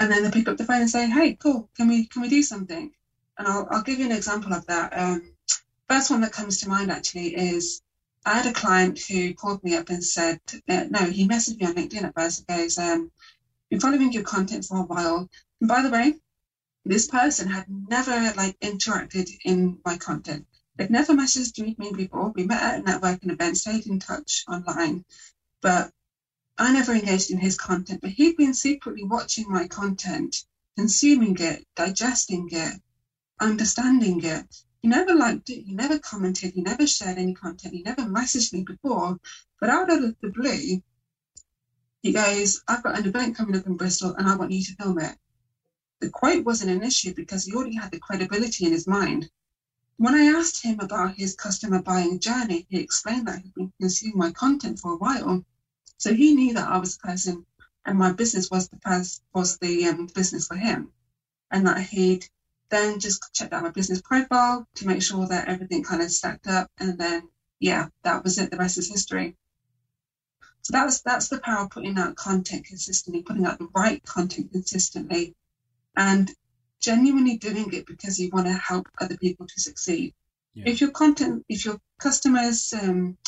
and 0.00 0.10
then 0.10 0.22
they 0.24 0.30
pick 0.30 0.48
up 0.48 0.56
the 0.56 0.64
phone 0.64 0.82
and 0.82 0.90
say, 0.90 1.08
"Hey, 1.08 1.34
cool, 1.36 1.70
can 1.76 1.88
we 1.88 2.06
can 2.06 2.22
we 2.22 2.28
do 2.28 2.42
something?" 2.42 2.92
And 3.38 3.48
I'll 3.48 3.68
I'll 3.70 3.82
give 3.82 3.98
you 3.98 4.06
an 4.06 4.12
example 4.12 4.52
of 4.52 4.66
that. 4.66 4.96
Um, 4.98 5.22
first 5.88 6.10
one 6.10 6.20
that 6.22 6.32
comes 6.32 6.60
to 6.60 6.68
mind 6.68 6.90
actually 6.90 7.34
is 7.36 7.82
I 8.26 8.36
had 8.36 8.46
a 8.46 8.52
client 8.52 8.98
who 8.98 9.34
called 9.34 9.62
me 9.62 9.74
up 9.74 9.90
and 9.90 10.02
said, 10.02 10.40
uh, 10.68 10.84
no, 10.88 11.04
he 11.04 11.28
messaged 11.28 11.60
me 11.60 11.66
on 11.66 11.74
LinkedIn 11.74 12.04
at 12.04 12.14
first. 12.14 12.44
He 12.48 12.54
goes, 12.54 12.78
um, 12.78 13.10
been 13.70 13.80
following 13.80 14.12
your 14.12 14.22
content 14.22 14.64
for 14.64 14.78
a 14.78 14.82
while. 14.82 15.28
And 15.60 15.68
by 15.68 15.82
the 15.82 15.90
way, 15.90 16.14
this 16.86 17.06
person 17.06 17.48
had 17.48 17.66
never 17.68 18.32
like 18.36 18.58
interacted 18.60 19.30
in 19.44 19.78
my 19.84 19.96
content. 19.96 20.46
They'd 20.76 20.90
never 20.90 21.12
messaged 21.12 21.78
me 21.78 21.92
before. 21.92 22.32
We 22.34 22.44
met 22.44 22.62
at 22.62 22.80
a 22.80 22.82
networking 22.82 23.30
event, 23.30 23.58
stayed 23.58 23.86
in 23.86 23.98
touch 23.98 24.44
online, 24.48 25.04
but 25.60 25.92
I 26.58 26.72
never 26.72 26.92
engaged 26.94 27.30
in 27.30 27.38
his 27.38 27.56
content. 27.56 28.00
But 28.00 28.10
he'd 28.10 28.36
been 28.36 28.54
secretly 28.54 29.04
watching 29.04 29.50
my 29.50 29.66
content, 29.68 30.44
consuming 30.76 31.36
it, 31.38 31.66
digesting 31.74 32.48
it, 32.50 32.80
understanding 33.40 34.22
it. 34.24 34.46
He 34.84 34.90
never 34.90 35.14
liked 35.14 35.48
it, 35.48 35.62
he 35.62 35.72
never 35.72 35.98
commented, 35.98 36.52
he 36.52 36.60
never 36.60 36.86
shared 36.86 37.16
any 37.16 37.32
content, 37.32 37.72
he 37.72 37.82
never 37.82 38.02
messaged 38.02 38.52
me 38.52 38.64
before. 38.64 39.18
But 39.58 39.70
out 39.70 39.90
of 39.90 40.14
the 40.20 40.28
blue, 40.28 40.82
he 42.02 42.12
goes, 42.12 42.60
I've 42.68 42.82
got 42.82 42.98
an 42.98 43.06
event 43.06 43.34
coming 43.34 43.56
up 43.56 43.66
in 43.66 43.78
Bristol 43.78 44.14
and 44.14 44.28
I 44.28 44.36
want 44.36 44.50
you 44.52 44.62
to 44.62 44.74
film 44.74 44.98
it. 44.98 45.16
The 46.02 46.10
quote 46.10 46.44
wasn't 46.44 46.72
an 46.72 46.82
issue 46.82 47.14
because 47.14 47.46
he 47.46 47.54
already 47.54 47.76
had 47.76 47.92
the 47.92 47.98
credibility 47.98 48.66
in 48.66 48.72
his 48.72 48.86
mind. 48.86 49.30
When 49.96 50.14
I 50.14 50.38
asked 50.38 50.62
him 50.62 50.80
about 50.80 51.14
his 51.14 51.34
customer 51.34 51.80
buying 51.80 52.20
journey, 52.20 52.66
he 52.68 52.76
explained 52.76 53.26
that 53.26 53.40
he'd 53.40 53.54
been 53.54 53.72
consuming 53.80 54.18
my 54.18 54.32
content 54.32 54.80
for 54.80 54.92
a 54.92 54.98
while. 54.98 55.46
So 55.96 56.12
he 56.12 56.34
knew 56.34 56.52
that 56.52 56.68
I 56.68 56.76
was 56.76 56.98
the 56.98 57.08
person 57.08 57.46
and 57.86 57.96
my 57.96 58.12
business 58.12 58.50
was 58.50 58.68
the 58.68 59.20
was 59.32 59.56
the 59.60 59.86
um, 59.86 60.08
business 60.14 60.46
for 60.46 60.56
him. 60.56 60.92
And 61.50 61.66
that 61.68 61.80
he'd 61.80 62.28
then 62.70 62.98
just 62.98 63.32
checked 63.34 63.52
out 63.52 63.62
my 63.62 63.70
business 63.70 64.00
profile 64.02 64.66
to 64.76 64.86
make 64.86 65.02
sure 65.02 65.26
that 65.26 65.48
everything 65.48 65.82
kind 65.82 66.02
of 66.02 66.10
stacked 66.10 66.46
up. 66.46 66.70
And 66.78 66.98
then, 66.98 67.28
yeah, 67.60 67.86
that 68.02 68.24
was 68.24 68.38
it. 68.38 68.50
The 68.50 68.56
rest 68.56 68.78
is 68.78 68.90
history. 68.90 69.36
So 70.62 70.72
that's 70.72 71.02
that's 71.02 71.28
the 71.28 71.40
power 71.40 71.64
of 71.64 71.70
putting 71.70 71.98
out 71.98 72.16
content 72.16 72.64
consistently, 72.64 73.22
putting 73.22 73.44
out 73.44 73.58
the 73.58 73.68
right 73.74 74.02
content 74.02 74.50
consistently, 74.50 75.34
and 75.94 76.30
genuinely 76.80 77.36
doing 77.36 77.72
it 77.74 77.86
because 77.86 78.18
you 78.18 78.30
want 78.32 78.46
to 78.46 78.54
help 78.54 78.88
other 78.98 79.16
people 79.18 79.46
to 79.46 79.60
succeed. 79.60 80.14
Yeah. 80.54 80.64
If 80.68 80.80
your 80.80 80.90
content, 80.90 81.44
if 81.50 81.66
your 81.66 81.78
customers 81.98 82.72
um, 82.72 83.18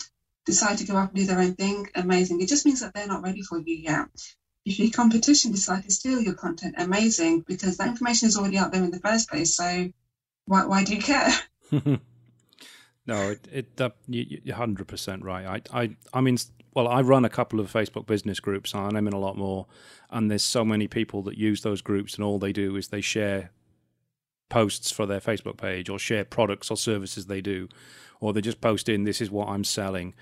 decide 0.47 0.79
to 0.79 0.87
go 0.87 0.97
off 0.97 1.09
and 1.09 1.17
do 1.17 1.27
their 1.27 1.41
own 1.41 1.55
thing, 1.55 1.89
amazing. 1.95 2.41
It 2.41 2.49
just 2.49 2.65
means 2.65 2.81
that 2.81 2.95
they're 2.95 3.07
not 3.07 3.23
ready 3.23 3.43
for 3.43 3.59
you 3.59 3.75
yet 3.75 4.09
if 4.67 4.81
your 4.81 4.91
competition 4.91 5.53
decide 5.53 5.85
to 5.85 5.91
steal 5.93 6.21
your 6.21 6.35
content, 6.35 6.75
amazing, 6.77 7.43
because 7.43 7.77
that 7.77 7.87
information 7.87 8.27
is 8.27 8.37
already 8.37 8.59
out 8.59 8.73
there 8.73 8.83
in 8.83 8.91
the 8.91 8.99
first 8.99 9.31
place. 9.31 9.55
So 9.55 9.91
why, 10.47 10.67
why 10.67 10.83
do 10.83 10.97
you 10.97 11.01
care? 11.01 11.33
no, 11.71 13.31
it, 13.31 13.49
it 13.51 13.81
uh, 13.81 13.91
you, 14.09 14.41
are 14.51 14.55
hundred 14.55 14.89
percent 14.89 15.23
right. 15.23 15.63
I, 15.73 15.83
I, 15.83 15.97
I 16.13 16.21
mean, 16.21 16.37
well, 16.75 16.89
I 16.89 17.01
run 17.03 17.25
a 17.25 17.29
couple 17.29 17.61
of 17.61 17.73
Facebook 17.73 18.07
business 18.07 18.41
groups, 18.41 18.75
and 18.75 18.97
I'm 18.97 19.07
in 19.07 19.13
a 19.13 19.21
lot 19.21 19.39
more. 19.39 19.67
And 20.11 20.31
there's 20.31 20.45
so 20.45 20.65
many 20.65 20.89
people 20.89 21.23
that 21.23 21.39
use 21.39 21.63
those 21.63 21.81
groups, 21.81 22.17
and 22.17 22.25
all 22.25 22.41
they 22.41 22.53
do 22.53 22.75
is 22.75 22.89
they 22.89 23.01
share 23.01 23.53
posts 24.49 24.91
for 24.91 25.07
their 25.07 25.21
Facebook 25.21 25.59
page, 25.59 25.89
or 25.89 25.99
share 25.99 26.25
products 26.25 26.73
or 26.73 26.77
services 26.77 27.27
they 27.27 27.41
do, 27.41 27.69
or 28.19 28.33
they 28.33 28.41
just 28.41 28.61
post 28.61 28.89
in, 28.89 29.05
"This 29.05 29.21
is 29.21 29.31
what 29.31 29.49
I'm 29.49 29.65
selling." 29.65 30.13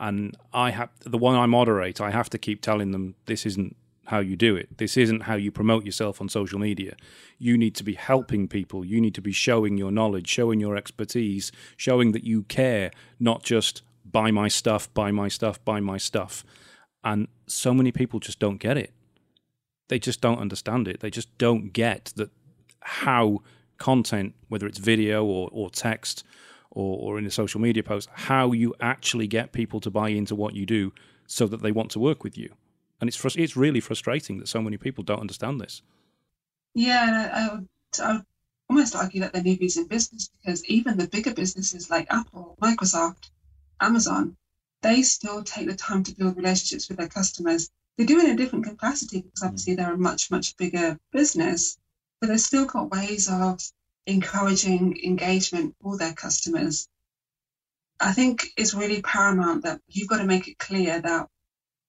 And 0.00 0.36
I 0.52 0.70
have 0.70 0.90
the 1.00 1.18
one 1.18 1.36
I 1.36 1.46
moderate. 1.46 2.00
I 2.00 2.10
have 2.10 2.28
to 2.30 2.38
keep 2.38 2.62
telling 2.62 2.90
them 2.90 3.14
this 3.26 3.46
isn't 3.46 3.76
how 4.06 4.18
you 4.18 4.36
do 4.36 4.56
it. 4.56 4.78
This 4.78 4.96
isn't 4.96 5.22
how 5.22 5.36
you 5.36 5.50
promote 5.50 5.84
yourself 5.84 6.20
on 6.20 6.28
social 6.28 6.58
media. 6.58 6.96
You 7.38 7.56
need 7.56 7.74
to 7.76 7.84
be 7.84 7.94
helping 7.94 8.48
people. 8.48 8.84
You 8.84 9.00
need 9.00 9.14
to 9.14 9.20
be 9.20 9.32
showing 9.32 9.76
your 9.76 9.90
knowledge, 9.90 10.28
showing 10.28 10.60
your 10.60 10.76
expertise, 10.76 11.52
showing 11.76 12.12
that 12.12 12.24
you 12.24 12.42
care, 12.44 12.90
not 13.20 13.42
just 13.42 13.82
buy 14.04 14.30
my 14.30 14.48
stuff, 14.48 14.92
buy 14.92 15.12
my 15.12 15.28
stuff, 15.28 15.64
buy 15.64 15.80
my 15.80 15.98
stuff. 15.98 16.44
And 17.04 17.28
so 17.46 17.72
many 17.72 17.92
people 17.92 18.20
just 18.20 18.38
don't 18.38 18.58
get 18.58 18.76
it. 18.76 18.92
They 19.88 19.98
just 19.98 20.20
don't 20.20 20.38
understand 20.38 20.88
it. 20.88 21.00
They 21.00 21.10
just 21.10 21.36
don't 21.38 21.72
get 21.72 22.12
that 22.16 22.30
how 22.80 23.42
content, 23.78 24.34
whether 24.48 24.66
it's 24.66 24.78
video 24.78 25.24
or, 25.24 25.48
or 25.52 25.70
text 25.70 26.24
or, 26.70 26.98
or 26.98 27.18
in 27.18 27.26
a 27.26 27.30
social 27.30 27.60
media 27.60 27.82
post, 27.82 28.08
how 28.12 28.52
you 28.52 28.74
actually 28.80 29.26
get 29.26 29.52
people 29.52 29.80
to 29.80 29.90
buy 29.90 30.08
into 30.08 30.34
what 30.34 30.54
you 30.54 30.66
do 30.66 30.92
so 31.26 31.46
that 31.46 31.62
they 31.62 31.70
want 31.70 31.90
to 31.92 32.00
work 32.00 32.24
with 32.24 32.36
you 32.36 32.52
and 33.02 33.08
it's 33.08 33.20
frust- 33.20 33.36
it's 33.36 33.56
really 33.56 33.80
frustrating 33.80 34.38
that 34.38 34.46
so 34.46 34.62
many 34.62 34.76
people 34.76 35.02
don't 35.02 35.18
understand 35.18 35.60
this. 35.60 35.82
Yeah, 36.72 37.30
I 37.34 37.52
would, 37.52 37.68
I 38.00 38.12
would 38.12 38.26
almost 38.70 38.94
argue 38.94 39.22
that 39.22 39.32
they're 39.32 39.42
newbies 39.42 39.76
in 39.76 39.88
business 39.88 40.30
because 40.38 40.64
even 40.66 40.96
the 40.96 41.08
bigger 41.08 41.34
businesses 41.34 41.90
like 41.90 42.06
Apple, 42.10 42.56
Microsoft, 42.62 43.30
Amazon, 43.80 44.36
they 44.82 45.02
still 45.02 45.42
take 45.42 45.66
the 45.66 45.74
time 45.74 46.04
to 46.04 46.14
build 46.14 46.36
relationships 46.36 46.88
with 46.88 46.96
their 46.96 47.08
customers. 47.08 47.70
They 47.98 48.06
do 48.06 48.20
it 48.20 48.24
in 48.26 48.30
a 48.30 48.36
different 48.36 48.66
capacity 48.66 49.22
because 49.22 49.40
hmm. 49.40 49.46
obviously 49.46 49.74
they're 49.74 49.94
a 49.94 49.98
much, 49.98 50.30
much 50.30 50.56
bigger 50.56 50.96
business, 51.10 51.76
but 52.20 52.28
they've 52.28 52.40
still 52.40 52.66
got 52.66 52.92
ways 52.92 53.28
of 53.28 53.60
encouraging 54.06 55.00
engagement 55.02 55.74
for 55.82 55.98
their 55.98 56.12
customers. 56.12 56.88
I 57.98 58.12
think 58.12 58.46
it's 58.56 58.74
really 58.74 59.02
paramount 59.02 59.64
that 59.64 59.80
you've 59.88 60.08
got 60.08 60.18
to 60.18 60.24
make 60.24 60.46
it 60.46 60.58
clear 60.58 61.00
that 61.00 61.28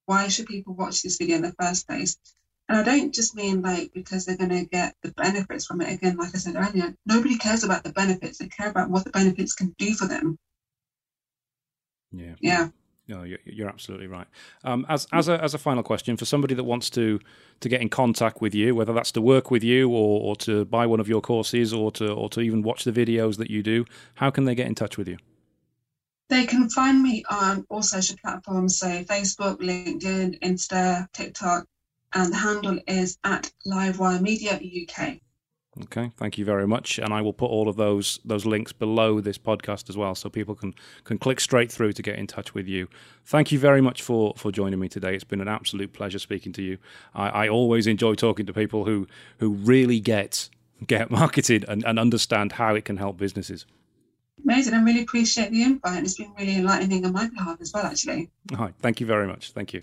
why 0.05 0.27
should 0.27 0.47
people 0.47 0.73
watch 0.73 1.01
this 1.01 1.17
video 1.17 1.37
in 1.37 1.41
the 1.41 1.55
first 1.59 1.87
place? 1.87 2.17
And 2.69 2.77
I 2.77 2.83
don't 2.83 3.13
just 3.13 3.35
mean 3.35 3.61
like 3.61 3.91
because 3.93 4.25
they're 4.25 4.37
going 4.37 4.49
to 4.49 4.65
get 4.65 4.95
the 5.01 5.11
benefits 5.11 5.65
from 5.65 5.81
it. 5.81 5.93
Again, 5.93 6.17
like 6.17 6.33
I 6.33 6.37
said 6.37 6.55
earlier, 6.55 6.95
nobody 7.05 7.37
cares 7.37 7.63
about 7.63 7.83
the 7.83 7.91
benefits. 7.91 8.37
They 8.37 8.47
care 8.47 8.69
about 8.69 8.89
what 8.89 9.03
the 9.03 9.11
benefits 9.11 9.53
can 9.53 9.75
do 9.77 9.93
for 9.93 10.07
them. 10.07 10.37
Yeah. 12.11 12.35
Yeah. 12.39 12.69
No, 13.05 13.25
you're 13.43 13.67
absolutely 13.67 14.07
right. 14.07 14.27
Um, 14.63 14.85
as 14.87 15.07
as 15.11 15.27
a 15.27 15.41
as 15.43 15.53
a 15.53 15.57
final 15.57 15.83
question 15.83 16.15
for 16.15 16.23
somebody 16.23 16.55
that 16.55 16.63
wants 16.63 16.89
to 16.91 17.19
to 17.59 17.67
get 17.67 17.81
in 17.81 17.89
contact 17.89 18.39
with 18.39 18.55
you, 18.55 18.75
whether 18.75 18.93
that's 18.93 19.11
to 19.11 19.21
work 19.21 19.51
with 19.51 19.61
you 19.61 19.89
or, 19.89 20.21
or 20.21 20.35
to 20.37 20.63
buy 20.63 20.85
one 20.85 21.01
of 21.01 21.09
your 21.09 21.19
courses 21.19 21.73
or 21.73 21.91
to 21.91 22.13
or 22.13 22.29
to 22.29 22.39
even 22.39 22.61
watch 22.61 22.85
the 22.85 22.93
videos 22.93 23.37
that 23.37 23.49
you 23.49 23.61
do, 23.61 23.83
how 24.15 24.29
can 24.29 24.45
they 24.45 24.55
get 24.55 24.67
in 24.67 24.75
touch 24.75 24.97
with 24.97 25.09
you? 25.09 25.17
They 26.33 26.47
can 26.47 26.67
find 26.67 27.03
me 27.03 27.23
on 27.29 27.63
all 27.69 27.83
social 27.83 28.17
platforms, 28.17 28.79
so 28.79 28.87
Facebook, 29.03 29.59
LinkedIn, 29.59 30.39
Insta, 30.39 31.07
TikTok, 31.13 31.67
and 32.11 32.33
the 32.33 32.37
handle 32.37 32.79
is 32.87 33.19
at 33.23 33.51
Livewire 33.67 34.19
Media 34.19 34.53
UK. 34.55 35.19
Okay, 35.83 36.11
thank 36.17 36.39
you 36.39 36.43
very 36.43 36.65
much, 36.65 36.97
and 36.97 37.13
I 37.13 37.21
will 37.21 37.33
put 37.33 37.51
all 37.51 37.69
of 37.69 37.75
those 37.75 38.19
those 38.25 38.47
links 38.47 38.73
below 38.73 39.21
this 39.21 39.37
podcast 39.37 39.91
as 39.91 39.95
well, 39.95 40.15
so 40.15 40.27
people 40.27 40.55
can 40.55 40.73
can 41.03 41.19
click 41.19 41.39
straight 41.39 41.71
through 41.71 41.93
to 41.93 42.01
get 42.01 42.17
in 42.17 42.25
touch 42.25 42.55
with 42.55 42.67
you. 42.67 42.87
Thank 43.23 43.51
you 43.51 43.59
very 43.59 43.81
much 43.81 44.01
for 44.01 44.33
for 44.35 44.51
joining 44.51 44.79
me 44.79 44.89
today. 44.89 45.13
It's 45.13 45.23
been 45.23 45.41
an 45.41 45.47
absolute 45.47 45.93
pleasure 45.93 46.17
speaking 46.17 46.51
to 46.53 46.63
you. 46.63 46.79
I, 47.13 47.29
I 47.29 47.47
always 47.47 47.85
enjoy 47.85 48.15
talking 48.15 48.47
to 48.47 48.53
people 48.53 48.85
who 48.85 49.07
who 49.37 49.51
really 49.51 49.99
get 49.99 50.49
get 50.87 51.11
marketed 51.11 51.63
and, 51.67 51.83
and 51.85 51.99
understand 51.99 52.53
how 52.53 52.73
it 52.73 52.85
can 52.85 52.97
help 52.97 53.17
businesses. 53.17 53.67
Amazing. 54.43 54.73
I 54.73 54.83
really 54.83 55.01
appreciate 55.01 55.51
the 55.51 55.63
invite. 55.63 56.03
It's 56.03 56.15
been 56.15 56.33
really 56.37 56.55
enlightening 56.57 57.05
on 57.05 57.13
my 57.13 57.27
behalf 57.27 57.61
as 57.61 57.71
well, 57.73 57.85
actually. 57.85 58.29
All 58.51 58.65
right. 58.65 58.73
Thank 58.81 58.99
you 58.99 59.07
very 59.07 59.27
much. 59.27 59.51
Thank 59.51 59.73
you. 59.73 59.81